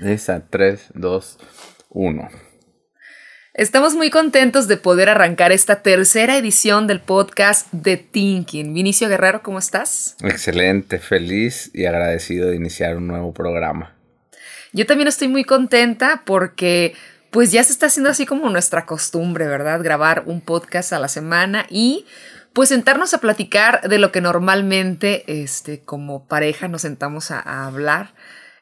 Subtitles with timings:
[0.00, 1.38] Esa, 3, 2,
[1.90, 2.28] 1.
[3.54, 8.72] Estamos muy contentos de poder arrancar esta tercera edición del podcast de Thinking.
[8.72, 10.16] Vinicio Guerrero, ¿cómo estás?
[10.22, 13.96] Excelente, feliz y agradecido de iniciar un nuevo programa.
[14.72, 16.94] Yo también estoy muy contenta porque
[17.30, 19.82] pues ya se está haciendo así como nuestra costumbre, ¿verdad?
[19.82, 22.06] Grabar un podcast a la semana y
[22.52, 27.66] pues sentarnos a platicar de lo que normalmente este, como pareja nos sentamos a, a
[27.66, 28.14] hablar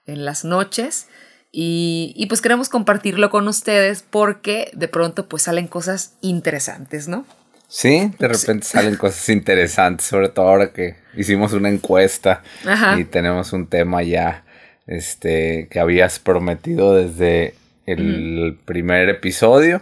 [0.06, 1.08] en las noches.
[1.58, 7.24] Y, pues queremos compartirlo con ustedes porque de pronto pues salen cosas interesantes, ¿no?
[7.66, 12.42] Sí, de repente salen cosas interesantes, sobre todo ahora que hicimos una encuesta
[12.98, 14.44] y tenemos un tema ya
[14.86, 17.54] este, que habías prometido desde
[17.86, 19.80] el primer episodio,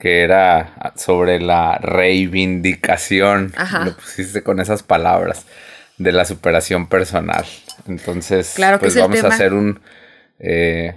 [0.00, 3.52] que era sobre la reivindicación,
[3.84, 5.46] lo pusiste con esas palabras,
[5.96, 7.44] de la superación personal.
[7.86, 9.78] Entonces, claro pues vamos a hacer un
[10.38, 10.94] eh,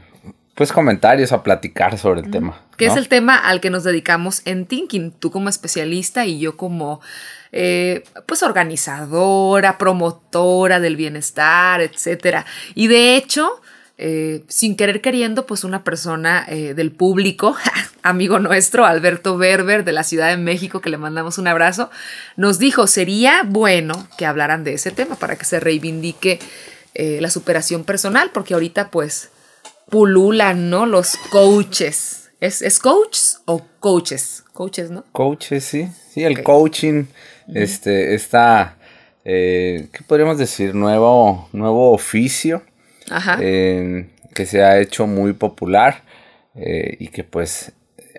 [0.55, 2.61] pues comentarios a platicar sobre el tema.
[2.77, 6.57] Que es el tema al que nos dedicamos en Thinking, tú como especialista y yo
[6.57, 6.99] como
[7.51, 12.45] eh, pues organizadora, promotora del bienestar, etc.
[12.75, 13.61] Y de hecho,
[13.97, 17.55] eh, sin querer queriendo, pues una persona del público,
[18.03, 21.89] amigo nuestro, Alberto Berber de la Ciudad de México, que le mandamos un abrazo,
[22.35, 26.39] nos dijo, sería bueno que hablaran de ese tema para que se reivindique
[26.93, 29.29] la superación personal, porque ahorita pues
[29.91, 30.87] pululan, ¿no?
[30.87, 32.31] Los coaches.
[32.39, 34.43] ¿Es, es coaches o coaches?
[34.53, 35.03] Coaches, ¿no?
[35.11, 35.87] Coaches, sí.
[36.09, 37.05] Sí, el coaching,
[37.53, 38.77] este, está,
[39.23, 40.73] eh, ¿qué podríamos decir?
[40.73, 42.63] Nuevo, nuevo oficio.
[43.09, 43.37] Ajá.
[43.41, 46.03] Eh, que se ha hecho muy popular
[46.55, 47.73] eh, y que pues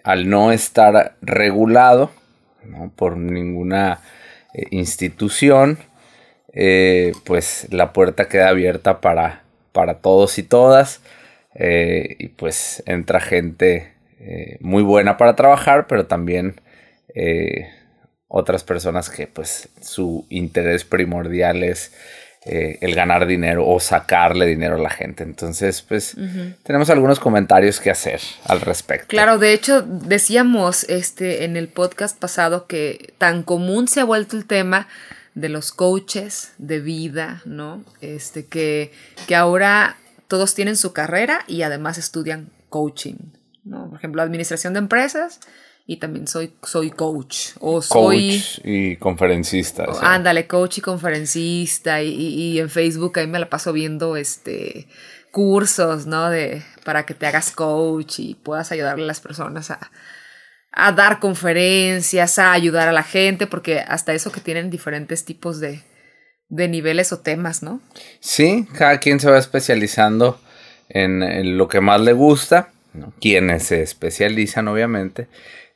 [0.05, 2.11] al no estar regulado
[2.65, 2.93] ¿no?
[2.95, 4.01] por ninguna
[4.71, 5.79] institución,
[7.25, 11.01] pues la puerta queda abierta para, para todos y todas.
[11.55, 16.61] Eh, y pues entra gente eh, muy buena para trabajar, pero también
[17.15, 17.69] eh,
[18.29, 21.93] otras personas que pues su interés primordial es
[22.45, 25.23] el ganar dinero o sacarle dinero a la gente.
[25.23, 26.17] Entonces, pues
[26.65, 29.07] tenemos algunos comentarios que hacer al respecto.
[29.07, 34.37] Claro, de hecho, decíamos este, en el podcast pasado que tan común se ha vuelto
[34.37, 34.89] el tema
[35.35, 37.85] de los coaches de vida, ¿no?
[38.01, 38.93] Este, que,
[39.27, 39.97] que ahora
[40.29, 43.17] todos tienen su carrera y además estudian coaching,
[43.65, 43.89] ¿no?
[43.89, 45.41] Por ejemplo, administración de empresas
[45.87, 48.39] y también soy, soy coach o soy...
[48.39, 49.87] Coach y conferencista.
[50.01, 54.87] ándale, coach y conferencista y, en Facebook ahí me la paso viendo este
[55.31, 56.29] cursos, ¿no?
[56.29, 59.91] De, para que te hagas coach y puedas ayudarle a las personas a,
[60.73, 65.61] a dar conferencias, a ayudar a la gente, porque hasta eso que tienen diferentes tipos
[65.61, 65.83] de,
[66.49, 67.81] de niveles o temas, ¿no?
[68.21, 70.41] Sí, cada quien se va especializando
[70.89, 72.71] en, lo que más le gusta,
[73.21, 75.29] quienes se especializan obviamente,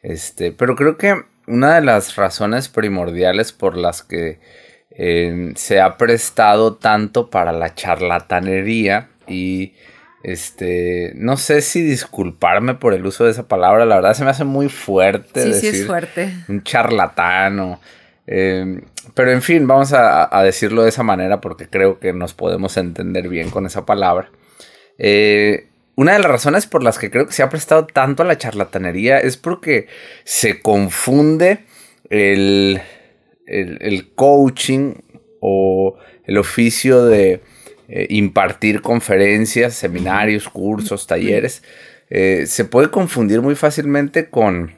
[0.03, 4.39] este, pero creo que una de las razones primordiales por las que
[4.91, 9.75] eh, se ha prestado tanto para la charlatanería y
[10.27, 14.31] este, no sé si disculparme por el uso de esa palabra, la verdad se me
[14.31, 15.43] hace muy fuerte.
[15.43, 16.33] Sí, sí es fuerte.
[16.49, 17.81] Un charlatán o
[18.27, 18.83] Em,
[19.15, 23.29] pero en fin, vamos a, decirlo de esa manera porque creo que nos podemos entender
[23.29, 24.31] bien con esa palabra.
[24.99, 28.27] Eh, una de las razones por las que creo que se ha prestado tanto a
[28.27, 29.87] la charlatanería es porque
[30.25, 31.65] se confunde
[32.11, 32.83] el,
[34.15, 34.95] coaching
[35.41, 37.43] o el oficio de
[37.89, 41.63] eh, impartir conferencias, seminarios, cursos, talleres.
[42.11, 44.75] Eh, se puede confundir muy fácilmente con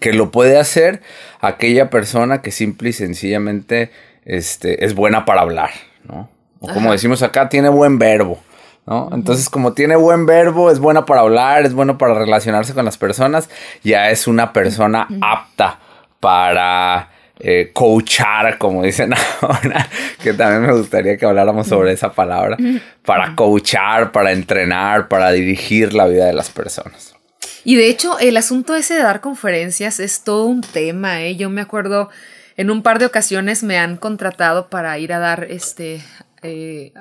[0.00, 1.00] que lo puede hacer
[1.40, 3.90] aquella persona que simple y sencillamente
[4.24, 5.70] este, es buena para hablar,
[6.04, 6.30] ¿no?
[6.60, 8.38] O como decimos acá, tiene buen verbo,
[8.86, 9.08] ¿no?
[9.12, 12.98] Entonces, como tiene buen verbo, es buena para hablar, es bueno para relacionarse con las
[12.98, 13.48] personas,
[13.82, 15.80] ya es una persona apta
[16.20, 17.08] para
[17.40, 19.88] eh, coachar, como dicen ahora,
[20.22, 22.56] que también me gustaría que habláramos sobre esa palabra,
[23.04, 27.14] para coachar, para entrenar, para dirigir la vida de las personas.
[27.64, 31.36] Y de hecho, el asunto ese de dar conferencias es todo un tema, ¿eh?
[31.36, 32.10] Yo me acuerdo,
[32.56, 36.02] en un par de ocasiones me han contratado para ir a dar, este,
[36.42, 36.92] eh,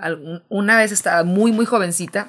[0.50, 2.27] una vez estaba muy, muy jovencita,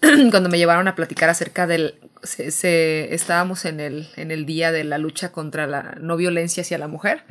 [0.30, 1.94] cuando me llevaron a platicar acerca del,
[2.24, 6.78] se, estábamos en el, en el día de la lucha contra la no violencia hacia
[6.78, 7.22] la mujer,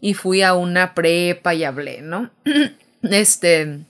[0.00, 2.30] y fui a una prepa y hablé, ¿no?
[3.02, 3.80] este,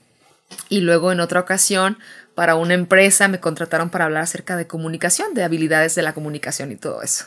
[0.69, 1.97] y luego en otra ocasión
[2.37, 6.71] para una empresa, me contrataron para hablar acerca de comunicación, de habilidades de la comunicación
[6.71, 7.25] y todo eso.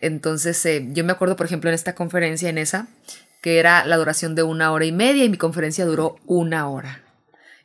[0.00, 2.88] Entonces, eh, yo me acuerdo, por ejemplo, en esta conferencia, en esa,
[3.42, 7.02] que era la duración de una hora y media y mi conferencia duró una hora.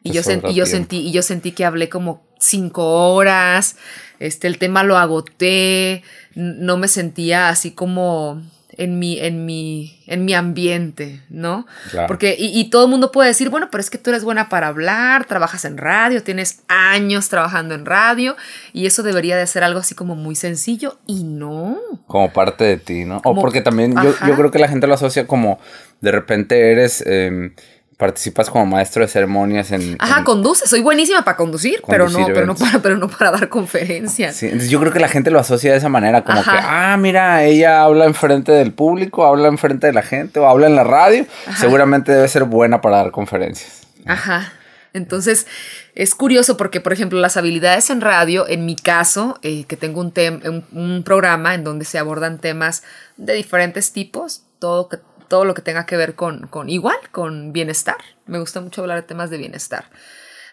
[0.04, 0.22] Y, yo,
[0.52, 3.76] yo, sentí, y yo sentí que hablé como cinco horas,
[4.20, 6.04] este, el tema lo agoté,
[6.36, 8.42] no me sentía así como
[8.78, 11.66] en mi, en mi, en mi ambiente, ¿no?
[12.08, 14.68] Porque, y, todo el mundo puede decir, bueno, pero es que tú eres buena para
[14.68, 18.36] hablar, trabajas en radio, tienes años trabajando en radio,
[18.74, 21.78] y eso debería de ser algo así como muy sencillo, y no.
[22.08, 23.22] Como parte de ti, ¿no?
[23.24, 25.60] o porque también yo, yo, creo que la gente lo asocia como
[26.02, 27.04] de repente eres...
[27.06, 27.54] Em,
[27.98, 29.96] participas como maestro de ceremonias en...
[30.00, 33.48] Ajá, conduce, soy buenísima para conducir, pero no, pero no, para, pero no para dar
[33.48, 34.36] conferencias.
[34.36, 36.98] Sí, entonces yo creo que la gente lo asocia de esa manera, como que, ah,
[37.00, 40.84] mira, ella habla enfrente del público, habla enfrente de la gente o habla en la
[40.84, 41.26] radio,
[41.58, 43.84] seguramente debe ser buena para dar conferencias.
[44.06, 44.52] Ajá.
[44.94, 45.46] Entonces,
[45.94, 50.00] es curioso porque, por ejemplo, las habilidades en radio, en mi caso, eh, que tengo
[50.00, 50.14] un,
[50.46, 52.84] un, un programa en donde se abordan temas
[53.18, 57.54] de diferentes tipos, todo que todo lo que tenga que ver con, con igual, con
[57.54, 57.98] bienestar.
[58.25, 59.89] Me gusta mucho hablar de temas de bienestar.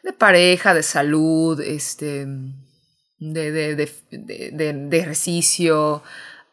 [0.03, 2.27] De pareja, de salud, este,
[3.19, 3.75] de, de,
[4.11, 6.03] de, de ejercicio,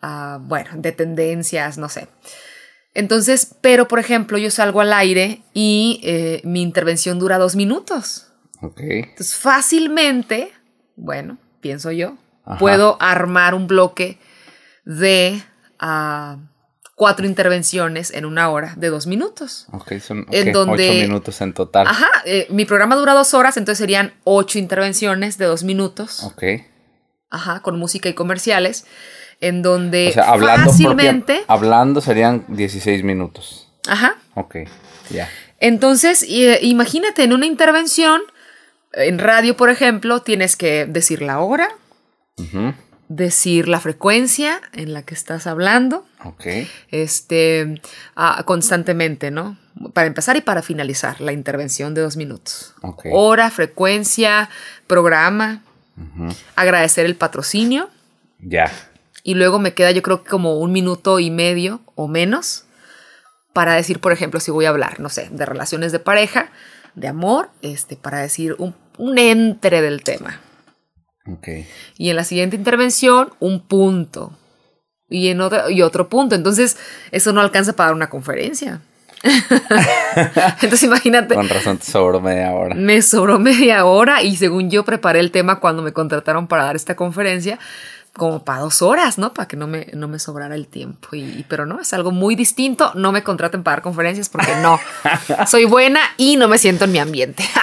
[0.04, 2.07] uh, bueno, de tendencias, no sé.
[2.94, 8.31] Entonces, pero por ejemplo, yo salgo al aire y eh, mi intervención dura dos minutos.
[8.62, 8.81] Ok.
[8.81, 10.51] Entonces, fácilmente,
[10.95, 12.18] bueno, pienso yo,
[12.60, 14.19] puedo armar un bloque
[14.86, 15.42] de...
[15.81, 16.49] Uh,
[17.00, 19.68] cuatro intervenciones en una hora de dos minutos.
[19.72, 21.88] Ok, son ocho minutos en total.
[21.88, 26.25] Ajá, eh, mi programa dura dos horas, entonces serían ocho intervenciones de dos minutos.
[26.25, 26.44] Ok.
[27.30, 28.86] Ajá, con música y comerciales,
[29.40, 31.46] en donde o sea, hablando fácilmente...
[31.48, 33.72] hablando serían 16 minutos.
[33.88, 34.18] Ajá.
[34.36, 34.57] Ok,
[35.10, 35.30] ya.
[35.62, 38.19] Entonces, eh, imagínate, en una intervención,
[38.92, 41.69] en radio, por ejemplo, tienes que decir la hora,
[42.38, 42.75] Ajá
[43.10, 46.06] decir la frecuencia en la que estás hablando.
[46.24, 46.46] Ok.
[46.92, 47.82] Este,
[48.16, 49.58] ah, constantemente, ¿no?
[49.94, 52.76] Para empezar y para finalizar la intervención de dos minutos.
[52.82, 53.12] Okay.
[53.14, 54.50] Hora, frecuencia,
[54.88, 55.64] programa.
[56.56, 57.90] Agradecer el patrocinio.
[58.40, 58.72] Ya.
[59.24, 62.64] Y luego me queda yo creo que como un minuto y medio o menos
[63.52, 66.52] para decir, por ejemplo, si voy a hablar, no sé, de relaciones de pareja,
[66.96, 70.40] de amor, este, para decir un, un entre del tema.
[71.98, 74.34] Y en la siguiente intervención, un punto.
[75.10, 76.36] Y, en otro, y otro punto.
[76.36, 76.78] Entonces,
[77.12, 78.81] eso no alcanza para dar una conferencia.
[80.62, 81.36] Entonces, imagínate.
[81.36, 82.76] Con razón te sobró media hora.
[82.76, 86.76] Me sobró media hora y según yo preparé el tema cuando me contrataron para dar
[86.76, 87.60] esta conferencia,
[88.14, 89.34] como para dos horas, ¿no?
[89.34, 91.10] Para que no me, no me sobrara el tiempo.
[91.14, 92.92] Y, pero no, es algo muy distinto.
[92.96, 94.80] No me contraten para dar conferencias porque no.
[95.48, 97.44] Soy buena y no me siento en mi ambiente.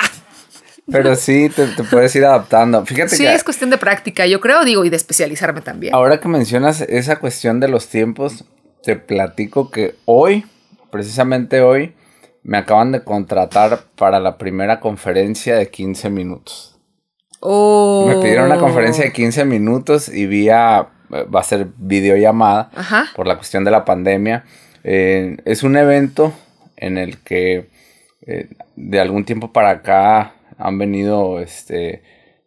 [0.91, 2.87] Pero sí, te, puedes ir adaptando.
[2.87, 5.95] Fíjate sí, es cuestión de práctica, yo creo, digo, y de especializarme también.
[5.95, 8.45] Ahora que mencionas esa cuestión de los tiempos,
[8.85, 10.47] te platico que hoy,
[10.91, 11.95] precisamente hoy,
[12.45, 16.79] me acaban de contratar para la primera conferencia de 15 minutos.
[17.41, 18.07] Oh.
[18.09, 22.71] Me pidieron una conferencia de 15 minutos y vía, va a ser videollamada
[23.17, 24.45] por la cuestión de la pandemia.
[24.85, 26.33] Eh, es un evento
[26.77, 27.69] en el que
[28.25, 32.03] eh, de algún tiempo para acá han venido este,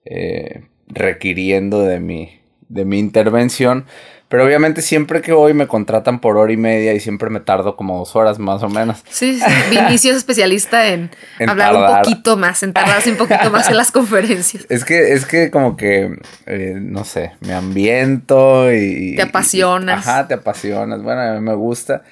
[0.05, 3.85] eh, requiriendo de mi, de mi intervención.
[4.29, 7.75] Pero obviamente siempre que voy me contratan por hora y media y siempre me tardo
[7.75, 9.03] como dos horas más o menos.
[9.09, 9.45] Sí, sí.
[9.71, 11.09] Vinicio es especialista en,
[11.47, 14.67] hablar un poquito más, en tardarse un poquito más en las conferencias.
[14.69, 19.15] Es que, es que como que, eh, no sé, me ambiento y...
[19.15, 20.07] Te apasionas.
[20.07, 21.01] ajá, te apasionas.
[21.01, 22.03] Bueno, a mí me gusta.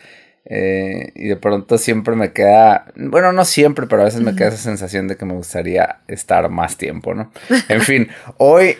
[0.49, 4.47] Eh, y de pronto siempre me queda, bueno, no siempre, pero a veces me queda
[4.47, 7.31] esa sensación de que me gustaría estar más tiempo, ¿no?
[7.67, 8.77] En fin, hoy,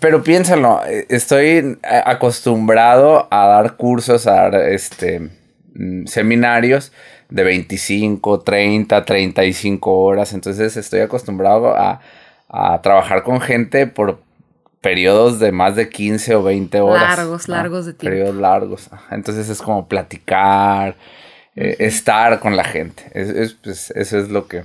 [0.00, 5.30] pero piénsalo, eh, estoy acostumbrado a dar cursos, a dar este,
[5.74, 6.92] mm, seminarios
[7.30, 12.00] de 25, 30, 35 horas, entonces estoy acostumbrado a,
[12.50, 14.20] a trabajar con gente por
[14.88, 17.18] periodos de más de 15 o 20 horas.
[17.18, 18.10] Largos, largos de tiempo.
[18.10, 18.88] Periodos largos.
[19.10, 20.96] Entonces es como platicar,
[21.54, 23.02] eh, estar con la gente.
[23.12, 24.64] Es, pues, eso es lo que,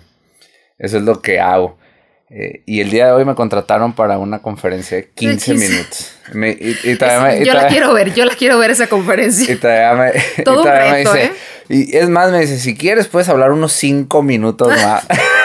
[0.80, 1.78] eso es lo que hago.
[2.30, 6.16] Eh, y el día de hoy me contrataron para una conferencia de 15, minutos.
[7.44, 9.54] yo la quiero ver, yo la quiero ver esa conferencia.
[9.54, 11.32] Y todavía me, Todo dice, ¿eh?
[11.68, 15.06] Y es más, me dice, si quieres puedes hablar unos 5 minutos más.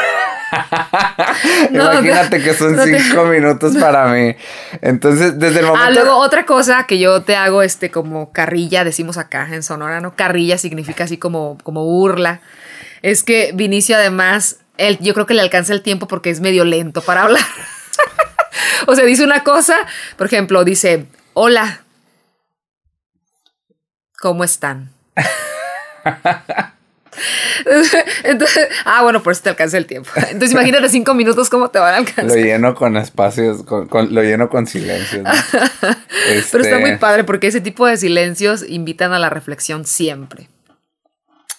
[1.70, 4.34] Imagínate que son cinco minutos para mí.
[4.80, 5.86] Entonces, desde el ah, momento.
[5.86, 10.00] Ah, luego otra cosa que yo te hago, este, como carrilla, decimos acá en Sonora,
[10.00, 10.14] ¿no?
[10.14, 12.40] Carrilla significa así como, como burla.
[13.02, 16.64] Es que Vinicio, además, él, yo creo que le alcanza el tiempo porque es medio
[16.64, 17.44] lento para hablar.
[18.86, 19.76] o sea, dice una cosa,
[20.16, 21.82] por ejemplo, dice: Hola.
[24.20, 24.90] ¿Cómo están?
[28.24, 30.10] Entonces, ah, bueno, por eso te alcanza el tiempo.
[30.16, 32.24] Entonces imagínate cinco minutos cómo te van a alcanzar.
[32.24, 35.24] Lo lleno con espacios, con, lo lleno con silencios.
[36.52, 40.48] Pero está muy este padre porque ese tipo de silencios invitan a la reflexión siempre.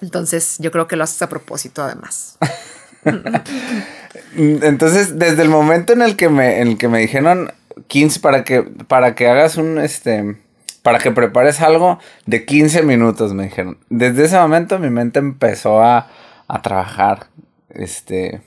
[0.01, 2.37] Entonces yo creo que lo haces a propósito además.
[4.35, 7.51] Entonces, desde el momento en el que me, en el que me dijeron
[7.87, 10.37] 15 para que, para que hagas un, este,
[10.89, 13.77] para que prepares algo de 15 minutos, me dijeron.
[13.89, 16.07] Desde ese momento mi mente empezó a,
[16.47, 17.27] a trabajar,
[17.69, 18.41] este,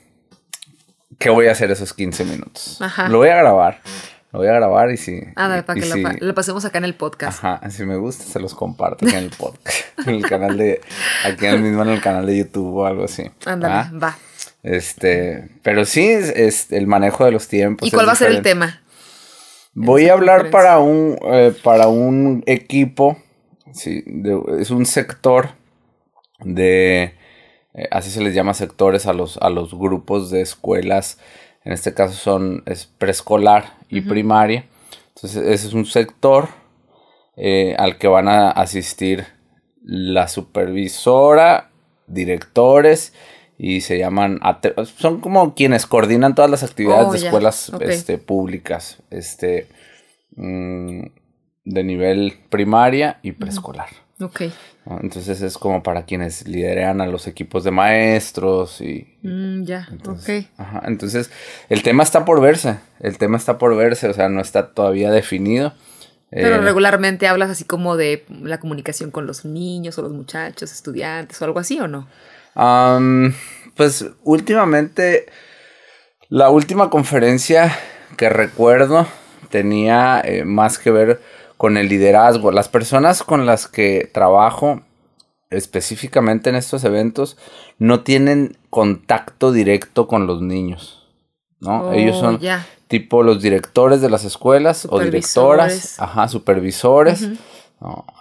[1.19, 2.81] ¿qué voy a hacer esos 15 minutos?
[3.07, 3.79] Lo voy a grabar.
[4.33, 5.21] Lo voy a grabar y si.
[5.37, 7.41] Ah, para que lo, pasemos acá en el podcast.
[7.45, 9.77] Ajá, si me gusta, se los comparto acá en el podcast.
[10.05, 10.81] en el canal de.
[11.23, 13.23] Aquí mismo en el canal de YouTube o algo así.
[13.45, 14.17] Ándale, va.
[14.63, 15.47] Este.
[15.61, 17.87] Pero sí, es, el manejo de los tiempos.
[17.87, 18.82] ¿Y cuál va a ser el tema?
[19.73, 23.17] Voy a hablar para un, eh, para un equipo.
[23.71, 24.03] Sí,
[24.59, 25.49] es un sector
[26.39, 27.15] de.
[27.73, 31.17] Eh, así se les llama sectores a los, a los grupos de escuelas
[31.65, 34.65] en este caso son es preescolar y primaria.
[35.15, 36.49] Entonces ese es un sector
[37.37, 39.25] eh, al que van a asistir
[39.81, 41.71] la supervisora,
[42.07, 43.13] directores
[43.57, 44.39] y se llaman
[44.97, 49.67] son como quienes coordinan todas las actividades oh, de escuelas este, públicas este
[50.35, 51.01] mm,
[51.65, 53.87] de nivel primaria y preescolar.
[54.19, 54.41] Ok.
[54.85, 59.17] Entonces es como para quienes lideran a los equipos de maestros y...
[59.21, 61.31] Mm, ya, entonces, Ajá, entonces
[61.69, 65.09] el tema está por verse, el tema está por verse, o sea, no está todavía
[65.09, 65.73] definido.
[66.29, 70.71] Pero eh, regularmente hablas así como de la comunicación con los niños o los muchachos,
[70.71, 72.07] estudiantes o algo así o no?
[72.55, 75.27] Pues últimamente,
[76.29, 77.77] la última conferencia
[78.17, 79.07] que recuerdo
[79.49, 81.21] tenía eh, más que ver
[81.57, 82.51] con el liderazgo.
[82.51, 84.81] Las personas con las que trabajo
[85.49, 87.37] específicamente en estos eventos
[87.77, 91.07] no tienen contacto directo con los niños.
[91.59, 91.89] ¿no?
[91.89, 92.39] Oh, Ellos son
[92.87, 97.29] tipo los directores de las escuelas o directoras, ajá, supervisores.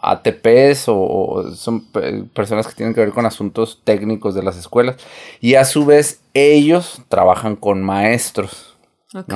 [0.03, 1.87] ATPs o, son
[2.35, 4.97] personas que tienen que ver con asuntos técnicos de las escuelas
[5.41, 8.69] y a su vez ellos trabajan con maestros.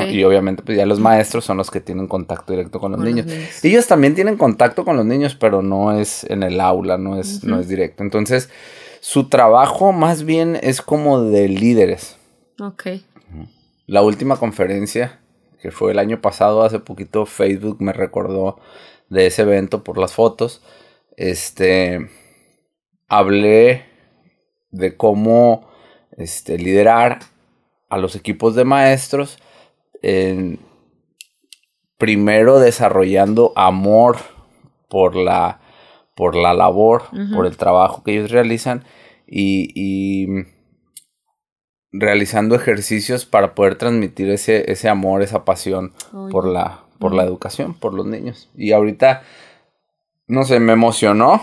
[0.08, 3.26] Y obviamente pues ya los maestros son los que tienen contacto directo con los, niños.
[3.62, 7.44] Ellos también tienen contacto con los niños, pero no es en el aula, no es,
[7.44, 8.02] no es directo.
[8.02, 8.48] Entonces,
[9.00, 12.16] su trabajo más bien es como de líderes.
[12.58, 12.86] Ok.
[13.86, 15.20] La última conferencia,
[15.60, 18.58] que fue el año pasado, hace poquito Facebook me recordó
[19.08, 20.62] de ese evento por las fotos.
[21.16, 22.10] Este,
[23.08, 23.84] hablé
[24.70, 25.68] de cómo
[26.16, 27.20] este, liderar
[27.88, 29.38] a los equipos de maestros
[31.98, 34.18] primero desarrollando amor
[34.88, 35.60] por la,
[36.14, 38.84] por la labor, por el trabajo que ellos realizan
[39.26, 40.26] y,
[41.92, 45.94] realizando ejercicios para poder transmitir ese, ese amor, esa pasión
[46.30, 48.50] por, la, por la educación, por los niños.
[48.56, 49.22] Y ahorita,
[50.26, 51.42] no sé, me emocionó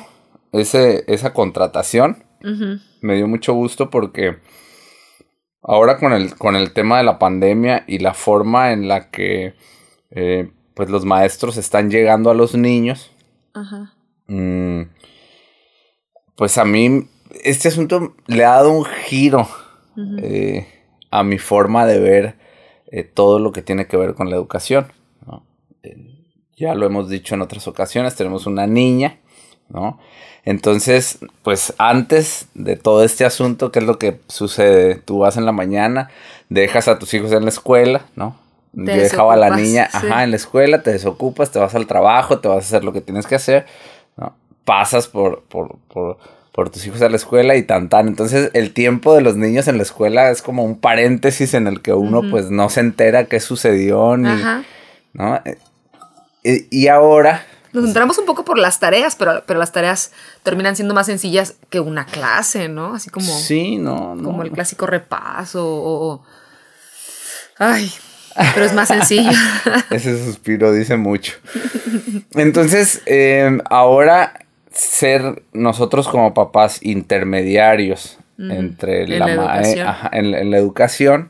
[0.51, 2.24] ese, esa contratación.
[3.01, 4.38] Me dio mucho gusto porque
[5.62, 9.53] ahora con el, con el tema de la pandemia y la forma en la que
[10.12, 13.12] eh, pues los maestros están llegando a los niños,
[13.53, 13.93] Ajá.
[14.27, 14.83] Mm,
[16.36, 17.07] pues a mí
[17.43, 19.48] este asunto le ha dado un giro
[20.22, 20.67] eh,
[21.12, 22.36] a mi forma de ver
[22.88, 24.88] eh, todo lo que tiene que ver con la educación.
[26.55, 29.17] Ya lo hemos dicho en otras ocasiones, tenemos una niña,
[29.69, 29.99] ¿no?
[30.45, 34.95] Entonces, pues antes de todo este asunto, ¿qué es lo que sucede?
[34.95, 36.09] Tú vas en la mañana,
[36.49, 38.37] dejas a tus hijos en la escuela, ¿no?
[38.73, 42.39] Yo dejaba a la niña, ajá, en la escuela, te desocupas, te vas al trabajo,
[42.39, 43.65] te vas a hacer lo que tienes que hacer,
[44.17, 44.35] ¿no?
[44.65, 46.17] Pasas por, por, por,
[46.51, 48.07] por tus hijos a la escuela y tan tan.
[48.07, 51.81] Entonces, el tiempo de los niños en la escuela es como un paréntesis en el
[51.81, 54.29] que uno, pues, no se entera qué sucedió ni,
[55.13, 55.39] ¿no?
[56.43, 60.12] Eh, y ahora, nos entramos un poco por las tareas, pero, pero las tareas
[60.43, 62.93] terminan siendo más sencillas que una clase, ¿no?
[62.93, 63.35] Así como.
[63.35, 64.15] Sí, no.
[64.23, 66.23] Como el clásico repaso o.
[67.57, 67.91] Ay,
[68.53, 69.31] pero es más sencillo.
[69.89, 71.33] Ese suspiro dice mucho.
[72.35, 81.29] Entonces, em, ahora ser nosotros como papás intermediarios entre la, la en la educación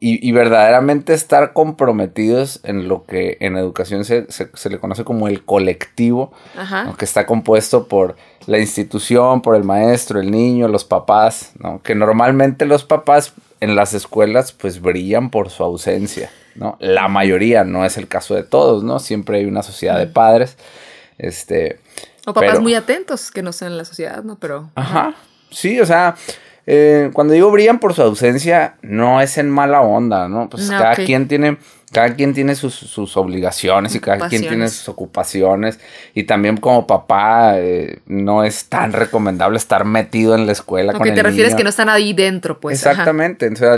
[0.00, 4.26] y, verdaderamente estar comprometidos en lo que en educación se,
[4.70, 6.32] le conoce como el colectivo,
[6.98, 8.16] que está compuesto por
[8.46, 11.80] la institución, por el maestro, el niño, los papás, ¿no?
[11.82, 16.76] que normalmente los papás en las escuelas pues brillan por su ausencia, ¿no?
[16.80, 19.00] La mayoría, no es el caso de todos, ¿no?
[19.00, 20.56] Siempre hay una sociedad de padres,
[21.18, 21.80] este...
[22.26, 24.38] O papás muy atentos que no sean en la sociedad, ¿no?
[24.38, 24.70] Pero...
[24.74, 25.14] Ajá.
[25.50, 26.14] Sí, o sea,
[26.70, 30.50] eh, cuando digo brillan por su ausencia, no es en mala onda, ¿no?
[30.50, 31.56] Pues cada quien tiene
[31.90, 35.80] cada quien tiene sus, obligaciones y cada quien tiene sus ocupaciones.
[36.12, 40.92] Y también como papá eh, no es tan recomendable estar metido en la escuela.
[40.92, 42.76] Lo que te refieres que no están ahí dentro, pues.
[42.76, 43.48] Exactamente.
[43.48, 43.76] O sea,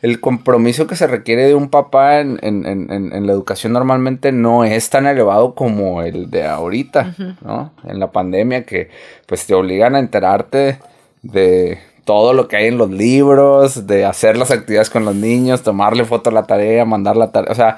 [0.00, 5.06] el, compromiso que se requiere de un papá en, la educación normalmente no es tan
[5.06, 7.74] elevado como el de ahorita, ¿no?
[7.84, 8.88] En la pandemia que
[9.26, 10.78] pues te obligan a enterarte
[11.22, 15.62] de todo lo que hay en los libros, de hacer las actividades con los niños,
[15.62, 17.76] tomarle foto a la tarea, mandar la tarea, o sea,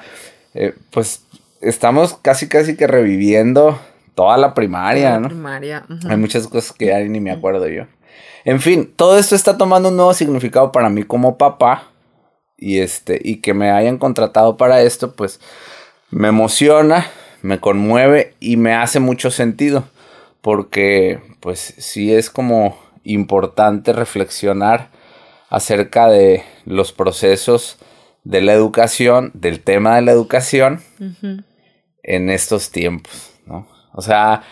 [0.53, 1.25] eh, pues
[1.59, 3.77] estamos casi casi que reviviendo
[4.15, 5.27] toda la primaria, ¿no?
[5.27, 5.85] Primaria.
[6.07, 7.87] Hay muchas cosas que ya ni me acuerdo yo.
[8.45, 11.89] En fin, todo esto está tomando un nuevo significado para mí como papá
[12.55, 15.41] y este y que me hayan contratado para esto, pues
[16.09, 17.05] me emociona,
[17.41, 19.83] me conmueve y me hace mucho sentido
[20.39, 24.89] porque pues sí es como importante reflexionar
[25.49, 27.77] acerca de los procesos
[28.23, 30.81] de la educación, del tema de la educación
[32.03, 33.67] en estos tiempos, ¿no?
[33.93, 34.43] O sea,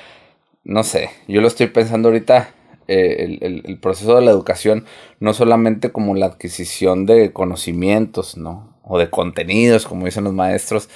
[0.64, 2.54] no sé, yo lo estoy pensando ahorita,
[2.88, 4.86] eh, el, proceso de la educación
[5.20, 8.78] no solamente como la adquisición de conocimientos, ¿no?
[8.84, 10.90] O de contenidos, como dicen los maestros,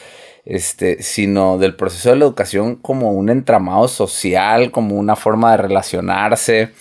[0.46, 5.58] este, sino del proceso de la educación como un entramado social, como una forma de
[5.58, 6.72] relacionarse,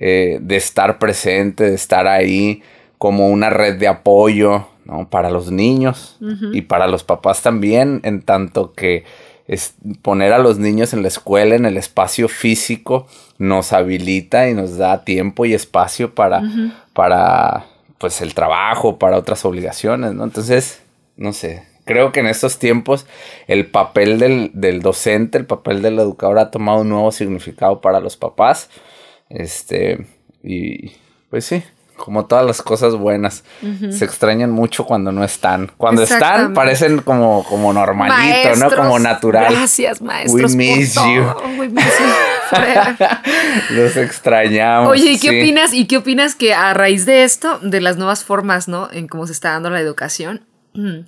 [0.00, 2.62] eh, de estar presente, de estar ahí
[2.98, 5.08] como una red de apoyo ¿no?
[5.08, 6.16] para los niños
[6.52, 9.04] y para los papás también, en tanto que
[9.48, 14.54] es poner a los niños en la escuela, en el espacio físico, nos habilita y
[14.54, 16.42] nos da tiempo y espacio para,
[16.92, 17.66] para
[17.98, 20.22] pues el trabajo, para otras obligaciones, ¿no?
[20.22, 20.80] Entonces,
[21.16, 23.06] no sé, creo que en estos tiempos
[23.46, 27.98] el papel del, del docente, el papel del educador ha tomado un nuevo significado para
[27.98, 28.68] los papás
[29.28, 30.06] este,
[30.42, 30.92] y
[31.30, 31.62] pues sí,
[31.98, 33.44] como todas las cosas buenas,
[33.90, 35.70] se extrañan mucho cuando no están.
[35.76, 38.70] Cuando están, parecen como, como normalito, ¿no?
[38.74, 39.52] Como natural.
[39.52, 40.54] Gracias, maestros.
[40.54, 41.24] We miss you.
[41.58, 42.54] We miss you.
[43.74, 44.92] Los extrañamos.
[44.92, 45.74] Oye, ¿y qué opinas?
[45.74, 48.88] ¿Y qué opinas que a raíz de esto, de las nuevas formas, ¿no?
[48.90, 51.00] En cómo se está dando la educación, mm,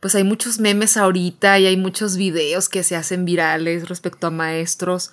[0.00, 4.30] pues hay muchos memes ahorita y hay muchos videos que se hacen virales respecto a
[4.30, 5.12] maestros,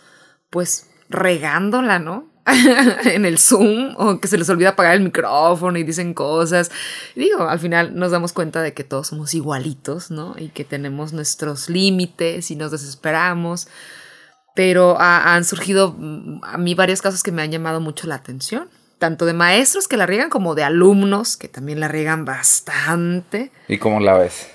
[0.50, 2.28] pues regándola, ¿no?
[3.06, 6.72] en el Zoom o que se les olvida apagar el micrófono y dicen cosas.
[7.16, 10.36] digo, al final nos damos cuenta de que todos somos igualitos, ¿no?
[10.38, 13.68] Y que tenemos nuestros límites y nos desesperamos.
[14.56, 18.70] Pero han surgido mm, a mí varios casos que me han llamado mucho la atención.
[18.98, 23.52] Tanto de maestros que la riegan como de alumnos que también la riegan bastante.
[23.68, 24.50] ¿Y cómo la ves?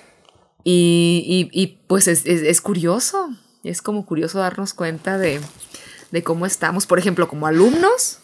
[0.64, 3.30] Y, pues es, es curioso.
[3.62, 5.40] Es como curioso darnos cuenta de,
[6.14, 8.20] de cómo estamos, por ejemplo, como alumnos,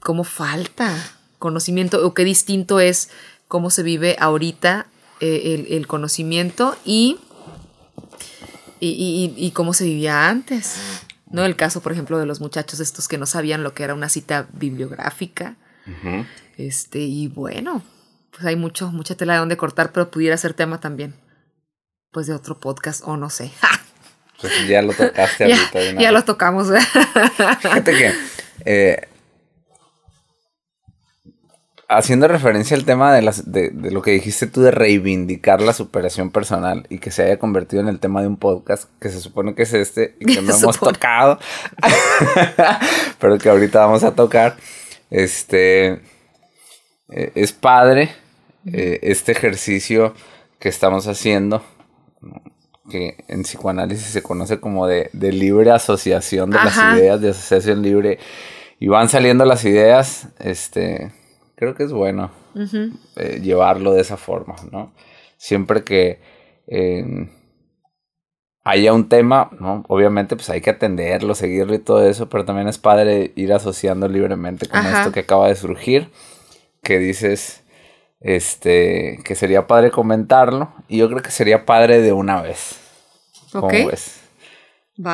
[0.00, 0.92] cómo falta
[1.38, 3.08] conocimiento o qué distinto es
[3.46, 4.88] cómo se vive ahorita
[5.20, 7.20] eh, el, conocimiento y,
[8.80, 10.74] y, cómo se vivía antes.
[11.30, 11.44] ¿no?
[11.44, 14.08] El caso, por ejemplo, de los muchachos estos que no sabían lo que era una
[14.08, 15.54] cita bibliográfica.
[16.56, 17.80] Este, y bueno,
[18.32, 21.14] pues hay mucho, mucha tela de donde cortar, pero pudiera ser tema también.
[22.10, 23.52] Pues de otro podcast, o no sé.
[24.40, 25.82] Pues ya lo tocaste ahorita.
[25.94, 26.68] ya, ya lo tocamos.
[27.60, 28.12] Fíjate que,
[28.64, 29.08] eh,
[31.88, 36.30] haciendo referencia al tema de, las, de, lo que dijiste tú de reivindicar la superación
[36.30, 39.54] personal y que se haya convertido en el tema de un podcast que se supone
[39.54, 41.38] que es este y que no hemos tocado,
[43.20, 44.56] pero que ahorita vamos a tocar,
[45.10, 46.00] este,
[47.10, 48.10] eh, es padre
[48.72, 50.14] eh, este ejercicio
[50.58, 51.62] que estamos haciendo
[52.88, 58.18] que en psicoanálisis se conoce como de, libre asociación de las ideas, de asociación libre,
[58.78, 61.12] y van saliendo las ideas, este,
[61.54, 62.30] creo que es bueno
[63.16, 64.92] eh, llevarlo de esa forma, ¿no?
[65.36, 66.20] Siempre que
[66.66, 67.28] em,
[68.64, 69.84] haya un tema, ¿no?
[69.88, 74.08] Obviamente pues hay que atenderlo, seguirlo y todo eso, pero también es padre ir asociando
[74.08, 76.10] libremente con esto que acaba de surgir,
[76.82, 77.62] que dices
[78.20, 80.72] este, que sería padre comentarlo.
[80.88, 82.76] Y yo creo que sería padre de una vez.
[83.52, 84.20] ¿Cómo ves?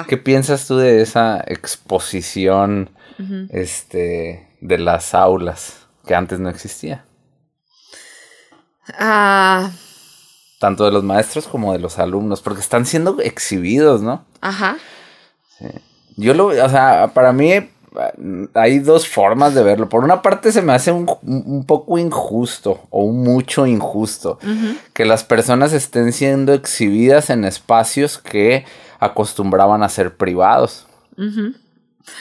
[0.08, 2.90] ¿Qué piensas tú de esa exposición
[3.50, 7.04] este, de las aulas que antes no existía?
[8.98, 9.70] Ah.
[10.60, 14.24] Tanto de los maestros como de los alumnos, porque están siendo exhibidos, ¿no?
[14.40, 14.76] Ajá.
[16.16, 17.68] Yo lo, o sea, para mí
[18.54, 19.88] hay dos formas de verlo.
[19.88, 24.38] Por una parte se me hace un, poco injusto o mucho injusto
[24.92, 28.64] que las personas estén siendo exhibidas en espacios que
[28.98, 30.86] acostumbraban a ser privados.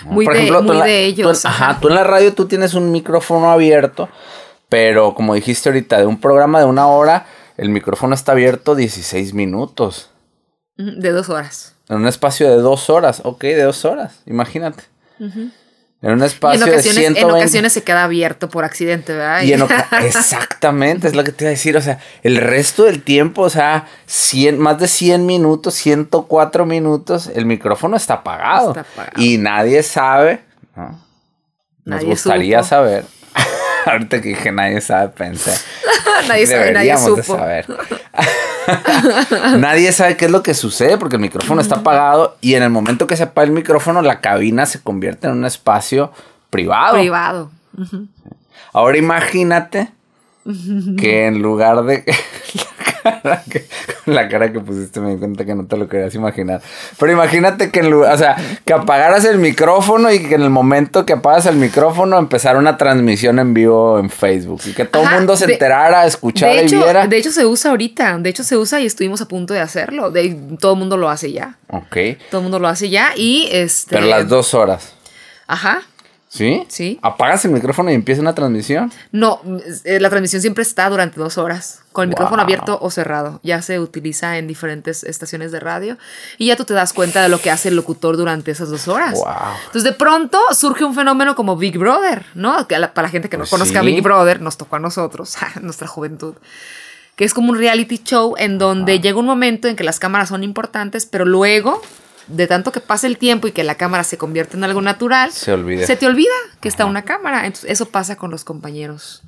[0.06, 0.52] Muy, de,
[0.84, 1.46] de, ellos.
[1.46, 4.10] ajá, tú en la radio tú tienes un micrófono abierto,
[4.70, 7.26] pero como dijiste ahorita, de un programa de una hora,
[7.58, 10.10] el micrófono está abierto 16 minutos.
[10.78, 11.76] De dos horas.
[11.90, 14.84] En un espacio de dos horas, ok, de dos horas, imagínate.
[16.02, 17.20] En un espacio en ocasiones, de 120.
[17.20, 19.44] En ocasiones se queda abierto por accidente, ¿verdad?
[19.44, 19.62] Y en
[20.04, 21.78] Exactamente, es lo que te iba a decir.
[21.78, 27.30] O sea, el resto del tiempo, o sea, 100, más de 100 minutos, 104 minutos,
[27.36, 28.70] el micrófono está apagado.
[28.70, 29.22] Está apagado.
[29.22, 30.42] Y nadie sabe,
[30.76, 31.00] ¿no?
[31.86, 33.06] Nos gustaría saber.
[33.86, 35.52] Ahorita que dije nadie sabe, pensé.
[36.28, 37.16] nadie sabe, nadie supo.
[37.16, 37.66] De saber.
[39.58, 42.70] Nadie sabe qué es lo que sucede porque el micrófono está apagado y en el
[42.70, 46.12] momento que se apaga el micrófono, la cabina se convierte en un espacio
[46.50, 46.98] privado.
[46.98, 47.52] Privado.
[48.74, 49.90] Ahora imagínate
[50.98, 52.04] que en lugar de
[54.06, 56.62] la cara que pusiste me di cuenta que no te lo querías imaginar.
[56.98, 58.36] Pero imagínate que en lugar, o sea,
[58.66, 62.78] que apagaras el micrófono y que en el momento que apagas el micrófono empezara una
[62.78, 67.08] transmisión en vivo en Facebook y que todo el mundo se enterara, escuchara y viera.
[67.08, 70.12] De hecho se usa ahorita, de hecho se usa y estuvimos a punto de hacerlo.
[70.12, 71.58] De, todo el mundo lo hace ya.
[71.70, 71.98] Ok.
[72.30, 73.96] Todo el mundo lo hace ya y este.
[73.96, 74.94] Pero las dos horas.
[75.48, 75.82] Ajá.
[76.32, 76.64] ¿Sí?
[76.70, 76.98] Sí.
[77.02, 78.90] ¿Apagas el micrófono y empieza una transmisión?
[79.12, 79.42] No,
[79.84, 83.42] eh, la transmisión siempre está durante dos horas, con el micrófono abierto o cerrado.
[83.44, 85.98] Ya se utiliza en diferentes estaciones de radio
[86.38, 88.88] y ya tú te das cuenta de lo que hace el locutor durante esas dos
[88.88, 89.16] horas.
[89.16, 89.28] Wow.
[89.66, 92.66] Entonces de pronto surge un fenómeno como Big Brother, ¿no?
[92.66, 95.90] Que para la gente que no pues conozca Big Brother, nos tocó a nosotros, nuestra
[95.90, 96.36] juventud
[97.18, 100.30] que es como un reality show en donde llega un momento en que las cámaras
[100.30, 101.82] son importantes, pero luego
[102.28, 105.32] de tanto que pasa el tiempo y que la cámara se convierte en algo natural,
[105.32, 105.86] se, olvida.
[105.86, 107.46] se te olvida que está una cámara.
[107.46, 109.24] Entonces, eso pasa con los compañeros.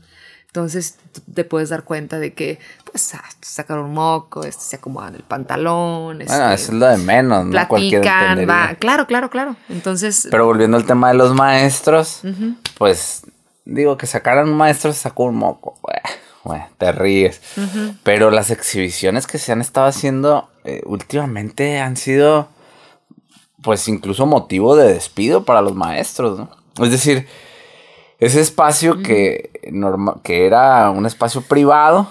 [0.53, 0.97] Entonces
[1.33, 2.59] te puedes dar cuenta de que,
[2.91, 6.21] pues, ah, sacaron un moco, este, se acomodan el pantalón.
[6.21, 7.51] Este, bueno, eso es lo de menos, ¿no?
[7.51, 8.75] Platican, va.
[8.75, 9.55] Claro, claro, claro.
[9.67, 10.27] Entonces.
[10.29, 12.21] Pero volviendo al tema de los maestros,
[12.77, 13.23] pues,
[13.65, 15.79] digo que sacaran un maestro, se sacó un moco.
[16.43, 17.41] Bueno, te ríes.
[18.03, 22.47] Pero las exhibiciones que se han estado haciendo eh, últimamente han sido
[23.63, 26.49] pues incluso motivo de despido para los maestros, ¿no?
[26.83, 27.27] Es decir,
[28.19, 29.51] ese espacio que,
[30.23, 32.07] que era un espacio privado,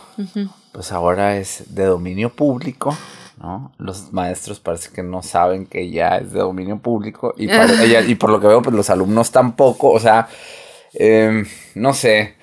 [0.73, 2.97] pues ahora es de dominio público,
[3.41, 3.73] ¿no?
[3.79, 7.49] Los maestros parece que no saben que ya es de dominio público y,
[8.09, 10.29] y por lo que veo, pues los alumnos tampoco, o sea,
[10.95, 12.37] em, no sé,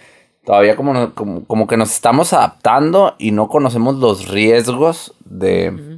[0.45, 5.88] todavía como, como, que nos estamos adaptando y no conocemos los riesgos de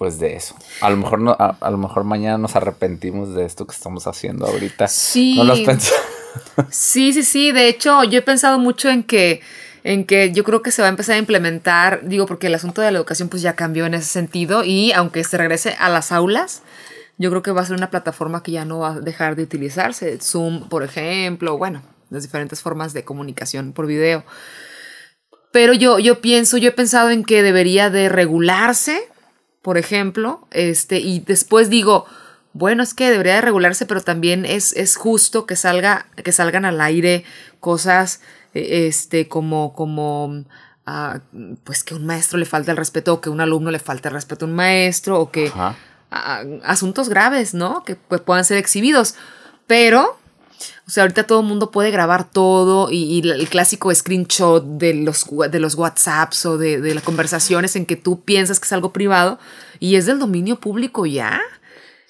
[0.00, 0.56] pues de eso.
[0.80, 4.46] A lo mejor no, a, lo mejor mañana nos arrepentimos de esto que estamos haciendo
[4.46, 4.88] ahorita.
[4.88, 5.34] Sí.
[5.36, 5.54] ¿No lo
[6.70, 7.52] Sí, sí, sí.
[7.52, 9.42] De hecho, yo he pensado mucho en que
[9.84, 12.80] en que yo creo que se va a empezar a implementar, digo, porque el asunto
[12.80, 16.12] de la educación pues ya cambió en ese sentido y aunque se regrese a las
[16.12, 16.62] aulas,
[17.18, 19.42] yo creo que va a ser una plataforma que ya no va a dejar de
[19.42, 24.24] utilizarse, Zoom, por ejemplo, bueno, las diferentes formas de comunicación por video.
[25.52, 29.10] Pero yo, yo pienso, yo he pensado en que debería de regularse
[29.62, 32.06] por ejemplo, este, y después digo,
[32.52, 36.64] bueno, es que debería de regularse, pero también es, es justo que, salga, que salgan
[36.64, 37.24] al aire
[37.60, 38.20] cosas
[38.54, 40.44] e, este, como, como
[40.86, 41.20] ah,
[41.64, 44.14] pues que un maestro le falte el respeto o que un alumno le falte el
[44.14, 45.52] respeto a un maestro o que
[46.64, 47.84] asuntos graves, ¿no?
[47.84, 49.14] Que pues, puedan ser exhibidos.
[49.66, 50.18] Pero
[50.90, 55.24] o sea, ahorita todo el mundo puede grabar todo y, el clásico screenshot de los,
[55.48, 59.38] de los WhatsApps o de, las conversaciones en que tú piensas que es algo privado
[59.78, 61.40] y es del dominio público ya.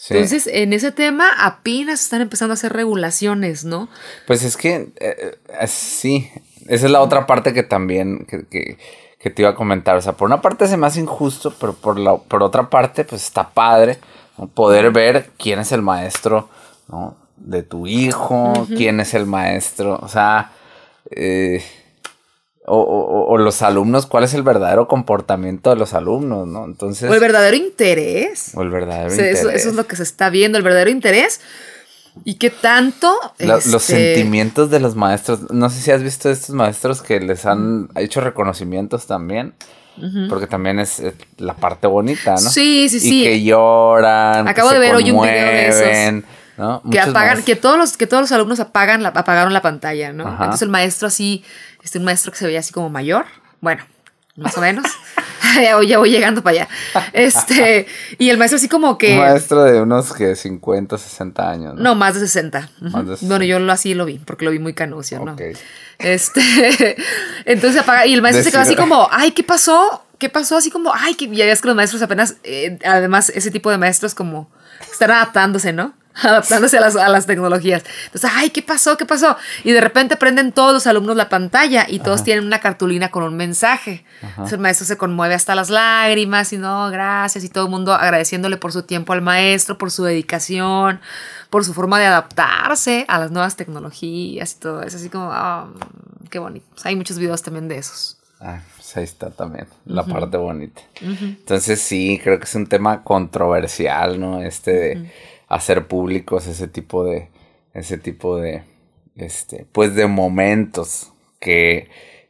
[0.09, 3.91] Entonces, en ese tema apenas están empezando a hacer regulaciones, ¿no?
[4.27, 6.31] Pues es que eh, eh, sí,
[6.67, 8.79] esa es la otra parte que también que,
[9.29, 9.95] te iba a comentar.
[9.97, 13.05] O sea, por una parte se me hace injusto, pero por, la, por otra parte,
[13.05, 13.99] pues está padre
[14.55, 16.49] poder ver quién es el maestro,
[16.89, 17.20] ¿no?
[17.41, 20.53] De tu hijo, quién es el maestro, o sea,
[21.11, 21.63] eh,
[22.67, 26.65] o, los alumnos, cuál es el verdadero comportamiento de los alumnos, ¿no?
[26.67, 27.11] Entonces...
[27.11, 28.53] O el verdadero interés.
[28.55, 29.41] O el verdadero interés.
[29.41, 31.41] Eso, es lo que se está viendo, el verdadero interés.
[32.25, 33.13] ¿Y qué tanto?
[33.39, 35.51] Los este, sentimientos de los maestros.
[35.51, 39.55] No sé si has visto estos maestros que les han hecho reconocimientos también.
[40.31, 41.03] Porque también es
[41.37, 42.39] la parte bonita, ¿no?
[42.39, 43.21] Sí, sí, sí.
[43.21, 44.49] Y que lloran.
[44.49, 46.25] Acabo de ver hoy un video de esos
[46.91, 50.29] que apagan, que todos los, que todos los alumnos apagan la, apagaron la pantalla, ¿no?
[50.29, 51.45] Entonces el maestro así,
[51.83, 53.27] este, un maestro que se veía así como mayor,
[53.61, 53.85] bueno,
[54.37, 54.87] más o menos.
[55.63, 56.69] ya, voy, ya, voy, llegando para allá.
[57.13, 57.87] Este,
[58.19, 59.13] y el maestro así como que.
[59.13, 61.75] Un maestro de unos que 50, 60 años.
[61.77, 62.71] No, más de 60.
[63.23, 65.37] Bueno, yo lo, así lo vi, porque lo vi muy canucio, ¿no?
[65.99, 66.97] Este,
[67.45, 70.05] entonces apaga, y el maestro se quedó así como, ay, ¿qué pasó?
[70.19, 70.57] ¿Qué pasó?
[70.57, 73.79] Así como, ay, que ya ves que los maestros apenas, eh, además, ese tipo de
[73.79, 74.51] maestros como
[74.91, 75.95] están adaptándose, ¿no?
[76.23, 77.85] adaptándose a las, a las, tecnologías.
[78.07, 78.97] Entonces, ay, ¿qué pasó?
[78.97, 79.37] ¿Qué pasó?
[79.65, 83.23] Y de repente prenden todos los alumnos la pantalla y todos tienen una cartulina con
[83.23, 84.05] un mensaje.
[84.23, 87.45] Entonces el maestro se conmueve hasta las lágrimas y no, gracias.
[87.45, 91.01] Y todo el mundo agradeciéndole por su tiempo al maestro, por su dedicación,
[91.49, 94.83] por su forma de adaptarse a las nuevas tecnologías y todo.
[94.83, 95.69] Es así como, oh,
[96.29, 96.67] qué bonito.
[96.85, 98.17] hay muchos videos también de esos.
[98.43, 100.81] Ah, pues ahí está también, la parte bonita.
[101.03, 104.41] Entonces sí, creo que es un tema controversial, ¿no?
[104.41, 105.11] Este de
[105.51, 107.29] hacer públicos ese tipo de,
[107.75, 108.63] ese tipo de,
[109.17, 111.89] este, pues de momentos que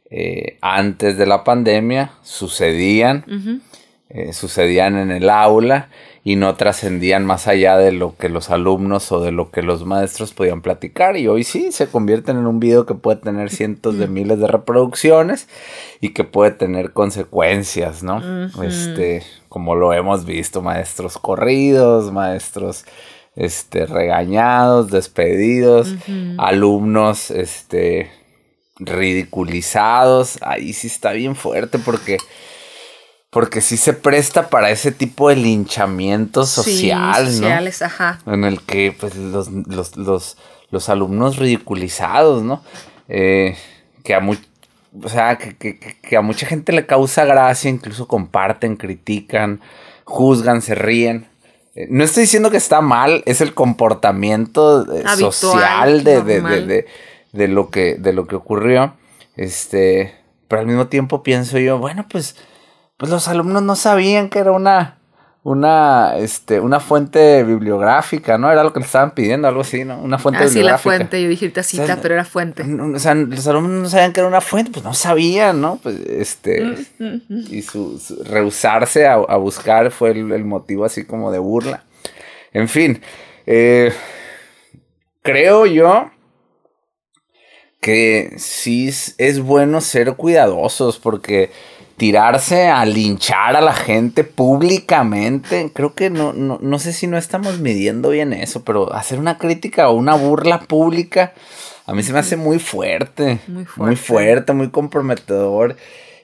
[0.09, 3.61] eh, antes de la pandemia sucedían,
[4.09, 5.89] eh, sucedían en el aula
[6.23, 9.85] y no trascendían más allá de lo que los alumnos o de lo que los
[9.85, 11.15] maestros podían platicar.
[11.15, 14.47] Y hoy sí se convierten en un video que puede tener cientos de miles de
[14.47, 15.47] reproducciones
[15.99, 18.21] y que puede tener consecuencias, ¿no?
[18.63, 22.85] Este, como lo hemos visto, maestros corridos, maestros
[23.35, 25.95] este regañados, despedidos,
[26.37, 28.11] alumnos este
[28.77, 32.17] ridiculizados, ahí sí está bien fuerte porque
[33.29, 38.19] porque sí se presta para ese tipo de linchamiento social, sí, sociales, ajá.
[38.25, 40.37] En el que, pues, los, los, los,
[40.69, 42.61] los alumnos ridiculizados, ¿no?
[43.07, 43.55] Eh,
[44.03, 44.21] que a
[45.01, 49.61] o sea, que, que, que, a mucha gente le causa gracia, incluso comparten, critican,
[50.03, 51.30] juzgan, se ríen.
[51.75, 56.85] Eh, no estoy diciendo que está mal, es el comportamiento eh, social de, de, de,
[57.31, 58.95] de, lo que, de lo que ocurrió.
[59.35, 60.13] Este,
[60.47, 62.35] pero al mismo tiempo pienso yo, bueno, pues
[63.01, 64.99] pues los alumnos no sabían que era una,
[65.43, 68.51] una, este, una fuente bibliográfica, ¿no?
[68.51, 69.99] Era lo que le estaban pidiendo, algo así, ¿no?
[69.99, 70.77] Una fuente ah, bibliográfica.
[70.77, 72.63] sí, la fuente, yo dije ahorita cita, pero era fuente.
[72.63, 75.79] O sea, los alumnos no sabían que era una fuente, pues no sabían, ¿no?
[75.81, 77.43] Pues, este, mm, mm, mm.
[77.49, 81.85] y su, rehusarse a, buscar fue el, motivo así como de burla.
[82.53, 83.01] En fin,
[83.47, 83.91] eh,
[85.23, 86.11] creo yo
[87.79, 91.49] que sí es bueno ser cuidadosos porque
[91.97, 97.17] tirarse a linchar a la gente públicamente, creo que no, no, no sé si no
[97.17, 101.33] estamos midiendo bien eso, pero hacer una crítica o una burla pública,
[101.85, 103.39] a mí se me hace muy fuerte,
[103.75, 105.75] muy fuerte, muy, comprometedor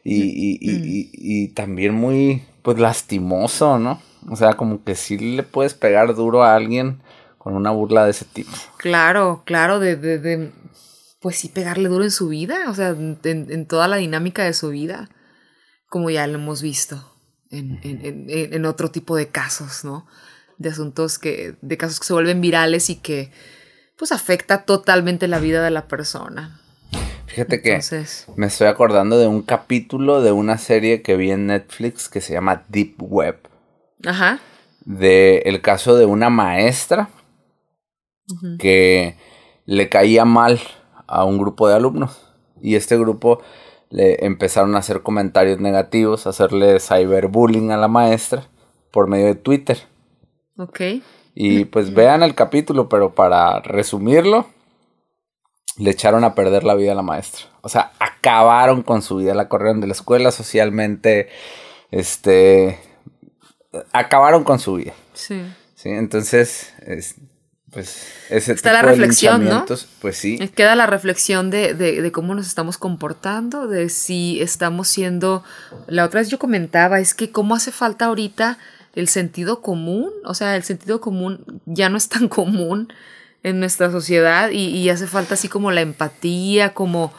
[0.03, 4.01] y, y, y, y, también muy, pues, lastimoso, ¿no?
[4.29, 7.01] O sea, como que sí le puedes pegar duro a alguien
[7.37, 8.51] con una burla de ese tipo.
[8.77, 10.51] Claro, claro, de, de, de
[11.19, 14.53] pues sí, pegarle duro en su vida, o sea, en, en toda la dinámica de
[14.53, 15.09] su vida
[15.89, 17.03] como ya lo hemos visto
[17.49, 20.05] en, en, en, otro tipo de casos, ¿no?
[20.57, 23.31] De asuntos que, de casos que se vuelven virales y que
[23.97, 26.59] pues afecta totalmente la vida de la persona.
[27.25, 27.79] Fíjate que
[28.35, 32.33] me estoy acordando de un capítulo de una serie que vi en Netflix que se
[32.33, 33.47] llama Deep Web.
[34.05, 34.39] Ajá.
[34.85, 37.09] De el caso de una maestra
[38.59, 39.17] que
[39.65, 40.59] le caía mal
[41.05, 42.33] a un grupo de alumnos.
[42.61, 43.41] Y este grupo
[43.89, 48.47] le empezaron a hacer comentarios negativos, a hacerle cyberbullying a la maestra
[48.91, 49.77] por medio de Twitter.
[50.57, 50.81] Ok.
[51.33, 54.47] Y pues vean el capítulo, pero para resumirlo,
[55.77, 57.45] le echaron a perder la vida a la maestra.
[57.61, 61.29] O sea, acabaron con su vida, la corrieron de la escuela socialmente,
[61.91, 62.79] este,
[63.93, 64.93] acabaron con su vida.
[65.13, 65.45] Sí.
[65.75, 66.73] Sí, entonces,
[67.77, 69.63] pues ese Está la reflexión, ¿no?
[70.01, 70.39] Pues sí.
[70.55, 75.43] Queda la reflexión de, de, de, cómo nos estamos comportando, de si estamos siendo.
[75.85, 78.57] La otra vez yo comentaba, es que cómo hace falta ahorita
[78.95, 80.09] el sentido común.
[80.25, 82.91] O sea, el sentido común ya no es tan común
[83.43, 87.13] en nuestra sociedad y, y hace falta así como la empatía, como,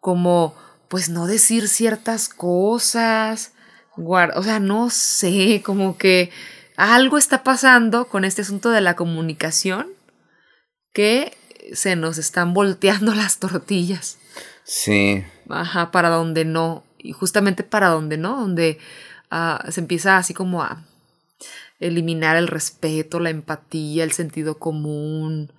[0.00, 0.54] como,
[0.88, 3.52] pues no decir ciertas cosas.
[3.94, 6.30] o sea, no sé, como que
[6.78, 9.97] algo está pasando con este asunto de la comunicación
[10.92, 11.36] que
[11.72, 14.18] se nos están volteando las tortillas.
[14.64, 15.24] Sí.
[15.48, 16.84] Ajá, para donde no.
[16.98, 18.78] Y justamente para donde no, donde
[19.30, 20.84] ah, se empieza así como a
[21.80, 25.52] eliminar el respeto, la empatía, el sentido común.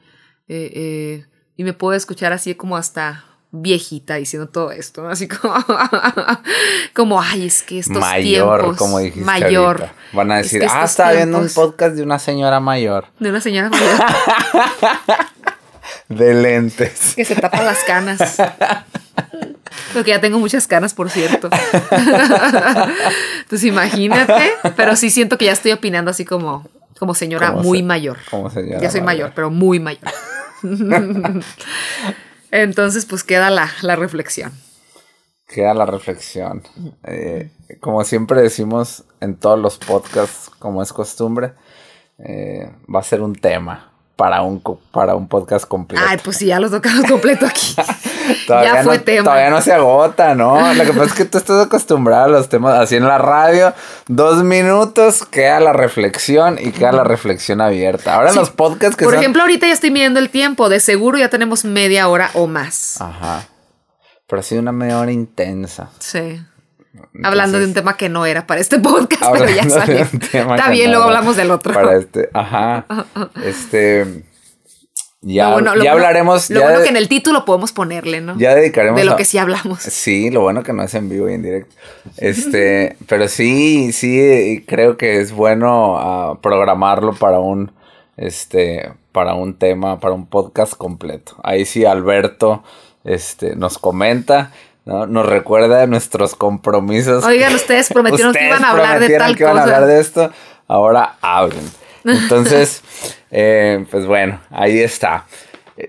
[0.48, 5.54] Eh, eh, y me puedo escuchar así como hasta viejita diciendo todo esto, Así como,
[6.94, 9.90] como, ay, es que estos mayor, como dijiste mayor.
[10.14, 13.06] Van a decir, ah, está viendo un podcast de una señora mayor.
[13.20, 14.00] De una señora mayor.
[16.10, 17.14] de lentes.
[17.16, 18.38] Que se tapa las canas.
[19.94, 21.50] Porque ya tengo muchas canas, por cierto.
[23.40, 26.68] Entonces imagínate, pero sí siento que ya estoy opinando así como,
[27.00, 28.18] como señora muy mayor.
[28.30, 30.04] Como señora ya soy mayor pero muy mayor.
[32.52, 34.52] Entonces, pues queda la, reflexión.
[35.48, 36.64] Queda la reflexión.
[37.04, 41.54] Eh, como siempre decimos en todos los podcasts, como es costumbre,
[42.18, 43.89] eh, va a ser un tema.
[44.20, 46.04] Para un, para un podcast completo.
[46.06, 47.74] Ay, pues sí, ya lo tocamos completo aquí.
[48.50, 49.24] ya fue tema.
[49.24, 50.74] Todavía no se agota, ¿no?
[50.74, 53.74] Lo que pasa es que tú estás acostumbrado a los temas así en la radio.
[54.10, 58.16] Dos minutos, queda la reflexión y queda la reflexión abierta.
[58.16, 60.68] Ahora en los podcasts que Por ejemplo, ahorita ya estoy midiendo el tiempo.
[60.68, 63.00] De seguro ya tenemos media hora o más.
[63.00, 63.48] Ajá.
[64.28, 65.92] Pero ha sido una media hora intensa.
[66.00, 66.42] Sí.
[67.24, 70.02] Hablando de un tema que no era para este podcast, pero ya salió.
[70.02, 71.74] Está bien, luego hablamos del otro.
[71.74, 72.86] Para este, ajá.
[73.44, 74.24] Este.
[75.22, 76.50] Ya, ya hablaremos.
[76.50, 78.38] Lo bueno que en el título podemos ponerle, ¿no?
[78.38, 78.98] Ya dedicaremos.
[78.98, 79.80] De lo que sí hablamos.
[79.82, 81.76] Sí, lo bueno que no es en vivo y en directo.
[82.16, 87.74] Este, pero sí, sí, creo que es bueno ah, programarlo para un,
[88.16, 91.36] este, para un tema, para un podcast completo.
[91.44, 92.64] Ahí sí, Alberto,
[93.04, 94.54] este, nos comenta
[94.86, 95.06] ¿no?
[95.08, 97.24] Nos recuerda nuestros compromisos.
[97.26, 100.32] Oigan, ustedes prometieron que iban a hablar de tal que iban a hablar de esto.
[100.68, 101.64] Ahora hablen.
[102.04, 102.82] Entonces,
[103.32, 105.26] eh, pues bueno, ahí está.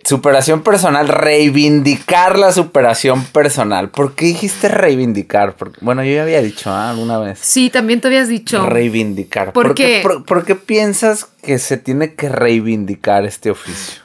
[0.04, 3.90] Superación personal, reivindicar la superación personal.
[3.90, 5.56] ¿Por qué dijiste reivindicar?
[5.56, 6.90] Porque, bueno, yo ya había dicho ¿ah?
[6.90, 7.40] alguna vez.
[7.42, 8.64] Sí, también te habías dicho.
[8.66, 9.52] Reivindicar.
[9.52, 10.00] ¿Por, qué?
[10.26, 14.02] por, qué piensas que se tiene que reivindicar este oficio?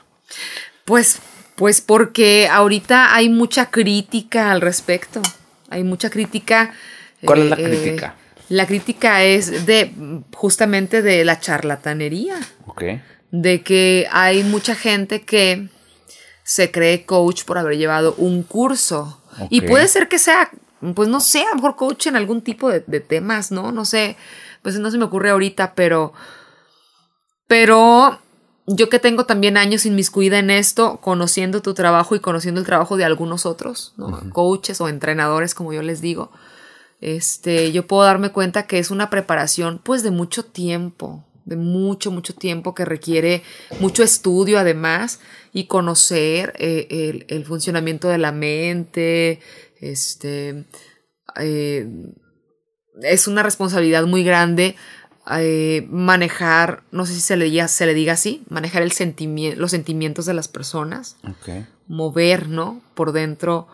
[0.85, 1.19] Pues
[1.55, 5.21] pues porque ahorita hay mucha crítica al respecto.
[5.69, 6.73] Hay mucha crítica.
[7.23, 8.15] ¿Cuál es la eh, crítica?
[8.49, 9.91] La crítica es de
[10.35, 12.35] justamente de la charlatanería.
[12.65, 12.83] Ok.
[13.31, 15.69] De que hay mucha gente que
[16.43, 19.21] se cree coach por haber llevado un curso.
[19.49, 20.49] Y puede ser que sea,
[20.93, 23.71] pues no sé, a lo mejor coach en algún tipo de, de temas, ¿no?
[23.71, 24.15] No sé,
[24.61, 26.13] pues no se me ocurre ahorita, pero.
[27.47, 28.19] Pero
[28.67, 32.97] yo que tengo también años inmiscuida en esto, conociendo tu trabajo y conociendo el trabajo
[32.97, 33.93] de algunos otros,
[34.31, 36.31] coaches o entrenadores, como yo les digo,
[37.01, 42.09] este, yo puedo darme cuenta que es una preparación pues de mucho tiempo, de mucho,
[42.09, 43.43] mucho tiempo que requiere
[43.79, 45.19] mucho estudio además
[45.53, 49.41] y conocer eh, el, funcionamiento de la mente,
[49.79, 50.65] este,
[51.39, 51.87] eh,
[53.03, 54.75] es una responsabilidad muy grande
[55.27, 59.59] eh, manejar, no sé si se le, diga, se le diga así, manejar el sentimiento,
[59.59, 61.17] los sentimientos de las personas,
[61.87, 62.81] mover, ¿no?
[62.93, 63.67] Por dentro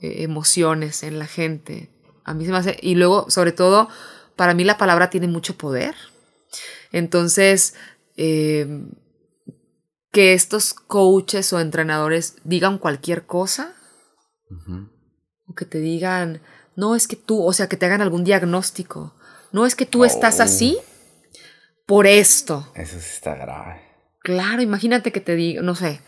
[0.00, 1.90] eh, emociones en la gente.
[2.24, 3.88] A mí se me hace, y luego, sobre todo,
[4.36, 5.94] para mí la palabra tiene mucho poder.
[6.92, 7.74] Entonces,
[8.16, 8.90] em,
[10.12, 13.74] que estos coaches o entrenadores digan cualquier cosa,
[15.46, 16.42] o que te digan,
[16.76, 19.14] no es que tú, o sea, que te hagan algún diagnóstico,
[19.52, 20.78] no es que tú estás así
[21.88, 22.70] por esto.
[22.74, 23.80] Eso sí está grave.
[24.20, 26.02] Claro, imagínate que te digan, no sé,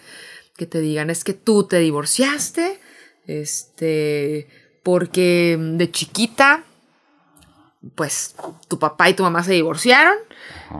[0.58, 2.78] que te digan, es que tú te divorciaste,
[3.26, 4.46] este,
[4.82, 6.64] porque de chiquita,
[7.94, 8.34] pues
[8.68, 10.18] tu papá y tu mamá se divorciaron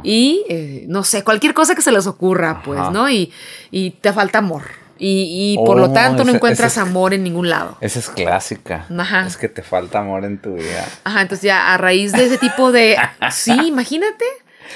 [0.03, 3.09] y, eh, no sé, cualquier cosa que se les ocurra, pues, ¿no?
[3.09, 3.33] Y,
[3.71, 4.65] y te falta amor.
[4.99, 7.79] Y, por lo oh, tanto no encuentras amor en ningún lado.
[7.81, 8.85] Esa es clásica.
[8.99, 9.27] Ajá.
[9.27, 10.87] Es que te falta amor en tu vida.
[11.05, 12.99] Ajá, entonces ya a raíz de ese tipo de...
[13.31, 14.27] sí, imagínate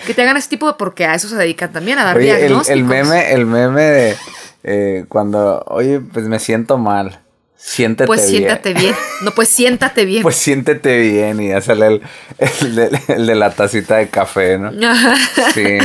[0.06, 0.74] que te hagan ese tipo de...
[0.74, 2.68] Porque a eso se dedican también, a dar diagnósticos.
[2.68, 4.16] El, meme, el meme de
[4.64, 7.20] eh, cuando, oye, pues me siento mal.
[7.56, 8.44] Siéntete pues bien.
[8.44, 8.94] Pues siéntate bien.
[9.22, 10.22] No, pues siéntate bien.
[10.22, 12.02] Pues siéntete bien y ya sale el,
[13.08, 14.70] el, de, la tacita de café, ¿no?
[15.54, 15.78] Sí.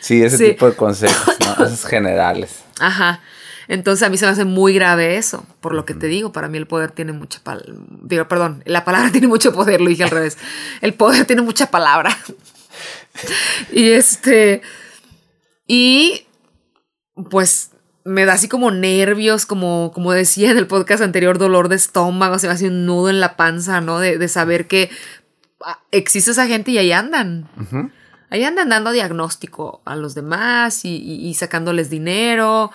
[0.00, 1.64] Sí, ese tipo de consejos, ¿no?
[1.64, 2.62] Esos generales.
[2.80, 3.20] Ajá.
[3.68, 6.48] Entonces a mí se me hace muy grave eso, por lo que te digo, para
[6.48, 7.72] mí el poder tiene mucha palabra.
[8.02, 10.36] Digo, perdón, la palabra tiene mucho poder, lo dije al revés.
[10.80, 12.16] El poder tiene mucha palabra.
[13.72, 14.62] y este.
[15.66, 16.26] Y
[17.30, 17.70] pues
[18.04, 22.38] me da así como nervios, como, como decía en el podcast anterior, dolor de estómago,
[22.38, 24.00] se me hace un nudo en la panza, ¿no?
[24.00, 24.90] De, saber que
[25.64, 27.48] ah, existe esa gente y ahí andan.
[28.30, 32.72] Ahí andan dando diagnóstico a los demás y, y sacándoles dinero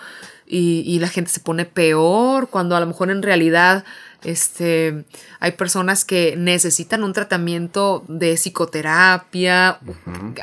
[0.50, 3.84] y, la gente se pone peor cuando a lo mejor en realidad
[4.24, 5.04] este,
[5.40, 9.78] hay personas que necesitan un tratamiento de psicoterapia,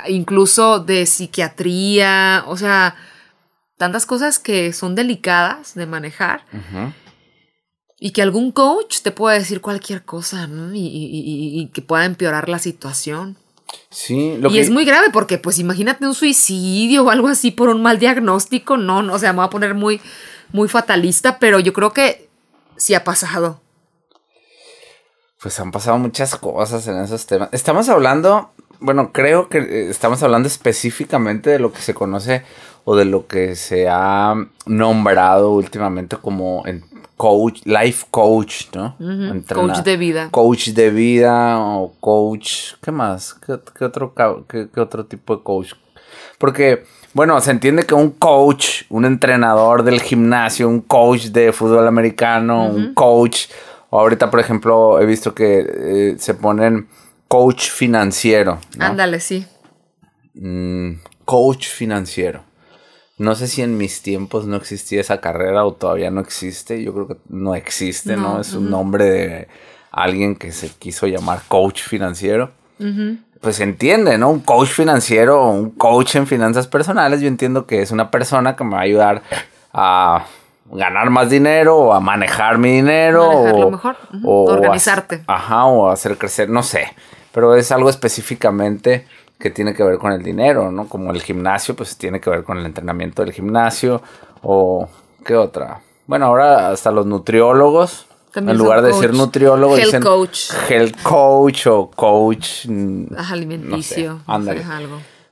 [0.07, 2.95] incluso de psiquiatría, o sea,
[3.77, 6.45] tantas cosas que son delicadas de manejar.
[7.99, 13.37] Y que algún coach te pueda decir cualquier cosa, y que pueda empeorar la situación.
[13.89, 17.81] Sí, y es muy grave porque, pues, imagínate un suicidio o algo así por un
[17.81, 18.77] mal diagnóstico.
[18.77, 19.99] No, no, o sea, me voy a poner muy,
[20.51, 22.29] muy fatalista, pero yo creo que
[22.77, 23.61] sí ha pasado.
[25.45, 27.49] Pues han pasado muchas cosas en esos temas.
[27.51, 32.41] Estamos hablando, bueno, creo que eh, estamos hablando específicamente de lo que se conoce
[32.83, 34.33] o de lo que se ha
[34.65, 36.83] nombrado últimamente como en
[37.15, 38.95] coach, life coach, ¿no?
[39.53, 40.29] Coach de vida.
[40.31, 43.35] Coach de vida o coach, ¿qué más?
[43.35, 44.15] ¿Qué, otro,
[44.49, 45.73] qué, otro tipo de coach?
[46.39, 51.87] Porque, bueno, se entiende que un coach, un entrenador del gimnasio, un coach de fútbol
[51.87, 53.45] americano, un coach,
[53.99, 56.87] ahorita, por ejemplo, he visto que eh, se ponen
[57.27, 58.59] coach financiero.
[58.79, 59.45] Ándale, sí.
[60.35, 62.43] Mm, coach financiero.
[63.17, 66.83] No sé si en mis tiempos no existía esa carrera o todavía no existe.
[66.83, 68.41] Yo creo que no existe, ¿no?
[68.41, 69.47] Es un nombre de
[69.91, 72.51] alguien que se quiso llamar coach financiero.
[73.39, 74.31] Pues se entiende, ¿no?
[74.31, 78.57] Un coach financiero o un coach en finanzas personales, yo entiendo que es una persona
[78.57, 79.23] que me va a ayudar
[79.71, 80.25] a
[80.71, 83.95] ganar más dinero o a manejar mi dinero o, mejor.
[84.23, 85.23] o organizarte.
[85.27, 86.93] ajá, o hacer crecer, no sé.
[87.31, 89.05] Pero es algo específicamente
[89.39, 90.87] que tiene que ver con el dinero, ¿no?
[90.87, 94.01] Como el gimnasio, pues tiene que ver con el entrenamiento del gimnasio
[94.41, 94.87] o
[95.25, 95.81] qué otra.
[96.07, 100.51] Bueno, ahora hasta los nutriólogos, en lugar de ser nutriólogo, health coach.
[100.69, 104.63] health coach o coach mm, alimenticio, ándale.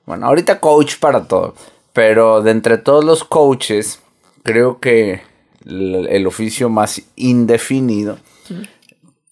[0.06, 1.56] Bueno, ahorita coach para todo,
[1.94, 4.02] pero de entre todos los coaches,
[4.44, 5.22] creo que
[5.66, 8.20] el, oficio más indefinido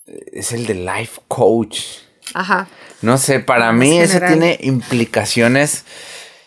[0.05, 1.80] es el de life coach.
[2.34, 2.68] Ajá.
[3.01, 5.86] No sé, para mí eso tiene implicaciones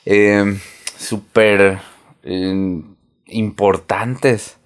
[0.07, 0.59] eh,
[0.99, 1.81] súper
[2.23, 2.83] eh,
[3.27, 4.57] importantes.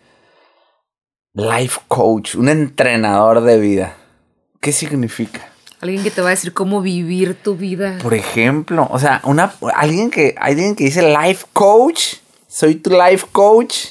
[1.35, 3.97] Life coach, un entrenador de vida.
[4.61, 5.49] ¿Qué significa?
[5.81, 7.99] Alguien que te va a decir cómo vivir tu vida.
[8.03, 12.17] Por ejemplo, o sea, una, alguien, que, alguien que dice life coach,
[12.59, 13.91] soy tu life coach.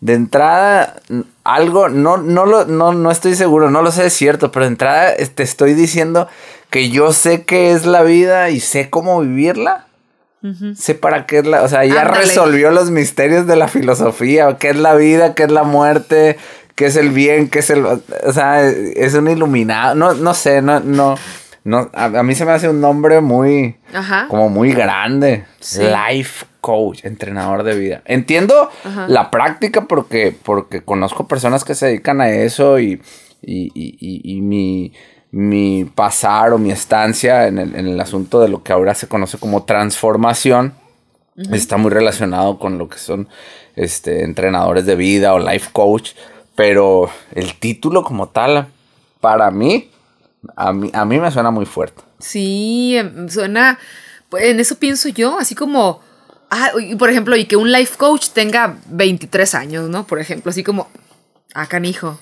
[0.00, 0.96] De entrada,
[1.44, 4.72] algo, no, no, lo, no, no estoy seguro, no lo sé, es cierto, pero de
[4.72, 6.26] entrada te estoy diciendo
[6.70, 9.86] que yo sé qué es la vida y sé cómo vivirla.
[10.74, 14.70] Sé para qué es la, o sea, ya resolvió los misterios de la filosofía, qué
[14.70, 16.36] es la vida, qué es la muerte,
[16.74, 20.60] qué es el bien, qué es el, o sea, es un iluminado, no, no sé,
[20.60, 21.14] no, no,
[21.64, 23.76] no, a, mí se me hace un nombre muy,
[24.28, 25.44] como muy grande,
[25.78, 28.02] life coach, entrenador de vida.
[28.04, 28.70] Entiendo
[29.08, 33.00] la práctica porque, porque conozco personas que se dedican a eso y,
[33.42, 34.92] y, y, y mi
[35.32, 39.64] mi pasar o mi estancia en el, asunto de lo que ahora se conoce como
[39.64, 40.74] transformación
[41.50, 43.28] está muy relacionado con lo que son
[43.74, 46.10] este, entrenadores de vida o life coach,
[46.54, 48.66] pero el título como tal,
[49.22, 49.90] para mí,
[50.56, 52.02] a mí, a mí me suena muy fuerte.
[52.18, 53.78] Sí, em, suena,
[54.28, 56.00] pues, en eso pienso yo, así como,
[56.50, 60.06] ah, por ejemplo, y que un life coach tenga 23 años, ¿no?
[60.06, 60.88] Por ejemplo, así como,
[61.54, 62.18] ah, canijo.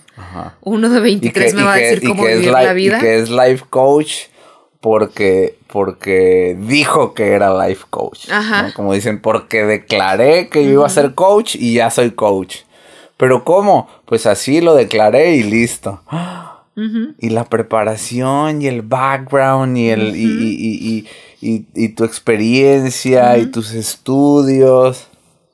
[0.60, 2.98] Uno de 23 me va a decir cómo vivir la vida.
[2.98, 4.26] Y que es life coach
[4.80, 8.28] porque, porque dijo que era life coach.
[8.74, 12.58] Como dicen, porque declaré que yo iba a ser coach y ya soy coach.
[13.16, 13.88] Pero ¿cómo?
[14.06, 16.02] Pues así lo declaré y listo.
[17.18, 21.06] Y la preparación y el background y, el, y,
[21.40, 25.10] y, tu experiencia y tus estudios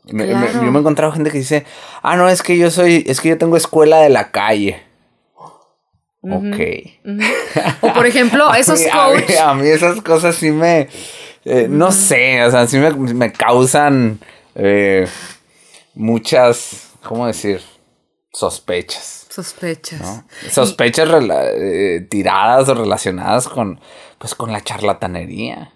[0.06, 1.66] yo me he encontrado gente que dice,
[2.02, 4.82] ah, no, es que yo soy, es que yo tengo escuela de la calle.
[6.22, 6.56] Ok.
[7.82, 9.38] O por ejemplo, esos coaches.
[9.38, 10.88] A, mí esas cosas sí me,
[11.44, 14.20] eh, no sé, o sea, sí me, causan
[14.54, 15.06] eh,
[15.94, 17.60] muchas, ¿cómo decir?
[18.32, 19.15] Sospechas.
[19.36, 20.24] Sospechas.
[20.48, 23.78] Sospechas eh, tiradas o relacionadas con,
[24.18, 25.74] pues, con la charlatanería.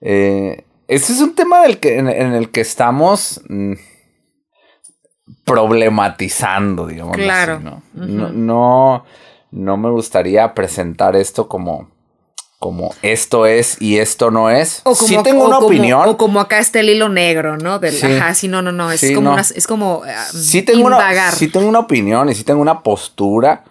[0.00, 3.74] eh, ese es un tema del que, en, el que estamos mm,
[5.44, 7.14] problematizando, digamos.
[7.14, 7.60] Claro.
[7.60, 7.82] ¿no?
[7.92, 9.04] no,
[9.50, 11.90] no, me gustaría presentar esto como,
[12.64, 14.80] como esto es y esto no es.
[14.84, 16.08] O como, sí tengo una opinión.
[16.08, 17.78] O como acá está el hilo negro, ¿no?
[17.78, 18.06] Del, sí.
[18.06, 18.90] Ajá, sí, no, no, no.
[18.90, 22.62] Es como, es como uh, sí tengo Una, sí tengo una opinión y sí tengo
[22.62, 23.64] una postura.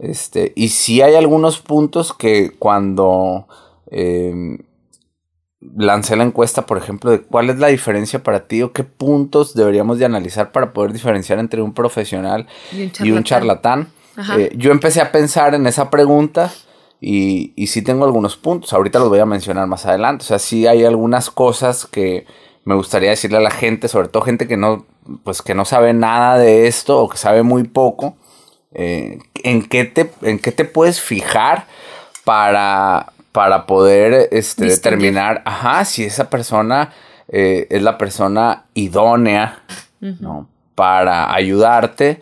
[0.00, 3.46] Este, y sí hay algunos puntos que cuando
[3.88, 4.58] em,
[5.60, 9.54] lancé la encuesta, por ejemplo, de cuál es la diferencia para ti o qué puntos
[9.54, 13.92] deberíamos de analizar para poder diferenciar entre un profesional y un charlatán.
[14.36, 16.50] Eh, yo empecé a pensar en esa pregunta
[17.00, 18.72] y, y sí tengo algunos puntos.
[18.72, 20.24] Ahorita los voy a mencionar más adelante.
[20.24, 22.26] O sea, sí hay algunas cosas que
[22.64, 24.84] me gustaría decirle a la gente, sobre todo gente que no,
[25.24, 28.16] pues que no sabe nada de esto o que sabe muy poco.
[28.72, 31.66] Eh, ¿en, qué te, ¿En qué te puedes fijar
[32.24, 36.92] para, para poder este, determinar, ajá, si esa persona
[37.28, 39.62] eh, es la persona idónea,
[40.00, 40.48] ¿no?
[40.74, 42.20] Para ayudarte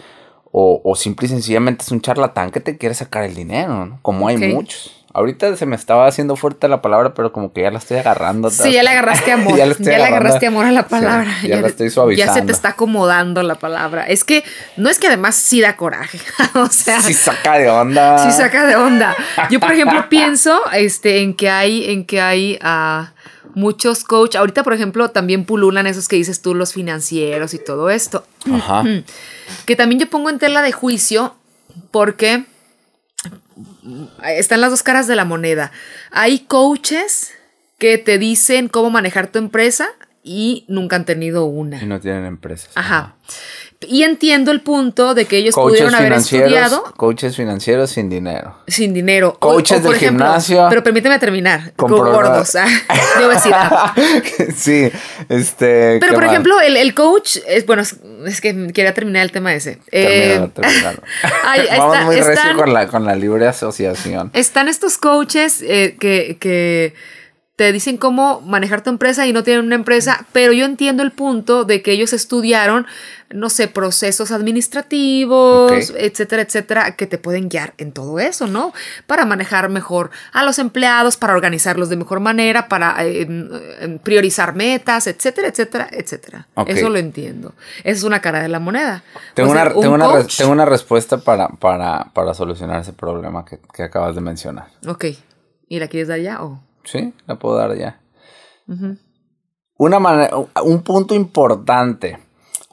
[0.53, 3.99] o, o simple y sencillamente es un charlatán que te quiere sacar el dinero, ¿no?
[4.03, 4.99] Como hay muchos.
[5.15, 8.51] Ahorita se me estaba haciendo fuerte la palabra, pero como que ya la estoy agarrando.
[8.51, 9.57] Sí, ya le agarraste amor.
[9.57, 11.35] ya, le, agarraste amor a la palabra.
[11.43, 12.33] ya, la estoy suavizando.
[12.33, 14.07] Ya se te está acomodando la palabra.
[14.07, 14.45] Es que
[14.77, 16.21] no es que además sí da coraje.
[16.55, 17.01] o sea.
[17.01, 18.19] Sí saca de onda.
[18.19, 19.17] Sí saca de onda.
[19.51, 23.07] Yo, por ejemplo, pienso este, en que hay, en que hay uh,
[23.55, 27.91] muchos coach, ahorita por ejemplo también pululan esos que dices tú, los financieros y todo
[27.91, 28.27] esto.
[28.53, 28.85] Ajá.
[29.67, 31.35] Que también yo pongo en tela de juicio
[31.91, 32.45] porque
[34.25, 35.73] están las dos caras de la moneda.
[36.11, 37.33] Hay coaches
[37.79, 39.89] que te dicen cómo manejar tu empresa
[40.23, 41.83] y nunca han tenido una.
[41.83, 42.71] Y no tienen empresas.
[42.75, 43.15] Ajá.
[43.81, 46.83] Y entiendo el punto de que ellos pudieron haber estudiado.
[46.97, 48.57] Coaches financieros sin dinero.
[48.67, 49.39] Sin dinero.
[49.39, 50.67] Coaches del gimnasio.
[50.69, 51.73] Pero permíteme terminar.
[51.77, 52.57] Con, gordos.
[52.57, 52.67] Ah,
[53.19, 53.71] de obesidad.
[54.57, 54.91] sí.
[55.29, 55.99] Este.
[56.01, 57.37] Pero por ejemplo, el, coach.
[57.47, 59.79] Es, bueno, es, que quería terminar el tema ese.
[59.93, 60.41] Eh,
[61.79, 64.33] Vamos muy recio con la, con la libre asociación.
[64.35, 66.95] Están estos coaches eh, que, que
[67.59, 71.11] te dicen cómo manejar tu empresa y no tienen una empresa, pero yo entiendo el
[71.11, 72.87] punto de que ellos estudiaron,
[73.31, 78.73] no sé, procesos administrativos, etcétera, etcétera, que te pueden guiar en todo eso, ¿no?
[79.09, 83.27] Para manejar mejor a los empleados, para organizarlos de mejor manera, para eh,
[84.05, 86.47] priorizar metas, etcétera, etcétera, etcétera.
[86.65, 87.55] Eso lo entiendo.
[87.81, 89.03] Esa es una cara de la moneda.
[89.35, 94.21] Tengo, una, tengo, una, respuesta para, para, para solucionar ese problema que, que acabas de
[94.21, 94.69] mencionar.
[94.87, 95.07] Ok.
[95.69, 96.68] ¿Y la quieres dar ya o...?
[96.91, 98.01] Sí, la puedo dar ya.
[99.77, 102.19] Una manera, un punto importante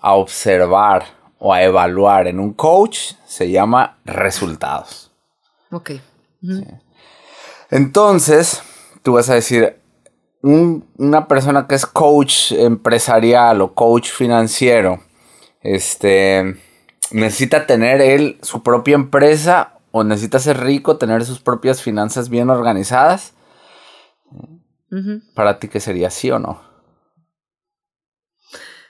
[0.02, 1.04] a observar
[1.38, 5.12] o a evaluar en un coach se llama resultados.
[5.70, 5.92] Ok.
[7.70, 8.62] Entonces,
[9.04, 9.82] tú vas a decir,
[10.42, 15.02] una persona que es coach empresarial o coach financiero,
[15.62, 16.56] este,
[17.12, 22.50] necesita tener él su propia empresa o necesita ser rico, tener sus propias finanzas bien
[22.50, 23.35] organizadas.
[25.34, 26.62] Para ti, ¿qué sería sí o no?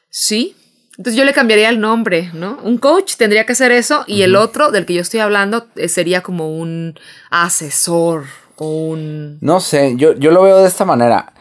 [0.09, 0.55] Sí.
[0.97, 2.57] Entonces yo le cambiaría el nombre, ¿no?
[2.63, 5.89] Un coach tendría que hacer eso y el otro del que yo estoy hablando eh,
[5.89, 6.97] sería como un
[7.29, 8.23] asesor
[8.55, 9.37] o un...
[9.41, 11.33] No sé, yo, yo lo veo de esta manera.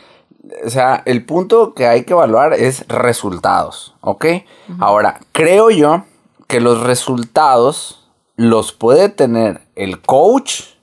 [0.64, 4.26] O sea, el punto que hay que evaluar es resultados, ¿ok?
[4.80, 6.04] Ahora, creo yo
[6.48, 10.73] que los resultados los puede tener el coach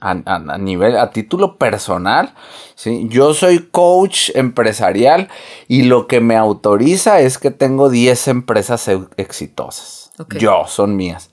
[0.00, 2.32] a, nivel, a título personal,
[2.74, 3.06] ¿sí?
[3.10, 5.28] Yo soy coach empresarial
[5.68, 10.12] y lo que me autoriza es que tengo 10 empresas e, exitosas.
[10.38, 11.30] Yo, son mías.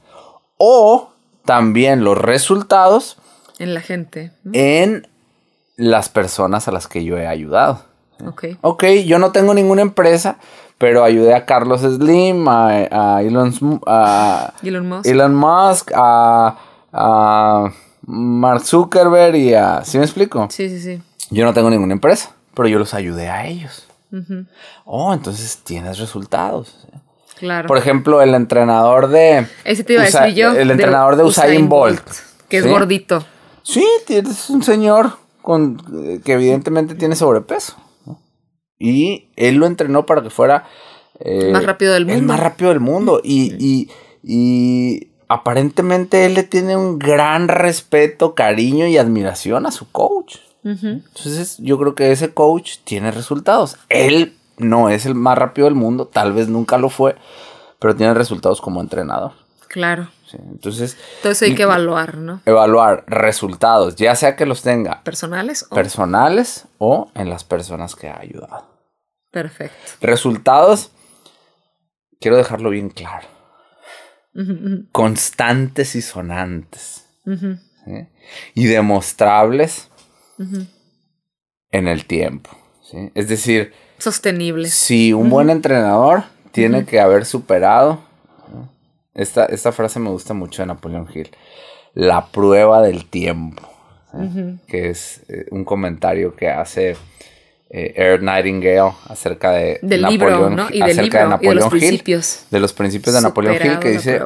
[0.57, 1.11] O
[1.45, 3.17] también los resultados.
[3.59, 4.31] En la gente.
[4.53, 5.07] En
[5.77, 7.81] las personas a las que yo he ayudado.
[8.25, 8.45] Ok.
[8.61, 10.37] Ok, yo no tengo ninguna empresa,
[10.77, 17.71] pero ayudé a Carlos Slim, a, Elon, Musk, Elon Musk a
[18.09, 19.83] Mark Zuckerberg y a...
[19.83, 20.47] ¿Sí me explico?
[20.49, 21.01] Sí, sí, sí.
[21.29, 23.85] Yo no tengo ninguna empresa, pero yo los ayudé a ellos.
[24.85, 26.87] Oh, entonces tienes resultados.
[27.37, 27.67] Claro.
[27.67, 29.45] Por ejemplo, el entrenador de...
[29.65, 30.53] Ese te iba a decir yo.
[30.53, 32.01] El entrenador de, Usain, Bolt.
[32.47, 33.25] Que es gordito.
[33.61, 37.75] Sí, es un señor con, que evidentemente tiene sobrepeso.
[38.79, 40.65] Y él lo entrenó para que fuera...
[41.19, 42.19] el más rápido del mundo.
[42.19, 43.19] El más rápido del mundo.
[43.21, 43.91] Y, y,
[44.23, 50.37] y aparentemente él le tiene un gran respeto, cariño y admiración a su coach.
[50.63, 53.77] Entonces yo creo que ese coach tiene resultados.
[53.87, 57.15] Él no es el más rápido del mundo, tal vez nunca lo fue,
[57.79, 59.31] pero tiene resultados como entrenador.
[59.69, 60.09] Claro.
[60.33, 62.41] entonces, entonces hay que evaluar, ¿no?
[62.45, 68.09] Evaluar resultados, ya sea que los tenga personales o personales o en las personas que
[68.09, 68.65] ha ayudado.
[69.31, 69.77] Perfecto.
[70.01, 70.91] Resultados,
[72.19, 73.36] quiero dejarlo bien claro
[74.91, 77.05] constantes y sonantes.
[78.53, 79.89] Y demostrables
[81.71, 82.49] en el tiempo.
[83.13, 84.73] Es decir, sostenibles.
[84.73, 87.99] Si un buen entrenador tiene que haber superado,
[89.13, 91.31] esta, esta, frase me gusta mucho de Napoleón Hill,
[91.93, 93.63] la prueba del tiempo,
[94.67, 96.95] que es eh, un comentario que hace
[97.69, 102.45] eh, Air Nightingale acerca de del Napoleón, libro, y acerca de Napoleón los principios.
[102.49, 104.21] de los principios de Napoleón Hill que dice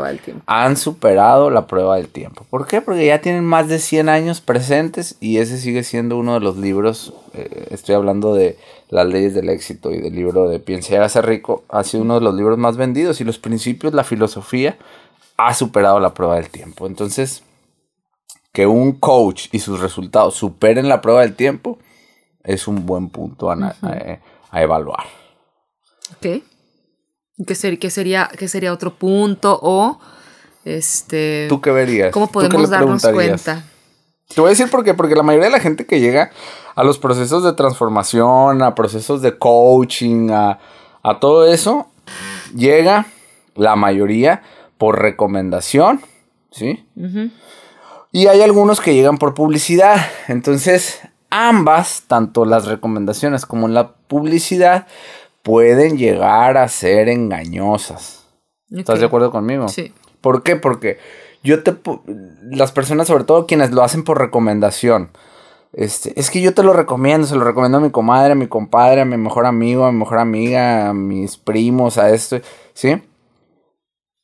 [0.45, 2.45] han superado la prueba del tiempo.
[2.51, 2.81] ¿Por qué?
[2.81, 6.57] Porque ya tienen más de 100 años presentes y ese sigue siendo uno de los
[6.57, 8.57] libros, eh, estoy hablando de
[8.89, 12.15] las leyes del éxito y del libro de Piense y hágase rico, ha sido uno
[12.15, 14.77] de los libros más vendidos y los principios, la filosofía
[15.37, 16.85] ha superado la prueba del tiempo.
[16.85, 17.41] Entonces,
[18.53, 21.79] que un coach y sus resultados superen la prueba del tiempo,
[22.43, 23.75] es un buen punto a,
[24.53, 25.05] evaluar.
[26.15, 26.43] Ok.
[27.47, 29.57] ¿Qué, sería, qué sería otro punto?
[29.61, 29.99] O,
[30.65, 31.47] este...
[31.49, 32.11] ¿Tú qué verías?
[32.11, 33.63] ¿Cómo podemos darnos cuenta?
[34.33, 34.93] Te voy a decir por qué.
[34.93, 36.31] Porque la mayoría de la gente que llega
[36.75, 40.59] a los procesos de transformación, a procesos de coaching, a,
[41.19, 41.87] todo eso,
[42.55, 43.07] llega
[43.55, 44.43] la mayoría
[44.77, 46.01] por recomendación,
[46.51, 46.85] ¿sí?
[48.11, 49.97] Y hay algunos que llegan por publicidad.
[50.27, 51.01] Entonces,
[51.32, 54.86] ambas, tanto las recomendaciones como la publicidad,
[55.41, 58.25] pueden llegar a ser engañosas.
[58.69, 59.67] ¿Estás de acuerdo conmigo?
[59.67, 59.93] Sí.
[60.21, 60.55] ¿Por qué?
[60.55, 60.99] Porque
[61.43, 61.75] yo te
[62.51, 65.09] las personas, sobre todo quienes lo hacen por recomendación,
[65.73, 68.47] este, es que yo te lo recomiendo, se lo recomiendo a mi comadre, a mi
[68.47, 72.39] compadre, a mi mejor amigo, a mi mejor amiga, a mis primos, a esto,
[72.73, 73.01] ¿sí?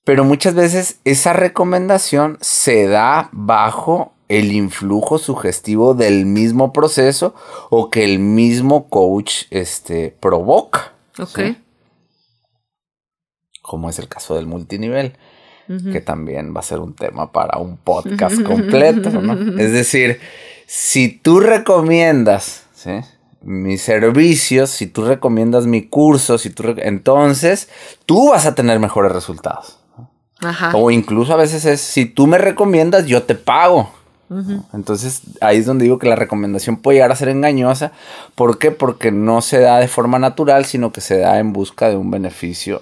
[0.04, 7.34] Pero muchas veces esa recomendación se da bajo el influjo sugestivo del mismo proceso
[7.70, 10.94] o que el mismo coach este, provoca.
[11.20, 11.40] Ok.
[13.62, 15.14] Como es el caso del multinivel,
[15.92, 19.34] que también va a ser un tema para un podcast completo, ¿no?
[19.62, 20.20] Es decir,
[20.66, 22.64] si tú recomiendas,
[23.42, 27.70] mis servicios, si tú recomiendas mi curso, si tú entonces
[28.06, 29.80] tú vas a tener mejores resultados.
[30.74, 33.92] O incluso a veces es, si tú me recomiendas, yo te pago.
[34.74, 37.92] Entonces ahí es donde digo que la recomendación puede llegar a ser engañosa.
[38.36, 38.72] ¿Por qué?
[38.72, 42.12] Porque no se da de forma natural, sino que se da en busca de un
[42.12, 42.82] beneficio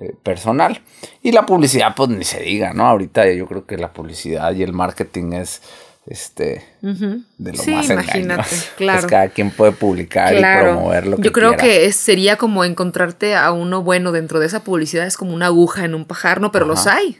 [0.00, 0.82] eh, personal.
[1.22, 2.86] Y la publicidad, pues ni se diga, ¿no?
[2.86, 5.62] Ahorita yo creo que la publicidad y el marketing es
[6.06, 9.00] este de lo más imagínate, claro.
[9.00, 13.34] Pues cada quien puede publicar y promover lo que Yo creo que sería como encontrarte
[13.34, 16.52] a uno bueno dentro de esa publicidad, es como una aguja en un pajar, ¿no?
[16.52, 17.18] Pero los hay.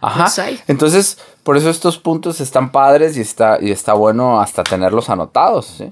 [0.00, 0.30] Ajá.
[0.66, 5.82] Entonces, por eso estos puntos están padres y está, y está bueno hasta tenerlos anotados,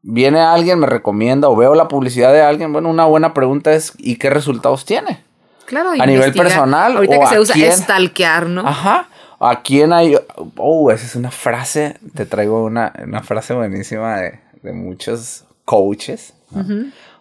[0.00, 3.92] Viene alguien, me recomienda o veo la publicidad de alguien, bueno, una buena pregunta es
[3.98, 5.22] ¿y qué resultados tiene?
[5.66, 6.96] Claro, a nivel personal.
[6.96, 8.66] Ahorita que se usa stalkear, ¿no?
[8.66, 9.08] Ajá.
[9.40, 10.16] ¿A quién hay?
[10.56, 11.96] Oh, esa es una frase.
[12.14, 14.40] Te traigo una, frase buenísima de,
[14.72, 16.32] muchos coaches.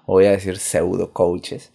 [0.05, 1.71] voy a decir pseudo coaches.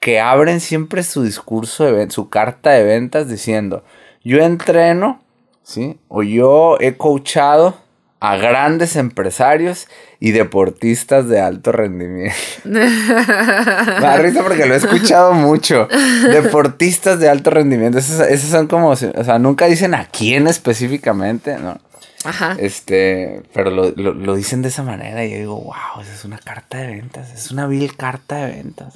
[0.00, 3.84] Que abren siempre su discurso, de, su carta de ventas diciendo:
[4.22, 5.20] Yo entreno,
[5.62, 5.98] ¿sí?
[6.08, 7.76] O yo he coachado
[8.20, 9.86] a grandes empresarios
[10.18, 12.34] y deportistas de alto rendimiento.
[12.64, 15.88] Me da risa porque lo he escuchado mucho.
[16.32, 17.98] Deportistas de alto rendimiento.
[17.98, 21.78] Esos, son como, o sea, nunca dicen a quién específicamente, ¿no?
[22.24, 22.56] Ajá.
[22.58, 26.78] Este, pero lo, dicen de esa manera y yo digo, wow, esa es una carta
[26.78, 28.94] de ventas, es una vil carta de ventas.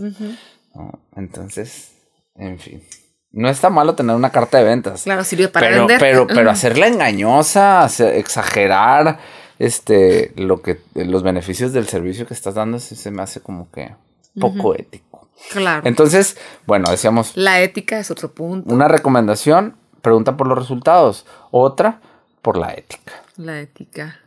[1.16, 1.93] Entonces,
[2.35, 2.83] en fin.
[3.31, 5.05] No está malo tener una carta de ventas.
[5.05, 5.99] Claro, sirve para pero, vender.
[5.99, 9.18] Pero, pero hacerla engañosa, exagerar
[9.59, 13.95] este, lo que, los beneficios del servicio que estás dando, se me hace como que
[14.39, 15.31] poco ético.
[15.51, 15.87] Claro.
[15.87, 17.37] Entonces, bueno, decíamos.
[17.37, 18.73] La ética es otro punto.
[18.73, 21.27] Una recomendación, pregunta por los resultados.
[21.51, 22.01] Otra,
[22.43, 23.12] por la ética.
[23.37, 24.20] La ética.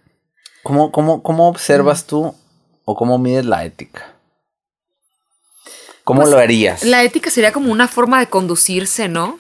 [0.64, 2.34] ¿Cómo, cómo, cómo observas tú
[2.86, 4.15] o cómo mides la ética?
[6.06, 6.84] ¿Cómo pues, lo harías?
[6.84, 9.40] La ética sería como una forma de conducirse, ¿no?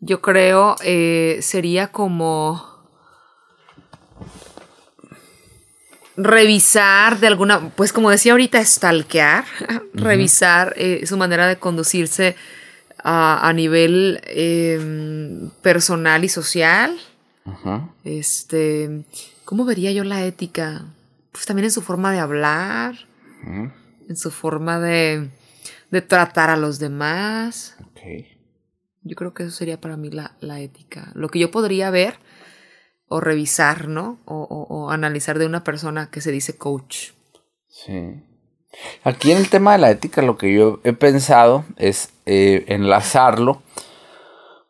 [0.00, 2.74] Yo creo eh, sería como
[6.16, 9.44] revisar de alguna, pues como decía ahorita, stalkear,
[9.94, 12.34] revisar eh, su manera de conducirse
[12.98, 16.98] a, nivel em, personal y social.
[18.02, 19.04] Este,
[19.44, 20.86] ¿cómo vería yo la ética?
[21.30, 22.96] Pues también en su forma de hablar,
[23.44, 25.28] en su forma de,
[25.94, 27.76] de tratar a los demás.
[29.02, 31.12] Yo creo que eso sería para mí la, la ética.
[31.14, 32.18] Lo que yo podría ver
[33.06, 34.18] o revisar, ¿no?
[34.24, 37.10] O, analizar de una persona que se dice coach.
[37.68, 38.20] Sí.
[39.04, 43.62] Aquí en el tema de la ética lo que yo he pensado es eh, enlazarlo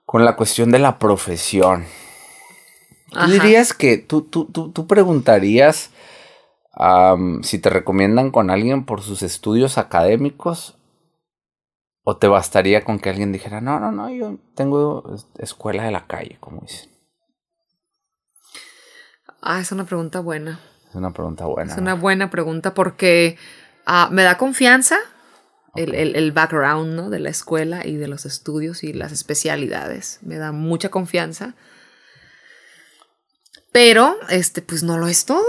[0.04, 1.86] con la cuestión de la profesión.
[3.12, 5.90] Tú dirías que tú, tú, tú, preguntarías
[7.42, 10.76] si te recomiendan con alguien por sus estudios académicos
[12.04, 16.06] o te bastaría con que alguien dijera, no, no, no, yo tengo escuela de la
[16.06, 16.90] calle, como dicen.
[19.40, 20.60] Ah, es una pregunta buena.
[20.88, 21.72] Es una pregunta buena.
[21.72, 23.36] Es una buena pregunta porque
[23.86, 24.98] ah, me da confianza
[25.74, 27.10] el, background ¿no?
[27.10, 30.18] de la escuela y de los estudios y las especialidades.
[30.22, 31.54] Me da mucha confianza.
[33.72, 35.44] Pero, este, pues no lo es todo.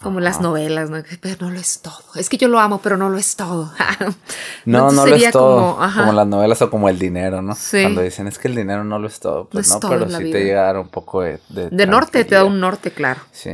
[0.00, 1.02] Como las novelas, ¿no?
[1.20, 1.98] Pero no lo es todo.
[2.14, 3.72] Es que yo lo amo, pero no lo es todo.
[4.64, 5.76] no, no lo es todo.
[5.76, 7.56] Como, las novelas o como el dinero, ¿no?
[7.56, 7.82] Sí.
[7.82, 9.48] Cuando dicen es que el dinero no lo es todo.
[9.48, 11.40] Pues no, pero sí te llega a dar un poco de.
[11.48, 13.20] De, norte, te da un norte, claro.
[13.32, 13.50] Sí.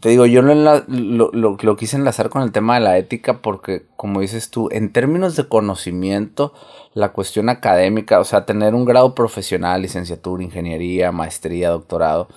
[0.00, 0.54] Te digo, yo lo,
[0.88, 4.92] lo, lo, quise enlazar con el tema de la ética porque, como dices tú, en
[4.92, 6.52] términos de conocimiento,
[6.92, 12.28] la cuestión académica, o sea, tener un grado profesional, licenciatura, ingeniería, maestría, doctorado,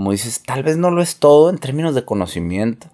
[0.00, 2.86] como dices, tal vez no lo es todo en términos de conocimiento,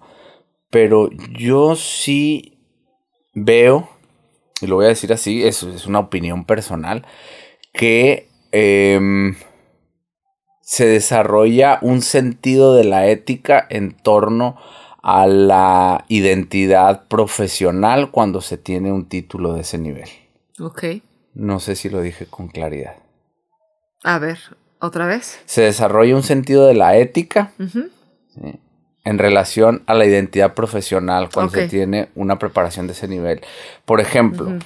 [0.69, 2.59] pero yo sí
[3.33, 3.87] veo,
[4.59, 7.05] y lo voy a decir así, es, es una opinión personal,
[7.71, 9.37] que em,
[10.59, 14.57] se desarrolla un sentido de la ética en torno
[15.01, 20.09] a la identidad profesional cuando se tiene un título de ese nivel.
[20.59, 20.83] Ok.
[21.35, 22.97] No sé si lo dije con claridad.
[24.03, 24.39] A ver,
[24.79, 25.39] otra vez.
[25.45, 27.51] Se desarrolla un sentido de la ética
[29.03, 33.41] en relación a la identidad profesional cuando se tiene una preparación de ese nivel.
[33.85, 34.59] Por ejemplo,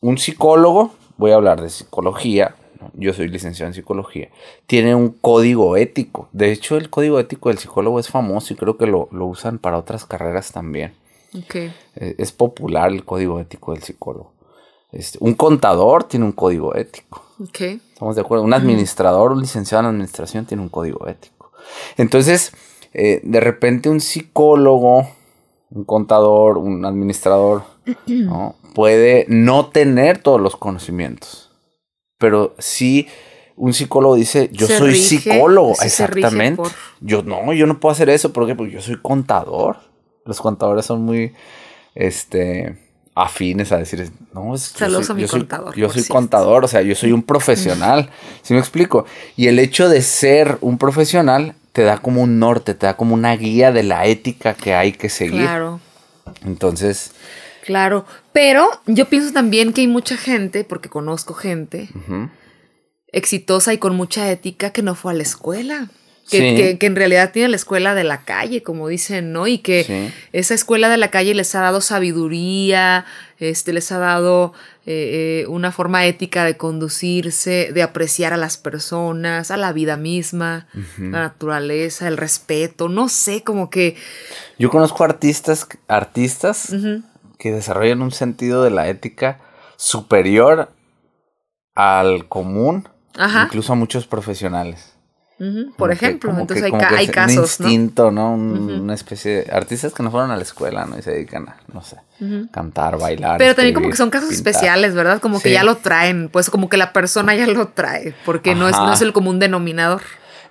[0.00, 2.54] un psicólogo, voy a hablar de psicología,
[2.94, 4.28] yo soy licenciado en psicología,
[4.66, 6.28] tiene un código ético.
[6.32, 9.78] De hecho, el código ético del psicólogo es famoso y creo que lo, usan para
[9.78, 10.94] otras carreras también.
[11.46, 11.74] Okay.
[11.96, 14.32] Eh, es, popular el código ético del psicólogo.
[14.94, 17.22] Este, un contador tiene un código ético.
[17.48, 17.80] Okay.
[17.92, 18.44] Estamos de acuerdo.
[18.44, 21.52] Un administrador, un licenciado en administración tiene un código ético.
[21.96, 22.52] Entonces,
[22.92, 25.08] eh, de repente un psicólogo,
[25.70, 27.64] un contador, un administrador,
[28.74, 31.44] puede no tener todos los conocimientos
[32.24, 33.06] pero sí
[33.54, 36.62] un psicólogo dice, yo soy psicólogo, exactamente.
[37.00, 39.76] Yo no, yo no puedo hacer eso porque yo soy contador.
[40.24, 41.34] Los contadores son muy
[41.94, 42.78] este
[43.14, 45.74] afines a decir, no, es yo soy, mi contador.
[45.76, 48.10] yo soy contador, o sea, yo soy un profesional.
[48.42, 49.06] ¿Sí me explico?
[49.36, 53.14] Y el hecho de ser un profesional te da como un norte, te da como
[53.14, 55.42] una guía de la ética que hay que seguir.
[55.42, 55.80] Claro.
[56.44, 57.12] Entonces,
[57.64, 61.88] Claro, pero yo pienso también que hay mucha gente, porque conozco gente
[63.10, 65.88] exitosa y con mucha ética que no fue a la escuela.
[66.30, 69.46] Que, en realidad tiene la escuela de la calle, como dicen, ¿no?
[69.46, 73.04] Y que esa escuela de la calle les ha dado sabiduría,
[73.38, 74.54] este, les ha dado
[74.86, 79.96] eh, eh, una forma ética de conducirse, de apreciar a las personas, a la vida
[79.96, 80.66] misma,
[80.98, 83.96] la naturaleza, el respeto, no sé, como que...
[84.58, 86.74] Yo conozco artistas, artistas
[87.38, 89.40] que desarrollan un sentido de la ética
[89.76, 90.70] superior
[91.74, 92.88] al común,
[93.44, 94.93] incluso a muchos profesionales.
[95.76, 98.34] Por ejemplo, entonces hay, casos, un instinto, ¿no?
[98.34, 100.98] Una especie de artistas que no fueron a la escuela, ¿no?
[100.98, 101.96] Y se dedican a, no sé,
[102.52, 103.38] cantar, bailar.
[103.38, 105.20] Pero también como que son casos especiales, ¿verdad?
[105.20, 108.68] Como que ya lo traen, pues como que la persona ya lo trae, porque no
[108.68, 110.02] es, no es el común denominador.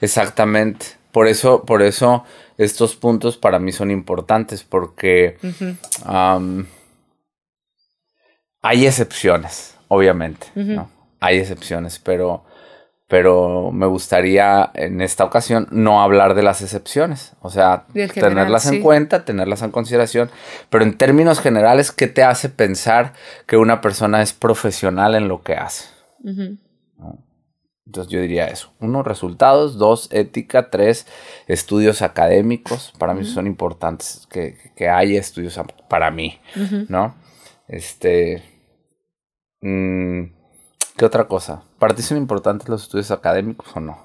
[0.02, 0.86] Exactamente.
[1.14, 2.26] Por eso, por eso
[2.58, 5.38] estos puntos para mí son importantes, porque
[8.62, 10.90] hay excepciones, obviamente, ¿no?
[11.20, 12.44] Hay excepciones, pero,
[13.14, 18.82] pero me gustaría en esta ocasión no hablar de las excepciones, o sea, tenerlas en
[18.82, 20.32] cuenta, tenerlas en consideración,
[20.72, 23.14] pero en términos generales, ¿qué te hace pensar
[23.46, 25.90] que una persona es profesional en lo que hace?
[27.86, 28.74] Entonces yo diría eso.
[28.80, 29.78] Uno, resultados.
[29.78, 30.72] Dos, ética.
[30.72, 31.06] Tres,
[31.46, 32.94] estudios académicos.
[32.98, 36.40] Para mí son importantes que, que haya estudios para mí,
[36.90, 37.14] ¿no?
[37.68, 38.42] Este,
[39.64, 40.26] Mm,
[40.98, 41.64] ¿Qué otra cosa?
[41.84, 44.02] ¿Para ti son importantes los estudios académicos o no?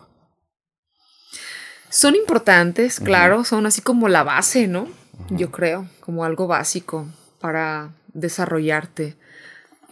[1.91, 4.89] Son importantes, claro, son así como la base, ¿no?
[5.31, 7.07] Yo creo, como algo básico
[7.41, 9.17] para desarrollarte.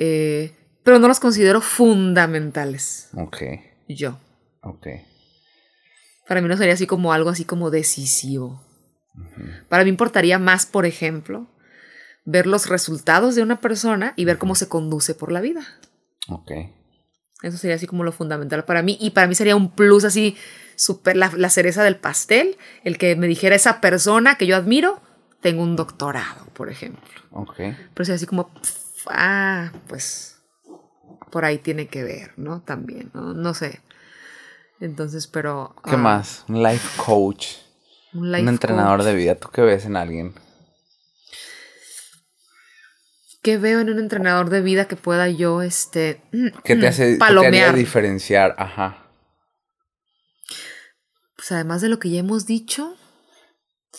[0.00, 3.10] Eh, pero no los considero fundamentales.
[3.14, 3.42] Ok.
[3.86, 4.18] Yo.
[4.62, 4.88] Ok.
[6.26, 8.60] Para mí no sería así como algo así como decisivo.
[9.68, 11.46] Para mí importaría más, por ejemplo,
[12.24, 15.64] ver los resultados de una persona y ver cómo se conduce por la vida.
[16.28, 16.50] Ok.
[17.42, 18.96] Eso sería así como lo fundamental para mí.
[19.00, 20.36] Y para mí sería un plus así,
[20.74, 25.00] super la, cereza del pastel, el que me dijera esa persona que yo admiro,
[25.40, 27.02] tengo un doctorado, por ejemplo.
[27.30, 27.54] Ok.
[27.56, 28.50] Pero sería así como,
[29.08, 30.40] ah, pues
[31.30, 32.62] por ahí tiene que ver, ¿no?
[32.62, 33.34] También, ¿no?
[33.34, 33.80] No sé.
[34.80, 35.74] Entonces, pero...
[35.84, 36.44] ¿Qué ah, más?
[36.48, 37.48] Un life coach.
[38.12, 39.34] Un, life un entrenador de vida.
[39.34, 40.34] ¿Tú qué ves en alguien?
[43.46, 46.20] ¿Qué veo en un entrenador de vida que pueda yo, este,
[46.64, 47.76] ¿Qué te hace palomear?
[47.76, 48.56] diferenciar?
[48.58, 49.06] Ajá.
[51.36, 52.96] Pues además de lo que ya hemos dicho.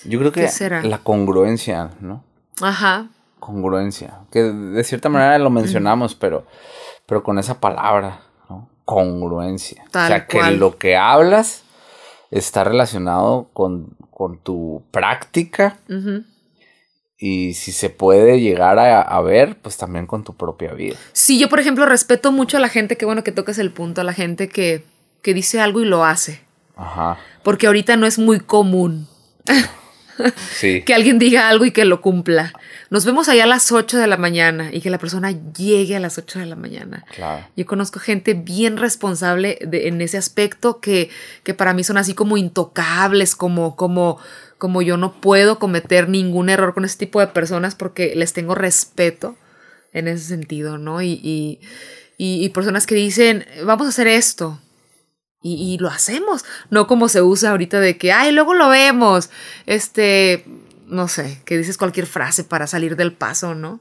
[0.04, 0.50] Yo creo que
[0.84, 2.26] la congruencia, ¿no?
[2.62, 3.08] Ajá.
[3.40, 4.20] Congruencia.
[4.34, 6.46] Que de cierta manera lo mencionamos, pero,
[7.06, 8.70] pero con esa palabra, ¿no?
[8.84, 9.86] Congruencia.
[9.88, 11.64] o sea, que lo que hablas
[12.32, 15.78] está relacionado con, con tu práctica.
[15.90, 16.26] Ajá
[17.20, 20.96] y si se puede llegar a, ver, pues también con tu propia vida.
[21.14, 24.02] Sí, yo por ejemplo respeto mucho a la gente, que bueno que toques el punto,
[24.02, 24.84] a la gente que,
[25.24, 26.42] que dice algo y lo hace.
[26.76, 27.18] Ajá.
[27.42, 29.08] Porque ahorita no es muy común.
[30.60, 30.82] Sí.
[30.82, 32.52] que alguien diga algo y que lo cumpla.
[32.90, 36.00] Nos vemos allá a las 8 de la mañana y que la persona llegue a
[36.00, 37.06] las 8 de la mañana.
[37.14, 37.46] Claro.
[37.56, 41.12] Yo conozco gente bien responsable en ese aspecto que,
[41.44, 44.18] que para mí son así como intocables, como, como,
[44.58, 48.56] como yo no puedo cometer ningún error con ese tipo de personas porque les tengo
[48.56, 49.36] respeto
[49.94, 51.02] en ese sentido, ¿no?
[51.02, 51.60] Y, y,
[52.18, 54.60] y, personas que dicen, vamos a hacer esto.
[55.44, 59.30] Y, lo hacemos, no como se usa ahorita de que, ay, luego lo vemos,
[59.66, 60.44] este,
[60.88, 63.80] no sé, que dices cualquier frase para salir del paso, ¿no?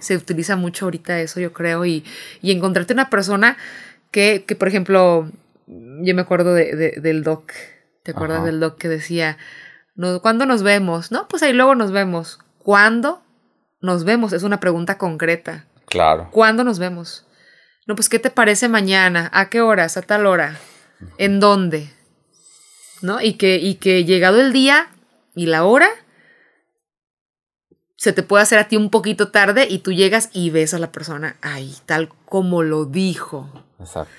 [0.00, 2.02] Se utiliza mucho ahorita eso, yo creo, y,
[2.40, 3.58] y encontrarte una persona
[4.10, 5.30] que, que, por ejemplo,
[5.66, 7.52] yo me acuerdo de, del doc,
[8.04, 9.36] ¿te acuerdas del doc que decía,
[10.20, 11.10] ¿cuándo nos vemos?
[11.10, 12.38] No, pues ahí luego nos vemos.
[12.58, 13.22] ¿Cuándo
[13.80, 14.32] nos vemos?
[14.32, 15.66] Es una pregunta concreta.
[15.86, 16.28] Claro.
[16.30, 17.26] ¿Cuándo nos vemos?
[17.86, 19.28] No, pues ¿qué te parece mañana?
[19.32, 19.96] ¿A qué horas?
[19.96, 20.58] ¿A tal hora?
[21.18, 21.92] ¿En dónde?
[23.02, 23.20] ¿No?
[23.20, 24.88] Y que, y que llegado el día
[25.34, 25.88] y la hora,
[27.96, 30.78] se te puede hacer a ti un poquito tarde y tú llegas y ves a
[30.78, 33.48] la persona ahí, tal como lo dijo.
[33.78, 34.12] Exacto.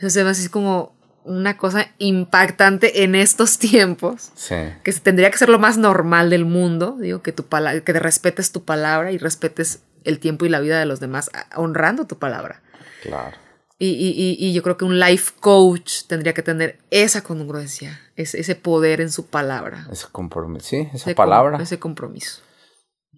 [0.00, 0.95] Ve así como
[1.26, 4.30] una cosa impactante en estos tiempos.
[4.34, 4.54] Sí.
[4.82, 8.64] Que tendría que ser lo más normal del mundo, digo, que, tu que respetes tu
[8.64, 12.62] palabra y respetes el tiempo y la vida de los demás, honrando tu palabra.
[13.02, 13.36] Claro.
[13.78, 18.40] Y, y, y, yo creo que un life coach tendría que tener esa congruencia, ese,
[18.40, 19.86] ese poder en su palabra.
[19.92, 21.58] Ese compromiso, sí, esa palabra.
[21.60, 22.40] ese compromiso.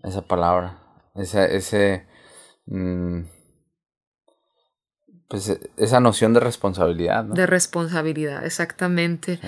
[0.03, 0.81] Esa palabra,
[1.15, 2.09] ese, ese
[2.67, 3.21] mm,
[5.29, 7.25] pues esa noción de responsabilidad.
[7.25, 7.35] ¿no?
[7.35, 9.39] De responsabilidad, exactamente.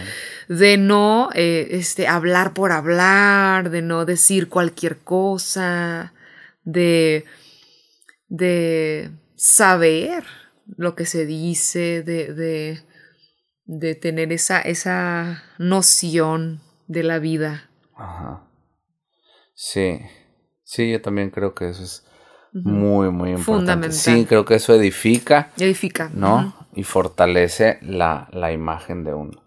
[0.49, 6.13] De no eh, este, hablar por hablar, de no decir cualquier cosa,
[6.65, 7.25] de,
[8.29, 10.25] de saber
[10.77, 12.83] lo que se dice, de, de,
[13.65, 17.71] de tener esa, esa noción de la vida.
[17.97, 18.47] Ajá.
[19.55, 19.99] Sí,
[20.63, 22.05] sí, yo también creo que eso es
[22.53, 23.43] muy, muy importante.
[23.45, 23.93] Fundamental.
[23.93, 25.51] Sí, creo que eso edifica.
[25.57, 26.11] Edifica.
[26.13, 26.55] ¿No?
[26.75, 29.41] Y fortalece la, la, imagen de un,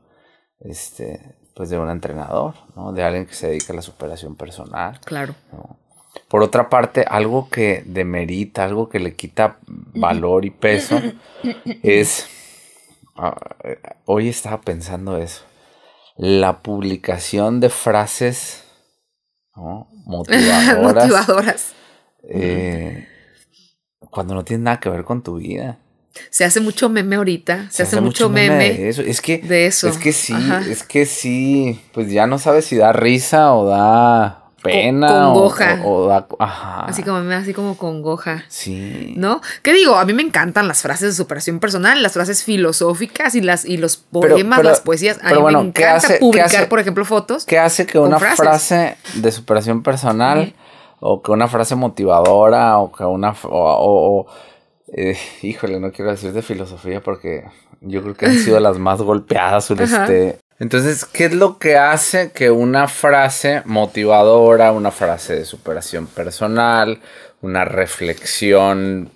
[0.59, 2.91] este, pues de un entrenador, ¿no?
[2.91, 4.99] De alguien que se dedica a la superación personal.
[5.05, 5.35] Claro.
[6.27, 10.99] Por otra parte, algo que demerita, algo que le quita valor y peso
[11.83, 12.27] es,
[13.15, 13.35] ah,
[14.05, 15.43] hoy estaba pensando eso,
[16.15, 18.63] la publicación de frases
[19.55, 21.07] motivadoras.
[21.07, 21.73] motivadoras.
[22.30, 23.07] Eh,
[24.09, 25.78] cuando no tiene nada que ver con tu vida.
[26.30, 29.01] Se hace mucho meme ahorita, se, hace, mucho meme, de eso.
[29.01, 29.88] Es que, de eso.
[29.88, 30.36] Es que sí,
[30.69, 35.07] es que sí, pues ya no sabes si da risa o da pena.
[35.07, 35.82] Congoja.
[35.84, 36.86] O, da, ajá.
[36.86, 38.43] Así como, así como congoja.
[38.47, 39.15] Sí.
[39.17, 39.41] ¿No?
[39.63, 39.95] ¿Qué digo?
[39.95, 43.78] A mí me encantan las frases de superación personal, las frases filosóficas y, las, y
[43.78, 45.19] los poemas, las poesías.
[45.24, 47.45] A mí me encanta publicar, por ejemplo, fotos.
[47.45, 50.53] ¿Qué hace que una frase de superación personal
[51.05, 53.35] o que una frase motivadora o que una...
[53.43, 54.25] o,
[54.87, 57.43] eh, híjole, no quiero decir de filosofía porque
[57.81, 59.69] yo creo que han sido las más golpeadas.
[59.79, 66.07] Este, entonces, ¿qué es lo que hace que una frase motivadora, una frase de superación
[66.07, 66.99] personal,
[67.41, 69.09] una reflexión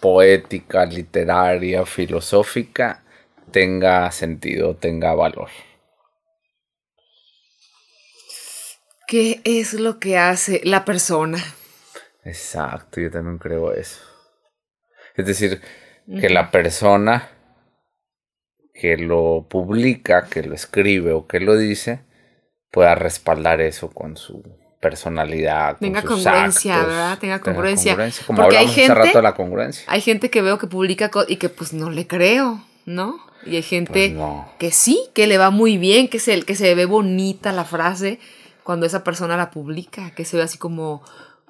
[0.00, 3.02] poética, literaria, filosófica,
[3.50, 5.48] tenga sentido, tenga valor?
[9.06, 11.38] ¿Qué es lo que hace la persona?
[12.24, 14.00] Exacto, yo también creo eso.
[15.14, 15.60] Es decir,
[16.20, 17.30] que la persona
[18.72, 22.00] que lo publica, que lo escribe o que lo dice,
[22.70, 24.42] pueda respaldar eso con su
[24.80, 25.78] personalidad.
[25.78, 27.18] Tenga congruencia, ¿verdad?
[27.18, 27.96] Tenga congruencia.
[28.26, 29.84] Como Porque hay gente, hace rato de la congruencia.
[29.86, 33.18] Hay gente que veo que publica y que pues no le creo, ¿no?
[33.46, 36.74] Y hay gente pues que sí, que le va muy bien, que se, que se
[36.74, 38.18] ve bonita la frase
[38.64, 41.02] cuando esa persona la publica, que se ve así como,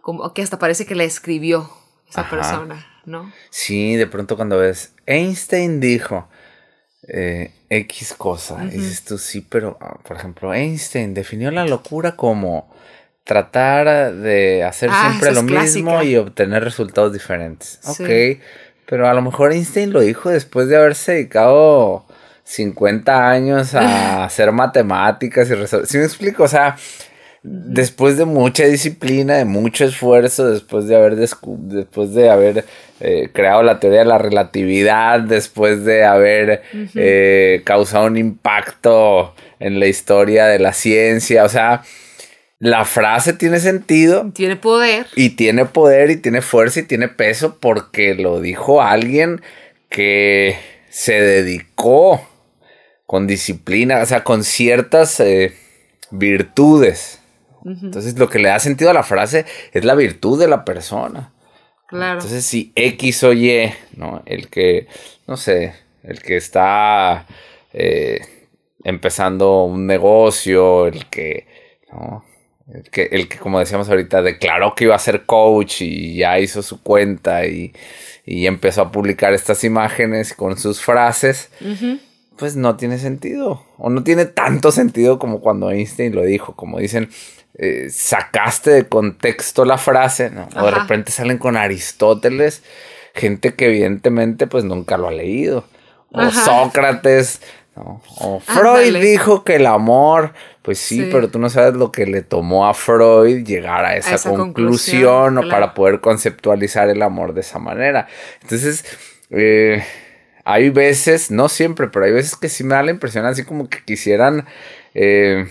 [0.02, 1.70] como que hasta parece que la escribió
[2.08, 3.32] esa persona, ¿no?
[3.50, 6.28] Sí, de pronto cuando ves, Einstein dijo,
[7.08, 8.64] eh, X cosa.
[8.64, 12.72] Y dices tú, sí, pero, ah, por ejemplo, Einstein definió la locura como
[13.24, 17.80] tratar de hacer ah, siempre lo mismo y obtener resultados diferentes.
[17.86, 18.40] Ok,
[18.86, 22.06] pero a lo mejor Einstein lo dijo después de haberse dedicado
[22.44, 25.86] 50 años a hacer matemáticas y resolver.
[25.86, 26.44] ¿Sí me explico?
[26.44, 26.76] O sea,
[27.42, 32.64] después de mucha disciplina, de mucho esfuerzo, después de haber, después de haber
[33.00, 36.62] eh, creado la teoría de la relatividad, después de haber
[36.94, 41.82] eh, causado un impacto en la historia de la ciencia, o sea,
[42.58, 44.30] la frase tiene sentido.
[44.34, 45.06] Tiene poder.
[45.14, 49.42] Y tiene poder y tiene fuerza y tiene peso porque lo dijo alguien
[49.90, 50.56] que
[50.88, 52.26] se dedicó
[53.14, 55.54] con disciplina, o sea, con ciertas eh,
[56.10, 57.20] virtudes
[57.64, 61.32] entonces, lo que le da sentido a la frase es la virtud de la persona.
[61.88, 62.14] Claro.
[62.14, 64.22] Entonces, si X o Y, ¿no?
[64.26, 64.86] El que,
[65.26, 67.26] no sé, el que está
[67.72, 68.20] eh,
[68.82, 71.46] empezando un negocio, el que,
[71.90, 72.24] ¿no?
[72.72, 76.38] El que, el que, como decíamos ahorita, declaró que iba a ser coach y ya
[76.38, 77.72] hizo su cuenta y,
[78.26, 81.50] y empezó a publicar estas imágenes con sus frases.
[82.36, 83.64] Pues no tiene sentido.
[83.78, 86.54] O no tiene tanto sentido como cuando Einstein lo dijo.
[86.54, 87.08] Como dicen,
[87.56, 90.48] eh, sacaste de contexto la frase, ¿no?
[90.56, 92.62] O de repente salen con Aristóteles,
[93.14, 95.64] gente que evidentemente pues nunca lo ha leído.
[96.10, 97.40] O Sócrates,
[97.76, 98.00] ¿no?
[98.18, 100.32] O Freud dijo que el amor,
[100.62, 104.18] pues sí, pero tú no sabes lo que le tomó a Freud llegar a esa,
[104.30, 108.06] conclusión, o para poder conceptualizar el amor de esa manera.
[108.42, 108.84] Entonces,
[109.30, 109.84] eh,
[110.44, 113.68] hay veces, no siempre, pero hay veces que sí me da la impresión así como
[113.68, 114.46] que quisieran
[114.94, 115.46] eh,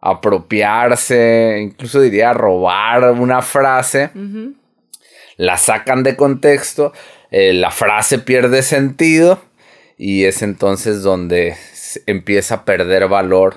[0.00, 4.10] apropiarse, incluso diría robar una frase,
[5.36, 6.92] la sacan de contexto,
[7.30, 9.42] eh, la frase pierde sentido
[9.96, 11.56] y es entonces donde
[12.06, 13.56] empieza a perder valor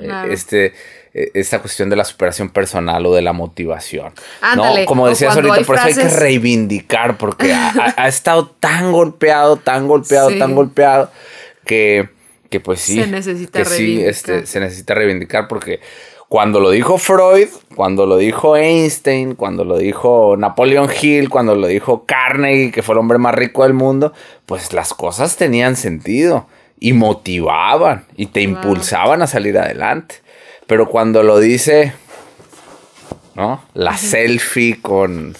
[0.00, 0.72] eh, este
[1.12, 4.12] esta cuestión de la superación personal o de la motivación.
[4.56, 4.64] ¿no?
[4.86, 10.30] Como decías ahorita, por eso hay que reivindicar, porque ha, estado tan golpeado, tan golpeado,
[10.38, 11.10] tan golpeado,
[11.64, 12.08] que,
[12.50, 13.00] que pues sí.
[13.00, 14.14] Se necesita reivindicar.
[14.14, 15.80] Sí, este, se necesita reivindicar porque
[16.28, 21.66] cuando lo dijo Freud, cuando lo dijo Einstein, cuando lo dijo Napoleon Hill, cuando lo
[21.66, 24.12] dijo Carnegie, que fue el hombre más rico del mundo,
[24.44, 26.46] pues las cosas tenían sentido
[26.78, 30.16] y motivaban y te impulsaban a salir adelante.
[30.68, 31.94] Pero cuando lo dice,
[33.34, 33.64] ¿no?
[33.72, 35.34] La selfie con...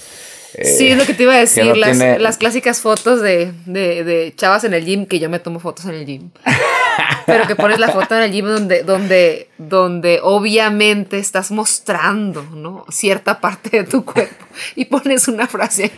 [0.63, 4.65] sí, es lo que te iba a decir, las, clásicas fotos de, de, de, chavas
[4.65, 6.31] en el gym, que yo me tomo fotos en el gym.
[7.27, 12.85] Pero que pones la foto en el gym donde, donde, donde obviamente estás mostrando, ¿no?
[12.91, 14.47] Cierta parte de tu cuerpo.
[14.75, 15.93] Y pones una frase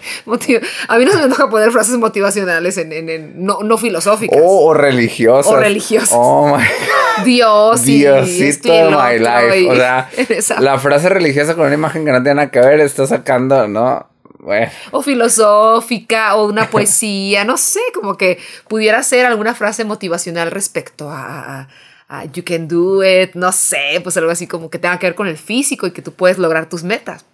[0.88, 4.38] A mí no se me toca poner frases motivacionales en, en, no, no, filosóficas.
[4.42, 5.52] o religiosas.
[5.52, 6.10] O religiosas.
[6.12, 6.64] Oh my
[7.24, 9.70] Dios y Diosito de my life.
[10.38, 13.06] o sea, la frase religiosa con una imagen que no tiene nada que ver está
[13.06, 14.06] sacando, ¿no?
[14.90, 18.38] O filosófica, o una poesía, no sé, como que
[18.68, 21.68] pudiera ser alguna frase motivacional respecto a,
[22.32, 25.28] you can do it, no sé, pues algo así como que tenga que ver con
[25.28, 27.24] el físico y que tú puedes lograr tus metas,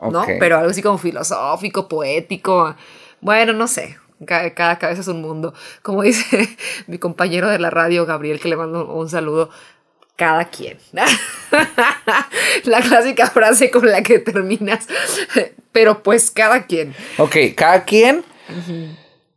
[0.00, 0.24] ¿no?
[0.38, 2.74] Pero algo así como filosófico, poético,
[3.20, 3.98] bueno, no sé.
[4.26, 5.52] Cada, cada cabeza es un mundo.
[5.82, 6.56] Como dice
[6.86, 9.50] mi compañero de la radio, Gabriel, que le mando un saludo,
[10.16, 10.78] cada quien.
[12.64, 14.86] la clásica frase con la que terminas.
[15.72, 16.94] Pero pues cada quien.
[17.18, 18.24] Ok, cada quien.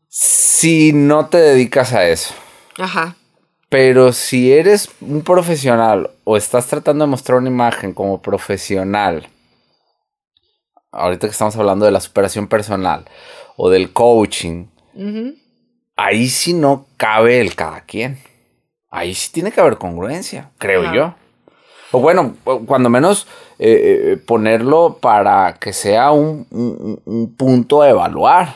[0.07, 2.33] Si no te dedicas a eso.
[2.77, 3.15] Ajá.
[3.69, 9.27] Pero si eres un profesional o estás tratando de mostrar una imagen como profesional,
[10.91, 13.05] ahorita que estamos hablando de la superación personal
[13.57, 14.67] o del coaching,
[15.97, 18.19] ahí sí no cabe el cada quien
[18.89, 21.15] ahí sí tiene que haber congruencia, creo yo.
[21.91, 22.35] O bueno,
[22.65, 23.27] cuando menos
[23.59, 26.45] eh, eh, ponerlo para que sea un,
[27.37, 28.55] punto a evaluar.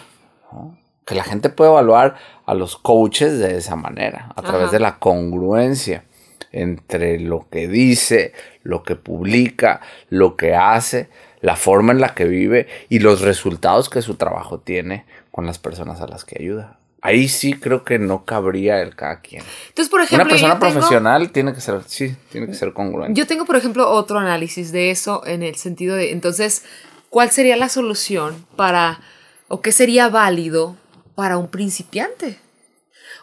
[1.06, 2.16] Que la gente pueda evaluar
[2.46, 6.06] a los coaches de esa manera, a través de la congruencia
[6.52, 11.10] entre lo que dice, lo que publica, lo que hace,
[11.42, 15.60] la forma en la que vive y los resultados que su trabajo tiene con las
[15.60, 16.81] personas a las que ayuda.
[17.04, 19.44] Ahí sí creo que no cabría el cada quien.
[19.70, 23.20] Entonces, por ejemplo, una persona profesional tiene que ser, sí, tiene que ser congruente.
[23.20, 26.64] Yo tengo, por ejemplo, otro análisis de eso en el sentido de, entonces,
[27.10, 29.00] ¿cuál sería la solución para,
[29.48, 30.78] o qué sería válido
[31.16, 32.38] para un principiante?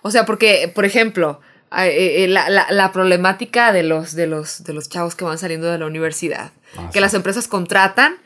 [0.03, 1.41] O sea, porque, por ejemplo,
[1.77, 5.71] eh, eh, la, la, problemática de los, de, los, de los chavos que van saliendo
[5.71, 8.17] de la universidad, ah, que las empresas contratan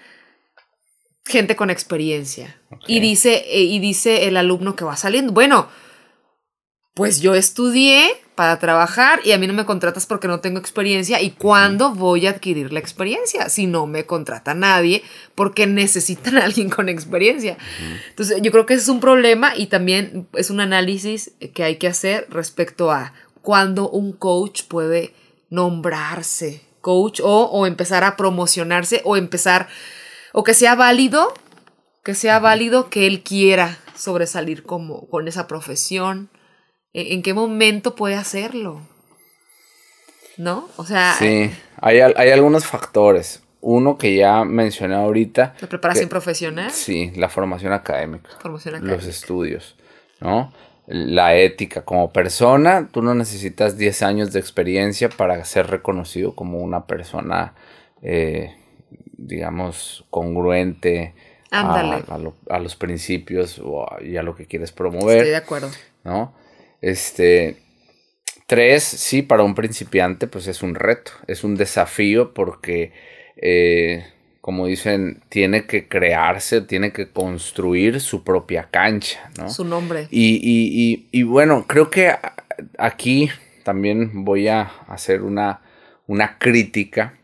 [1.24, 2.60] gente con experiencia.
[2.86, 5.68] Y, dice, eh, y dice el alumno que va saliendo, bueno,
[6.94, 11.20] pues yo estudié para trabajar y a mí no me contratas porque no tengo experiencia.
[11.20, 13.48] ¿Y cuándo voy a adquirir la experiencia?
[13.48, 15.02] Si no me contrata nadie
[15.34, 17.56] porque necesitan a alguien con experiencia.
[18.10, 21.76] Entonces yo creo que ese es un problema y también es un análisis que hay
[21.76, 25.14] que hacer respecto a cuándo un coach puede
[25.48, 29.68] nombrarse coach o, o empezar a promocionarse o empezar
[30.32, 31.32] o que sea válido,
[32.04, 36.30] que sea válido que él quiera sobresalir como con esa profesión.
[36.92, 38.80] ¿En, en qué momento puede hacerlo?
[40.36, 40.68] ¿No?
[40.76, 41.14] O sea...
[41.18, 43.42] Sí, hay, hay algunos factores.
[43.60, 45.54] Uno que ya mencioné ahorita.
[45.60, 46.70] ¿La preparación profesional?
[46.72, 48.30] Sí, la formación académica.
[48.40, 48.96] Formación académica.
[48.96, 49.76] Los estudios,
[50.20, 50.52] ¿no?
[50.88, 51.84] La ética.
[51.84, 57.54] Como persona, tú no necesitas 10 años de experiencia para ser reconocido como una persona
[58.02, 58.56] eh,
[59.26, 61.14] digamos, congruente
[61.52, 63.60] a, los principios
[64.02, 65.18] y a lo que quieres promover.
[65.18, 65.70] Estoy de acuerdo.
[66.04, 66.34] ¿No?
[66.80, 67.56] Este.
[68.46, 72.92] Tres, sí, para un principiante, pues es un reto, es un desafío porque,
[73.36, 74.04] eh,
[74.42, 79.48] como dicen, tiene que crearse, tiene que construir su propia cancha, ¿no?
[79.48, 80.06] Su nombre.
[80.10, 82.12] Y, y, y, y bueno, creo que
[82.76, 83.30] aquí
[83.62, 85.62] también voy a hacer una,
[86.06, 87.14] una crítica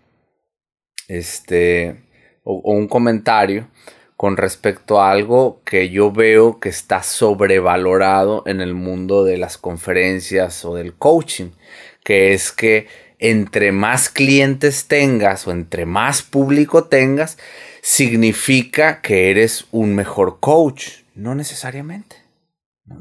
[1.08, 1.96] este,
[2.44, 3.68] o, un comentario
[4.16, 9.58] con respecto a algo que yo veo que está sobrevalorado en el mundo de las
[9.58, 11.50] conferencias o del coaching,
[12.04, 12.86] que es que
[13.18, 17.38] entre más clientes tengas o entre más público tengas,
[17.82, 21.02] significa que eres un mejor coach.
[21.14, 22.27] No necesariamente.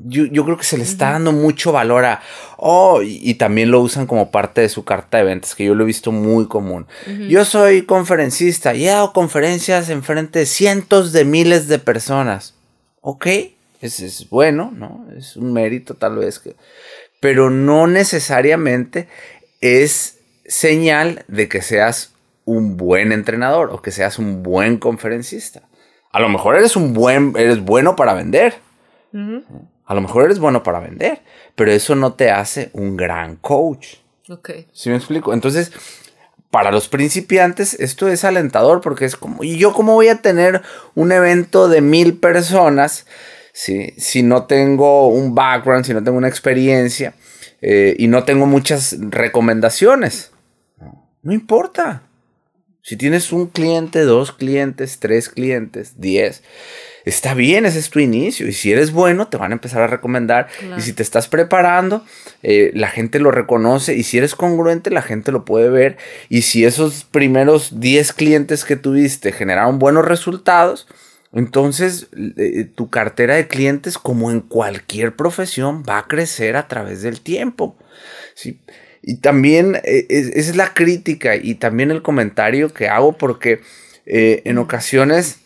[0.06, 2.22] Yo, creo que se le está dando mucho valor a,
[2.58, 5.84] oh, y, también lo usan como parte de su carta de ventas, que yo lo
[5.84, 6.88] he visto muy común.
[7.30, 12.56] Yo soy conferencista y he dado conferencias en frente de cientos de miles de personas.
[13.02, 13.28] Ok,
[13.82, 15.06] es, es bueno, ¿no?
[15.18, 16.56] Es un mérito tal vez, que,
[17.20, 19.08] pero no necesariamente
[19.62, 22.14] es señal de que seas
[22.46, 25.64] un buen entrenador o que seas un buen conferencista.
[26.12, 28.56] A lo mejor eres un buen, eres bueno para vender.
[29.88, 31.24] A lo mejor eres bueno para vender,
[31.56, 33.96] pero eso no te hace un gran coach.
[34.30, 34.52] Ok.
[34.74, 35.34] ¿Sí me explico?
[35.34, 35.72] Entonces,
[36.52, 40.62] para los principiantes esto es alentador porque es como, ¿y yo cómo voy a tener
[40.94, 43.06] un evento de mil personas
[43.54, 43.94] ¿sí?
[43.98, 47.14] si no tengo un background, si no tengo una experiencia
[47.62, 50.32] eh, y no tengo muchas recomendaciones?
[51.22, 52.04] no importa.
[52.88, 56.42] Si tienes un cliente, dos clientes, tres clientes, diez,
[57.04, 58.48] está bien, ese es tu inicio.
[58.48, 60.48] Y si eres bueno, te van a empezar a recomendar.
[60.78, 62.06] Y si te estás preparando,
[62.44, 63.94] eh, la gente lo reconoce.
[63.94, 65.98] Y si eres congruente, la gente lo puede ver.
[66.30, 70.88] Y si esos primeros 10 clientes que tuviste generaron buenos resultados,
[71.34, 72.08] entonces
[72.38, 77.20] eh, tu cartera de clientes, como en cualquier profesión, va a crecer a través del
[77.20, 77.76] tiempo.
[78.34, 78.62] ¿sí?
[79.02, 83.62] Y también eh, esa es la crítica y también el comentario que hago porque
[84.06, 85.40] eh, en ocasiones,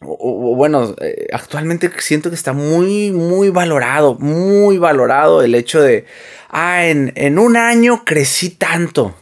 [0.00, 6.04] o, bueno, eh, actualmente siento que está muy, muy valorado, muy valorado el hecho de,
[6.48, 9.14] ah, en, un año crecí tanto.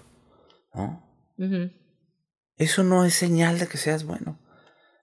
[2.57, 4.39] Eso no es señal de que seas bueno.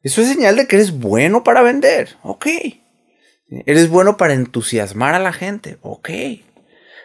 [0.03, 2.17] Eso es señal de que eres bueno para vender.
[2.23, 2.47] Ok.
[3.65, 5.77] Eres bueno para entusiasmar a la gente.
[5.81, 6.09] Ok.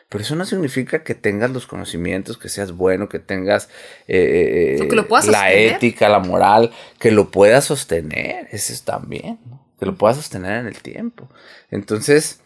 [0.08, 3.68] Pero eso no significa que tengas los conocimientos, que seas bueno, que tengas
[4.06, 8.46] eh, eh, la ética, la moral, que lo puedas sostener.
[8.52, 9.38] Eso es también,
[9.78, 11.28] que lo puedas sostener en el tiempo.
[11.70, 12.40] Entonces,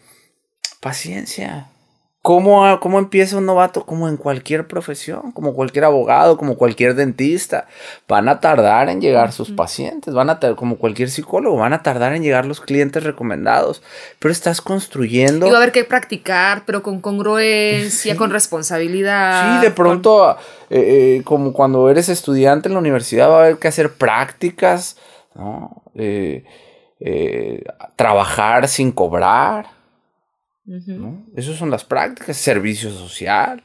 [0.79, 1.69] paciencia.
[2.21, 3.83] ¿Cómo, ¿Cómo empieza un novato?
[3.83, 7.65] Como en cualquier profesión, como cualquier abogado, como cualquier dentista.
[8.07, 12.13] Van a tardar en llegar sus pacientes, van a como cualquier psicólogo, van a tardar
[12.13, 13.81] en llegar los clientes recomendados.
[14.19, 15.47] Pero estás construyendo.
[15.47, 19.59] Y va a haber que practicar, pero con congruencia, con responsabilidad.
[19.59, 20.37] Sí, de pronto,
[20.69, 24.95] eh, eh, como cuando eres estudiante en la universidad, va a haber que hacer prácticas,
[25.33, 25.81] ¿no?
[25.95, 26.43] Eh,
[27.95, 29.80] trabajar sin cobrar.
[31.35, 33.61] Esas son las prácticas, servicio social.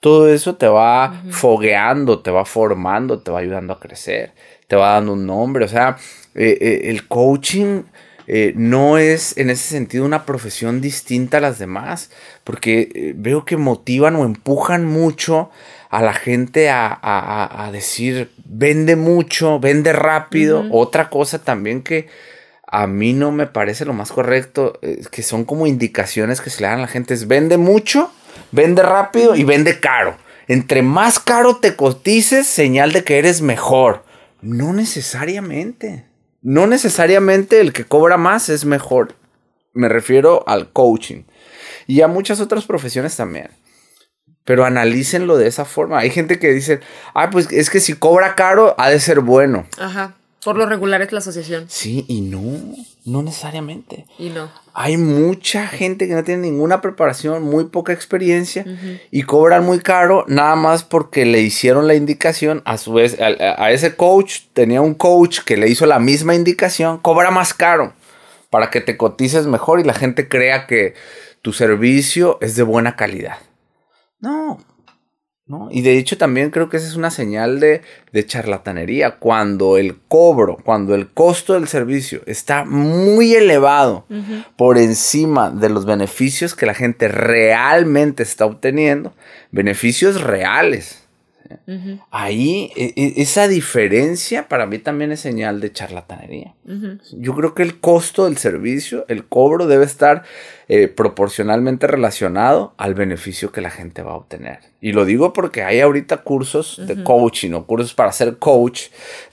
[0.00, 4.32] Todo eso te va fogueando, te va formando, te va ayudando a crecer,
[4.66, 5.64] te va dando un nombre.
[5.64, 5.96] O sea,
[6.34, 7.82] eh, eh, el coaching
[8.26, 12.10] eh, no es en ese sentido una profesión distinta a las demás,
[12.42, 15.50] porque veo que motivan o empujan mucho
[15.88, 20.64] a la gente a, decir, vende mucho, vende rápido.
[20.70, 22.08] Otra cosa también que
[22.72, 26.68] a mí no me parece lo más correcto, que son como indicaciones que se le
[26.68, 28.10] dan a la gente, es vende mucho,
[28.50, 30.16] vende rápido y vende caro.
[30.48, 34.04] Entre más caro te cotices, señal de que eres mejor.
[34.40, 36.06] No necesariamente.
[36.40, 39.16] No necesariamente el que cobra más es mejor.
[39.74, 41.24] Me refiero al coaching.
[41.86, 43.50] Y a muchas otras profesiones también.
[44.44, 45.98] Pero analícenlo de esa forma.
[45.98, 46.80] Hay gente que dice,
[47.12, 49.66] ah, pues es que si cobra caro, ha de ser bueno.
[49.78, 50.16] Ajá.
[50.44, 51.66] Por lo regular es la asociación.
[51.68, 52.42] Sí, y no,
[53.04, 54.06] no necesariamente.
[54.18, 54.50] Y no.
[54.74, 58.64] Hay mucha gente que no tiene ninguna preparación, muy poca experiencia
[59.12, 62.60] y cobran muy caro nada más porque le hicieron la indicación.
[62.64, 66.98] A su vez, a, ese coach tenía un coach que le hizo la misma indicación,
[66.98, 67.92] cobra más caro
[68.50, 70.94] para que te cotices mejor y la gente crea que
[71.40, 73.38] tu servicio es de buena calidad.
[74.20, 74.58] No,
[75.70, 77.82] y de hecho también creo que esa es una señal de,
[78.26, 79.16] charlatanería.
[79.18, 84.06] Cuando el cobro, cuando el costo del servicio está muy elevado
[84.56, 89.14] por encima de los beneficios que la gente realmente está obteniendo,
[89.50, 91.00] beneficios reales.
[92.10, 96.54] Ahí e, e, esa diferencia para mí también es señal de charlatanería.
[97.12, 100.22] Yo creo que el costo del servicio, el cobro debe estar
[100.74, 104.60] eh, proporcionalmente relacionado al beneficio que la gente va a obtener.
[104.80, 108.84] Y lo digo porque hay ahorita cursos de coaching o cursos para ser coach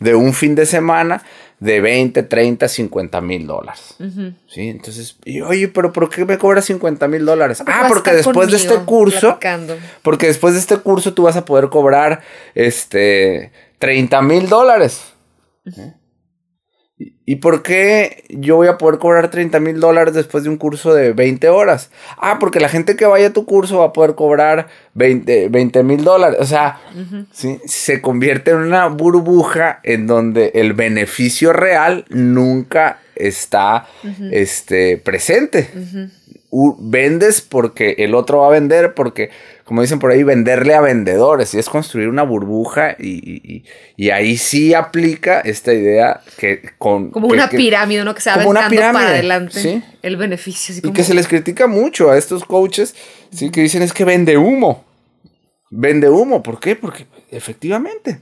[0.02, 1.24] de un fin de semana
[1.61, 3.95] de 20, 30, 50 mil dólares.
[4.48, 4.68] ¿Sí?
[4.68, 7.64] Entonces, y, oye, pero ¿por qué me cobras 50 mil dólares?
[7.66, 9.40] Ah, porque después de este curso,
[10.02, 12.22] porque después de este curso tú vas a poder cobrar
[12.53, 15.14] este 30 mil dólares.
[17.26, 20.94] ¿Y por qué yo voy a poder cobrar 30 mil dólares después de un curso
[20.94, 21.92] de 20 horas?
[22.18, 26.04] Ah, porque la gente que vaya a tu curso va a poder cobrar 20 mil
[26.04, 26.40] dólares.
[26.42, 26.82] O sea,
[27.32, 33.88] se convierte en una burbuja en donde el beneficio real nunca está
[34.32, 35.70] este, presente.
[36.80, 39.30] vendes porque el otro va a vender, porque
[39.70, 43.64] como dicen por ahí, venderle a vendedores y es construir una burbuja y,
[44.12, 47.12] ahí sí aplica esta idea que con...
[47.12, 48.16] Como una pirámide, ¿no?
[48.16, 50.74] Que se va como para adelante el beneficio.
[50.84, 52.96] y que se les critica mucho a estos coaches,
[53.32, 53.52] ¿sí?
[53.52, 54.86] Que dicen es que vende humo.
[55.70, 56.76] Vende humo, ¿por qué?
[56.76, 58.22] Porque efectivamente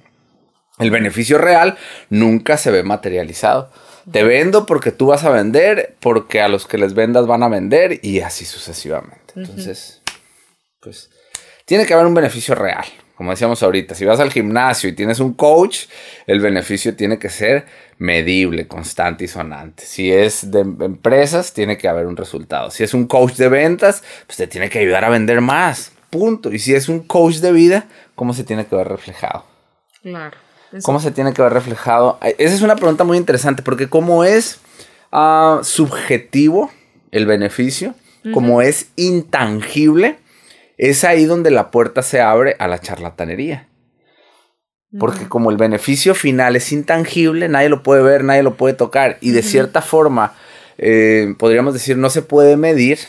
[0.79, 1.77] el beneficio real
[2.09, 3.71] nunca se ve materializado.
[4.11, 7.47] Te vendo porque tú vas a vender, porque a los que les vendas van a
[7.47, 9.31] vender y así sucesivamente.
[9.37, 10.01] Entonces,
[10.81, 11.09] pues
[11.67, 12.85] tiene que haber un beneficio real.
[13.15, 15.87] Como decíamos ahorita, si vas al gimnasio y tienes un coach,
[16.25, 17.65] el beneficio tiene que ser
[17.97, 19.83] medible, constante y sonante.
[19.85, 22.71] Si es de empresas, tiene que haber un resultado.
[22.71, 25.91] Si es un coach de ventas, pues te tiene que ayudar a vender más.
[26.09, 26.53] Punto.
[26.53, 29.43] Y si es un coach de vida, ¿cómo se tiene que ver reflejado?
[30.01, 30.37] Claro.
[30.83, 32.17] ¿Cómo se tiene que ver reflejado?
[32.21, 34.61] Esa es una pregunta muy interesante porque como es
[35.11, 36.71] ah, subjetivo
[37.11, 37.93] el beneficio,
[38.31, 40.17] como es intangible,
[40.77, 43.67] es ahí donde la puerta se abre a la charlatanería.
[44.97, 49.17] Porque como el beneficio final es intangible, nadie lo puede ver, nadie lo puede tocar.
[49.19, 50.33] Y de cierta forma,
[50.77, 52.99] eh, podríamos decir, no se puede medir.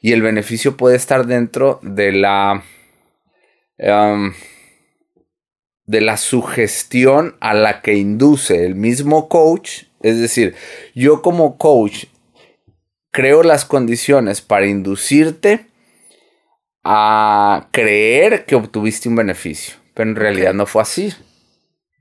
[0.00, 2.62] Y el beneficio puede estar dentro de la...
[5.86, 9.84] de la sugestión a la que induce el mismo coach.
[10.02, 10.54] Es decir,
[10.94, 12.04] yo como coach
[13.10, 15.71] creo las condiciones para inducirte
[16.84, 21.14] a creer que obtuviste un beneficio, pero en realidad no fue así.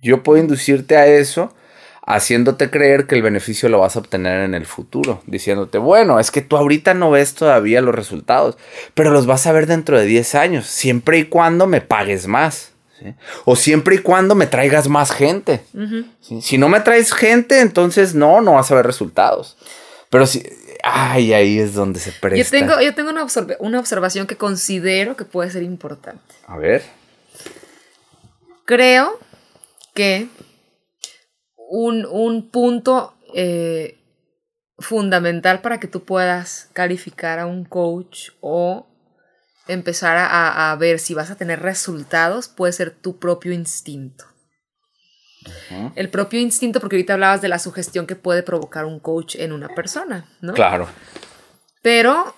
[0.02, 1.54] Yo puedo inducirte a eso
[2.04, 6.32] haciéndote creer que el beneficio lo vas a obtener en el futuro, diciéndote, bueno, es
[6.32, 8.58] que tú ahorita no ves todavía los resultados,
[8.94, 12.72] pero los vas a ver dentro de 10 años, siempre y cuando me pagues más.
[13.46, 15.64] O siempre y cuando me traigas más gente.
[16.40, 19.58] Si no me traes gente, entonces no, no vas a ver resultados.
[20.12, 20.44] Pero si,
[20.84, 22.38] Ay, ahí es donde se presta.
[22.38, 23.28] Yo tengo, yo tengo una,
[23.60, 26.36] una observación que considero que puede ser importante.
[26.48, 26.84] A ver.
[28.66, 29.20] Creo
[29.94, 30.28] que
[31.72, 33.98] un, punto eh,
[34.80, 38.88] fundamental para que tú puedas calificar a un coach o
[39.68, 44.26] empezar a, ver si vas a tener resultados puede ser tu propio instinto.
[45.96, 49.52] El propio instinto, porque ahorita hablabas de la sugestión que puede provocar un coach en
[49.52, 50.54] una persona, ¿no?
[50.54, 50.88] Claro.
[51.82, 52.36] Pero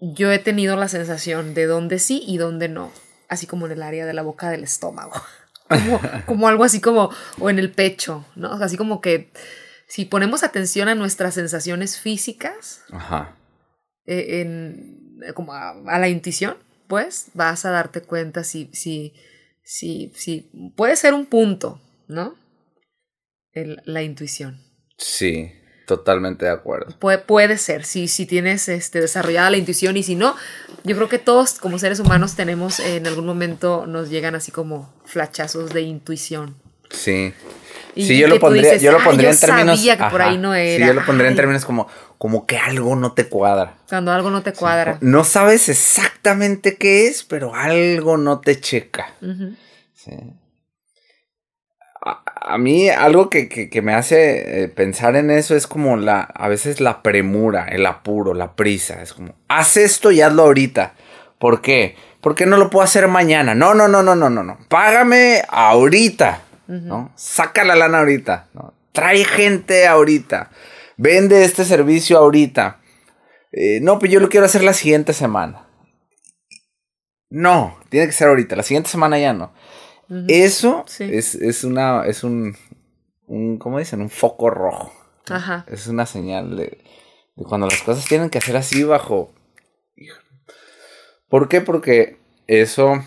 [0.00, 2.90] yo he tenido la sensación de dónde sí y dónde no,
[3.28, 5.12] así como en el área de la boca del estómago,
[6.26, 8.52] como, algo así como, o en el pecho, ¿no?
[8.52, 9.32] así como que
[9.86, 13.36] si ponemos atención a nuestras sensaciones físicas, Ajá.
[14.06, 16.56] Eh, en, como a, la intuición,
[16.86, 19.14] pues vas a darte cuenta si, si,
[19.62, 22.34] si, si puede ser un punto, ¿no?
[23.84, 24.60] la intuición.
[24.98, 25.52] Sí,
[25.86, 26.96] totalmente de acuerdo.
[26.98, 30.34] puede ser, si, si tienes este, desarrollada la intuición y si no,
[30.82, 34.92] yo creo que todos como seres humanos tenemos, en algún momento nos llegan así como
[35.04, 36.56] flachazos de intuición.
[36.90, 37.32] Sí.
[37.94, 39.78] sí, yo lo pondría, yo lo pondría en términos.
[39.78, 40.84] Sabía que por ahí no era.
[40.84, 43.76] Sí, yo lo pondría en términos como, como que algo no te cuadra.
[43.88, 44.98] Cuando algo no te cuadra.
[45.00, 49.12] no sabes exactamente qué es, pero algo no te checa.
[49.94, 50.12] Sí
[52.04, 56.80] a, mí algo que, me hace eh, pensar en eso es como la, a veces
[56.80, 59.02] la premura, el apuro, la prisa.
[59.02, 60.94] Es como, haz esto y hazlo ahorita.
[61.38, 61.96] ¿Por qué?
[62.20, 63.54] Porque no lo puedo hacer mañana.
[63.54, 64.58] No, no, no, no, no, no, no.
[64.68, 66.42] Págame ahorita.
[66.66, 67.12] ¿no?
[67.16, 68.48] Saca la lana ahorita.
[68.54, 68.74] ¿no?
[68.92, 70.50] Trae gente ahorita.
[70.96, 72.80] Vende este servicio ahorita.
[73.52, 75.66] Eh, no, pues yo lo quiero hacer la siguiente semana.
[77.30, 78.56] No, tiene que ser ahorita.
[78.56, 79.52] La siguiente semana ya no.
[80.28, 82.56] Eso es, una, es un,
[83.26, 84.00] un, ¿cómo dicen?
[84.00, 84.92] Un foco rojo.
[85.28, 85.64] Ajá.
[85.68, 86.78] Es una señal de,
[87.34, 89.32] cuando las cosas tienen que hacer así bajo...
[91.28, 91.60] ¿Por qué?
[91.60, 93.02] Porque eso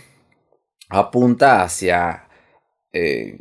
[0.90, 2.28] apunta hacia
[2.92, 3.40] eh,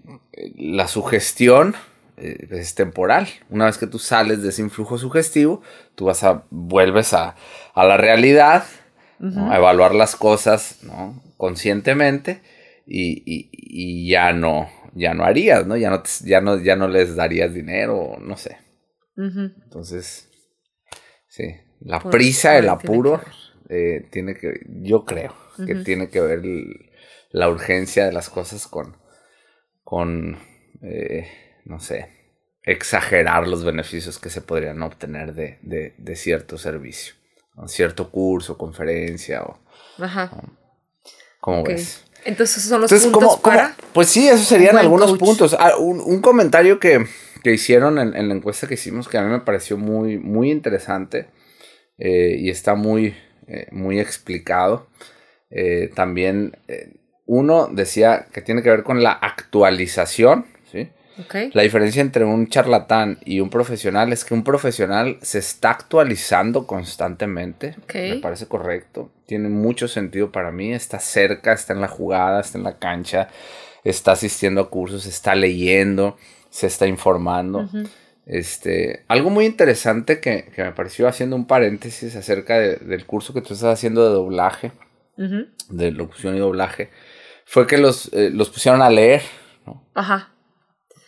[0.57, 1.75] la sugestión
[2.17, 3.27] eh, es temporal.
[3.51, 5.63] Una vez que tú sales de ese influjo sugestivo,
[5.95, 7.35] tú vas a, vuelves a,
[7.75, 8.65] a la realidad,
[9.19, 11.23] a evaluar las cosas ¿no?
[11.39, 12.43] conscientemente
[12.87, 13.23] y,
[13.53, 15.77] y, ya no, ya no harías, ¿no?
[15.77, 18.59] Ya no, ya no, ya no les darías dinero, no sé.
[19.17, 20.31] Entonces,
[21.27, 21.45] sí,
[21.81, 23.21] la prisa, el apuro,
[23.69, 25.35] eh, tiene que, yo creo
[25.67, 26.43] que tiene que ver
[27.31, 28.97] la urgencia de las cosas con,
[29.83, 30.39] con
[30.83, 31.27] eh,
[31.65, 32.09] no sé,
[32.63, 37.15] exagerar los beneficios que se podrían obtener de, de, cierto servicio,
[37.67, 39.59] cierto curso, conferencia o...
[39.99, 40.31] Ajá.
[41.41, 42.06] ¿Cómo ves?
[42.27, 43.77] Entonces, esos son los puntos para...
[43.93, 45.57] Pues sí, esos serían algunos puntos.
[45.59, 47.07] Ah, un, comentario que,
[47.43, 50.51] que hicieron en, en, la encuesta que hicimos que a mí me pareció muy, muy
[50.51, 51.29] interesante
[51.99, 53.15] eh, y está muy,
[53.47, 54.89] eh, muy explicado.
[55.51, 56.57] Eh, también
[57.25, 60.47] uno decía que tiene que ver con la actualización,
[61.55, 66.67] La diferencia entre un charlatán y un profesional es que un profesional se está actualizando
[66.67, 67.75] constantemente.
[67.95, 69.11] Me parece correcto.
[69.27, 70.73] Tiene mucho sentido para mí.
[70.73, 73.29] Está cerca, está en la jugada, está en la cancha,
[73.85, 76.17] está asistiendo a cursos, está leyendo,
[76.51, 77.69] se está informando.
[78.27, 83.55] Este, algo muy interesante que, me pareció haciendo un paréntesis acerca del curso que tú
[83.55, 84.73] estás haciendo de doblaje,
[85.17, 86.91] de locución y doblaje,
[87.47, 89.23] fue que los, eh, los pusieron a leer.
[89.95, 90.36] Ajá.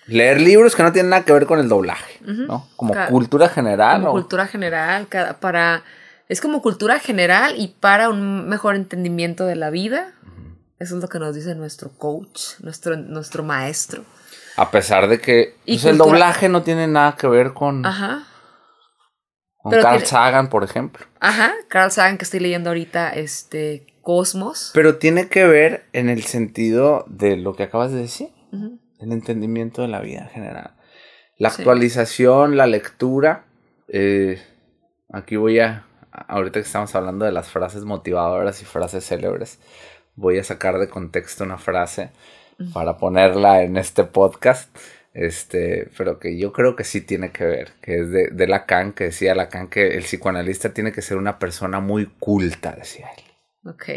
[0.08, 2.66] Leer libros que no tienen nada que ver con el doblaje, ¿no?
[2.76, 4.00] Como cultura general.
[4.00, 5.06] Como cultura general,
[5.40, 5.84] para...
[6.28, 10.12] Es como cultura general y para un mejor entendimiento de la vida.
[10.78, 14.04] Eso es lo que nos dice nuestro coach, nuestro, nuestro maestro.
[14.56, 17.84] A pesar de que pues, el doblaje no tiene nada que ver con...
[17.84, 18.24] Ajá.
[19.56, 21.06] Con Carl Sagan, por ejemplo.
[21.20, 24.70] Ajá, Carl Sagan que estoy leyendo ahorita, este, Cosmos.
[24.72, 28.30] Pero tiene que ver en el sentido de lo que acabas de decir
[29.00, 30.74] el entendimiento de la vida en general.
[31.36, 33.44] La actualización, la lectura.
[33.88, 34.42] Eh,
[35.12, 39.58] aquí voy a, ahorita que estamos hablando de las frases motivadoras y frases célebres,
[40.16, 42.10] voy a sacar de contexto una frase
[42.72, 44.76] para ponerla en este podcast.
[45.14, 48.92] Este, pero que yo creo que sí tiene que ver, que es de, de Lacan,
[48.92, 53.24] que decía Lacan que el psicoanalista tiene que ser una persona muy culta, decía él.
[53.68, 53.88] Ok.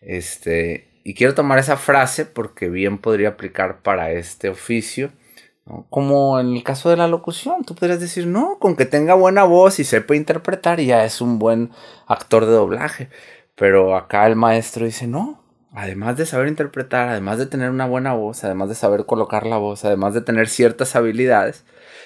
[0.00, 5.10] Este, y quiero tomar esa frase porque bien podría aplicar para este oficio.
[5.88, 9.44] Como en el caso de la locución, tú podrías decir, no, con que tenga buena
[9.44, 11.70] voz y sepa interpretar, ya es un buen
[12.06, 13.08] actor de doblaje.
[13.54, 18.14] Pero acá el maestro dice, no, además de saber interpretar, además de tener una buena
[18.14, 21.64] voz, además de saber colocar la voz, además de tener ciertas habilidades,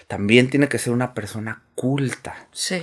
[0.09, 2.49] también tiene que ser una persona culta.
[2.53, 2.83] Sí.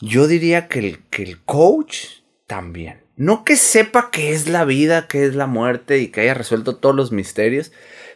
[0.00, 3.01] Yo diría que el, que el coach también.
[3.16, 6.76] No que sepa qué es la vida, qué es la muerte y que haya resuelto
[6.76, 7.72] todos los misterios,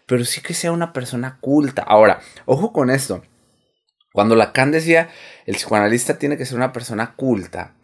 [0.06, 1.82] pero sí que sea una persona culta.
[1.82, 3.23] Ahora, ojo con esto.
[4.12, 5.10] Cuando Lacan decía,
[5.44, 7.77] el psicoanalista tiene que ser una persona culta,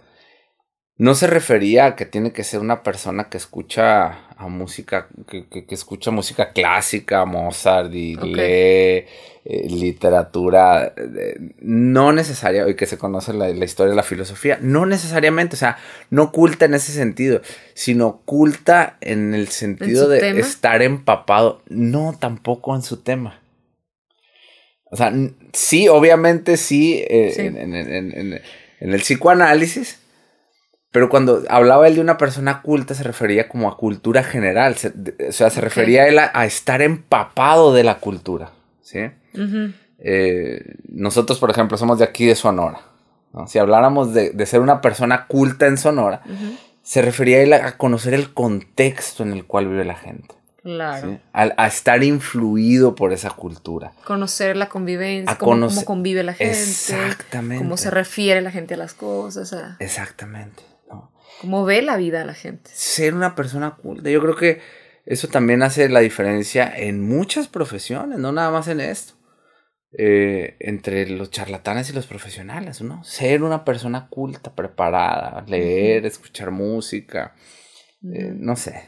[1.03, 5.65] no se refería a que tiene que ser una persona que escucha a música, que,
[5.71, 9.07] escucha música clásica, Mozart y lee
[9.45, 14.87] eh, literatura, eh, no necesaria, y que se conoce la, historia de la filosofía, no
[14.87, 15.79] necesariamente, o sea,
[16.11, 17.41] no culta en ese sentido,
[17.75, 23.41] sino culta en el sentido de estar empapado, no tampoco en su tema.
[24.91, 25.13] O sea,
[25.53, 28.41] sí, obviamente sí, eh,
[28.83, 30.02] en el psicoanálisis,
[30.93, 34.77] pero cuando hablaba él de una persona culta, se refería como a cultura general.
[34.77, 38.53] o sea, se refería a él a, estar empapado de la cultura.
[38.83, 39.11] ¿sí?
[39.99, 42.83] Eh, nosotros, por ejemplo, somos de aquí de Sonora.
[43.47, 46.21] Si habláramos de, ser una persona culta en Sonora,
[46.83, 50.35] se refería a él a, conocer el contexto en el cual vive la gente.
[50.63, 51.19] Claro.
[51.33, 53.93] A, estar influido por esa cultura.
[54.05, 56.53] Conocer la convivencia, cómo, convive la gente.
[56.53, 57.65] Exactamente.
[57.65, 59.57] Cómo se refiere la gente a las cosas.
[59.79, 60.72] Exactamente.
[61.43, 62.71] Cómo ve la vida la gente.
[62.73, 64.09] Ser una persona culta.
[64.09, 64.61] Yo creo que
[65.05, 69.15] eso también hace la diferencia en muchas profesiones, no nada más en esto.
[69.99, 73.05] Eh, entre los charlatanes y los profesionales, ¿no?
[73.05, 77.35] Ser una persona culta, preparada, leer, escuchar música,
[78.03, 78.85] eh, no sé.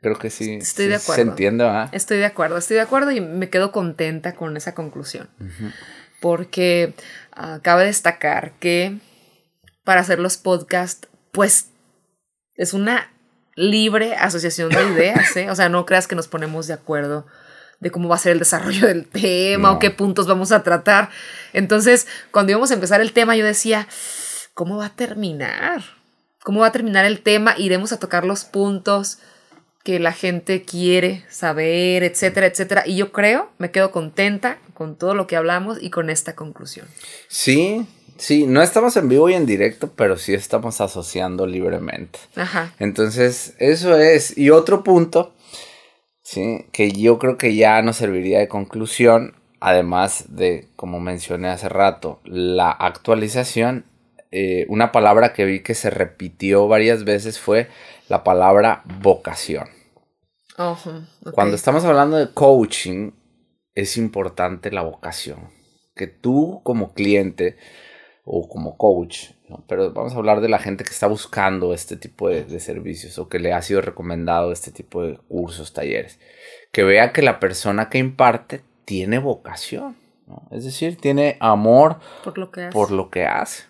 [0.00, 0.58] Creo que sí.
[0.60, 1.14] Estoy de acuerdo.
[1.14, 1.88] Se entiende, ¿verdad?
[1.92, 5.28] Estoy de acuerdo, estoy de acuerdo y me quedo contenta con esa conclusión.
[6.20, 6.94] Porque
[7.36, 8.98] uh, cabe destacar que
[9.82, 11.68] para hacer los podcasts, pues
[12.54, 13.12] es una
[13.56, 15.50] libre asociación de ideas, ¿eh?
[15.50, 17.26] O sea, no creas que nos ponemos de acuerdo
[17.80, 21.10] de cómo va a ser el desarrollo del tema o qué puntos vamos a tratar.
[21.52, 23.88] Entonces, cuando íbamos a empezar el tema, yo decía,
[24.54, 25.82] ¿cómo va a terminar?
[26.42, 27.54] ¿Cómo va a terminar el tema?
[27.58, 29.18] Iremos a tocar los puntos
[29.82, 32.84] que la gente quiere saber, etcétera, etcétera.
[32.86, 36.86] Y yo creo, me quedo contenta con todo lo que hablamos y con esta conclusión.
[37.28, 37.86] Sí,
[38.16, 42.18] Sí, no estamos en vivo y en directo, pero sí estamos asociando libremente.
[42.36, 42.74] Ajá.
[42.78, 44.36] Entonces, eso es.
[44.38, 45.34] Y otro punto
[46.24, 51.68] Sí, que yo creo que ya nos serviría de conclusión, además de, como mencioné hace
[51.68, 53.84] rato, la actualización.
[54.30, 57.68] Eh, una palabra que vi que se repitió varias veces fue
[58.08, 59.68] la palabra vocación.
[61.34, 63.10] Cuando estamos hablando de coaching,
[63.74, 65.50] es importante la vocación.
[65.94, 67.58] Que tú como cliente
[68.24, 69.30] o como coach,
[69.66, 73.28] pero vamos a hablar de la gente que está buscando este tipo de, servicios o
[73.28, 76.18] que le ha sido recomendado este tipo de cursos, talleres,
[76.72, 79.96] que vea que la persona que imparte tiene vocación,
[80.50, 82.72] es decir, tiene amor por lo que hace.
[82.72, 83.64] Por lo que hace.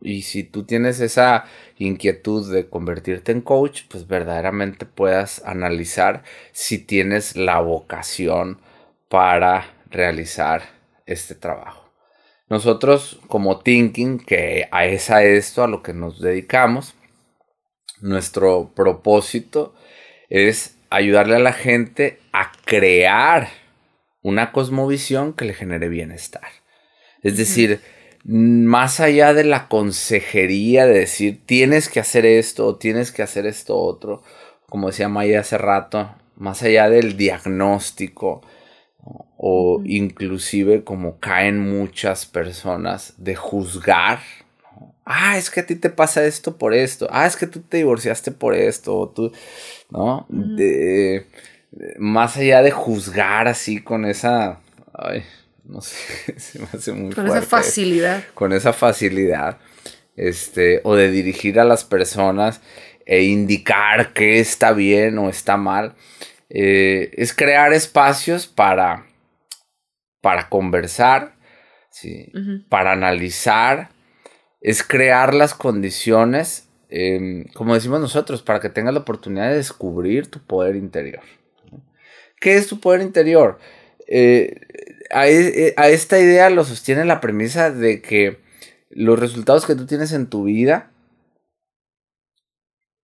[0.00, 1.44] Y si tú tienes esa
[1.76, 6.22] inquietud de convertirte en coach, pues verdaderamente puedas analizar
[6.52, 8.60] si tienes la vocación
[9.08, 10.62] para realizar
[11.06, 11.87] este trabajo.
[12.48, 16.94] Nosotros como Thinking, que a esa esto a lo que nos dedicamos,
[18.00, 19.74] nuestro propósito
[20.30, 23.48] es ayudarle a la gente a crear
[24.22, 26.48] una cosmovisión que le genere bienestar.
[27.22, 27.80] Es decir,
[28.24, 33.46] más allá de la consejería de decir tienes que hacer esto o tienes que hacer
[33.46, 34.22] esto otro,
[34.68, 38.42] como decía Maya hace rato, más allá del diagnóstico,
[39.40, 44.18] o inclusive como caen muchas personas de juzgar.
[45.04, 47.06] Ah, es que a ti te pasa esto por esto.
[47.10, 48.98] Ah, es que tú te divorciaste por esto.
[48.98, 49.32] O tú,
[49.90, 50.26] ¿no?
[50.28, 51.24] de,
[51.98, 54.58] más allá de juzgar así con esa...
[54.92, 55.22] Ay,
[55.64, 55.96] no sé,
[56.38, 58.24] se me hace muy Con esa facilidad.
[58.34, 59.58] Con esa facilidad.
[60.16, 62.60] Este, o de dirigir a las personas
[63.06, 65.94] e indicar qué está bien o está mal.
[66.50, 69.07] Eh, es crear espacios para,
[70.20, 71.34] para conversar,
[71.90, 72.32] ¿sí?
[72.68, 73.90] para analizar,
[74.60, 80.30] es crear las condiciones, em, como decimos nosotros, para que tengas la oportunidad de descubrir
[80.30, 81.22] tu poder interior.
[82.40, 83.58] ¿Qué es tu poder interior?
[84.06, 84.60] Eh,
[85.10, 88.38] e, a, esta idea lo sostiene la premisa de que
[88.90, 90.90] los resultados que tú tienes en tu vida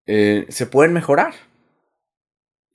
[0.06, 1.34] eh, se pueden mejorar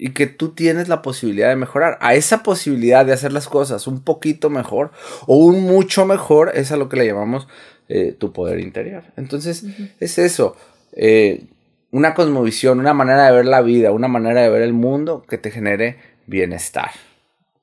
[0.01, 1.97] y que tú tienes la posibilidad de mejorar.
[1.99, 4.91] A esa posibilidad de hacer las cosas un poquito mejor
[5.27, 7.49] o un mucho mejor es a lo que le llamamos
[7.89, 9.03] eh, tu poder interior.
[9.17, 9.65] Entonces,
[9.99, 10.55] es eso.
[10.93, 11.43] Eh,
[11.91, 15.38] una cosmovisión, una manera de ver la vida, una manera de ver el mundo que
[15.38, 15.97] te genere
[16.27, 16.91] bienestar.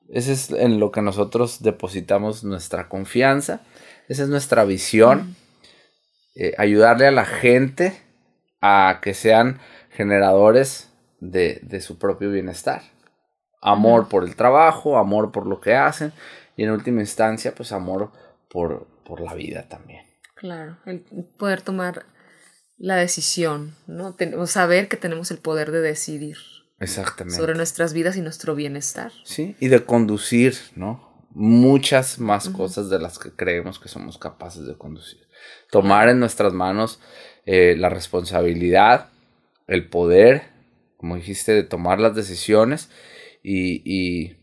[0.07, 3.61] Ese es en lo que nosotros depositamos nuestra confianza.
[4.09, 5.35] Esa es nuestra visión.
[6.35, 7.93] Eh, ayudarle a la gente
[8.61, 9.59] a que sean
[9.89, 10.87] generadores
[11.19, 12.81] de, su propio bienestar.
[13.61, 16.13] Amor por el trabajo, amor por lo que hacen
[16.55, 18.11] y en última instancia, pues amor
[18.49, 20.05] por, por la vida también.
[20.35, 21.01] Claro, el
[21.37, 22.05] poder tomar
[22.77, 24.15] la decisión, ¿no?
[24.45, 26.37] saber que tenemos el poder de decidir.
[26.79, 27.37] Exactamente.
[27.37, 29.11] Sobre nuestras vidas y nuestro bienestar.
[29.23, 31.25] Sí, y de conducir, ¿no?
[31.31, 35.27] Muchas más cosas de las que creemos que somos capaces de conducir.
[35.71, 36.99] Tomar en nuestras manos
[37.45, 39.09] eh, la responsabilidad,
[39.65, 40.56] el poder
[40.97, 42.89] como dijiste, de tomar las decisiones
[43.43, 44.37] y, y,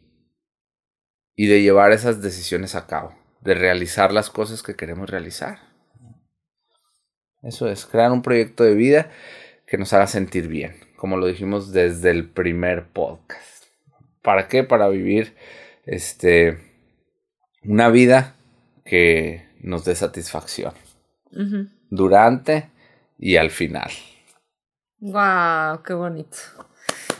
[1.36, 5.58] y de llevar esas decisiones a cabo, de realizar las cosas que queremos realizar.
[7.42, 9.10] Eso es, crear un proyecto de vida
[9.66, 13.64] que nos haga sentir bien, como lo dijimos desde el primer podcast.
[14.22, 14.64] ¿Para qué?
[14.64, 15.34] Para vivir
[15.84, 16.58] este,
[17.62, 18.36] una vida
[18.84, 20.72] que nos dé satisfacción.
[21.90, 22.70] Durante
[23.18, 23.90] y al final.
[25.06, 25.82] ¡Wow!
[25.82, 26.38] ¡Qué bonito!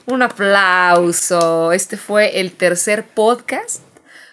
[0.07, 1.71] Un aplauso.
[1.71, 3.83] Este fue el tercer podcast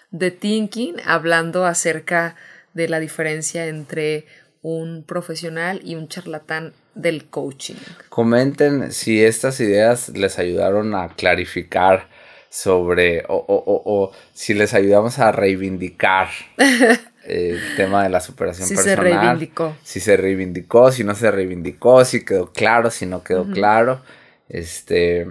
[0.10, 2.38] de Thinking hablando acerca
[2.74, 4.26] de la diferencia entre
[4.62, 7.76] un profesional y un charlatán del coaching.
[8.08, 12.08] Comenten si estas ideas les ayudaron a clarificar
[12.48, 16.30] sobre o, o, o si les ayudamos a reivindicar
[17.24, 18.98] el tema de la superación si personal.
[18.98, 19.76] Si se reivindicó.
[19.84, 24.02] Si se reivindicó, si no se reivindicó, si quedó claro, si no quedó claro.
[24.50, 25.28] Este.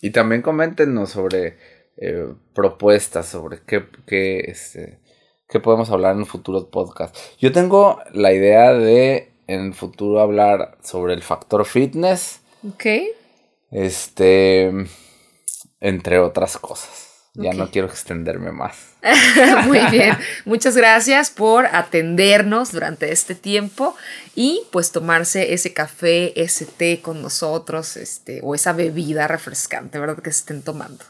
[0.00, 1.56] Y también coméntenos sobre
[1.96, 4.98] eh, propuestas, sobre qué, qué, este,
[5.48, 7.16] qué podemos hablar en un futuro podcast.
[7.38, 12.40] Yo tengo la idea de en el futuro hablar sobre el factor fitness.
[12.68, 12.86] Ok.
[13.70, 14.72] Este.
[15.80, 17.11] Entre otras cosas.
[17.34, 18.92] Ya no quiero extenderme más.
[19.66, 20.18] Muy bien.
[20.44, 23.96] Muchas gracias por atendernos durante este tiempo
[24.34, 30.22] y pues tomarse ese café, ese té con nosotros, este, o esa bebida refrescante, ¿verdad?
[30.22, 31.02] Que se estén tomando.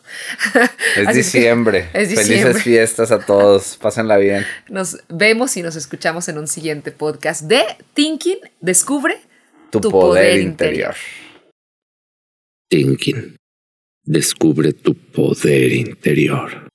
[0.96, 1.88] Es diciembre.
[1.92, 3.76] Felices fiestas a todos.
[3.78, 4.46] Pásenla bien.
[4.68, 8.38] Nos vemos y nos escuchamos en un siguiente podcast de Thinking.
[8.60, 9.20] Descubre
[9.70, 10.94] tu, poder, interior.
[12.70, 13.41] Thinking.
[14.04, 16.71] Descubre tu poder interior.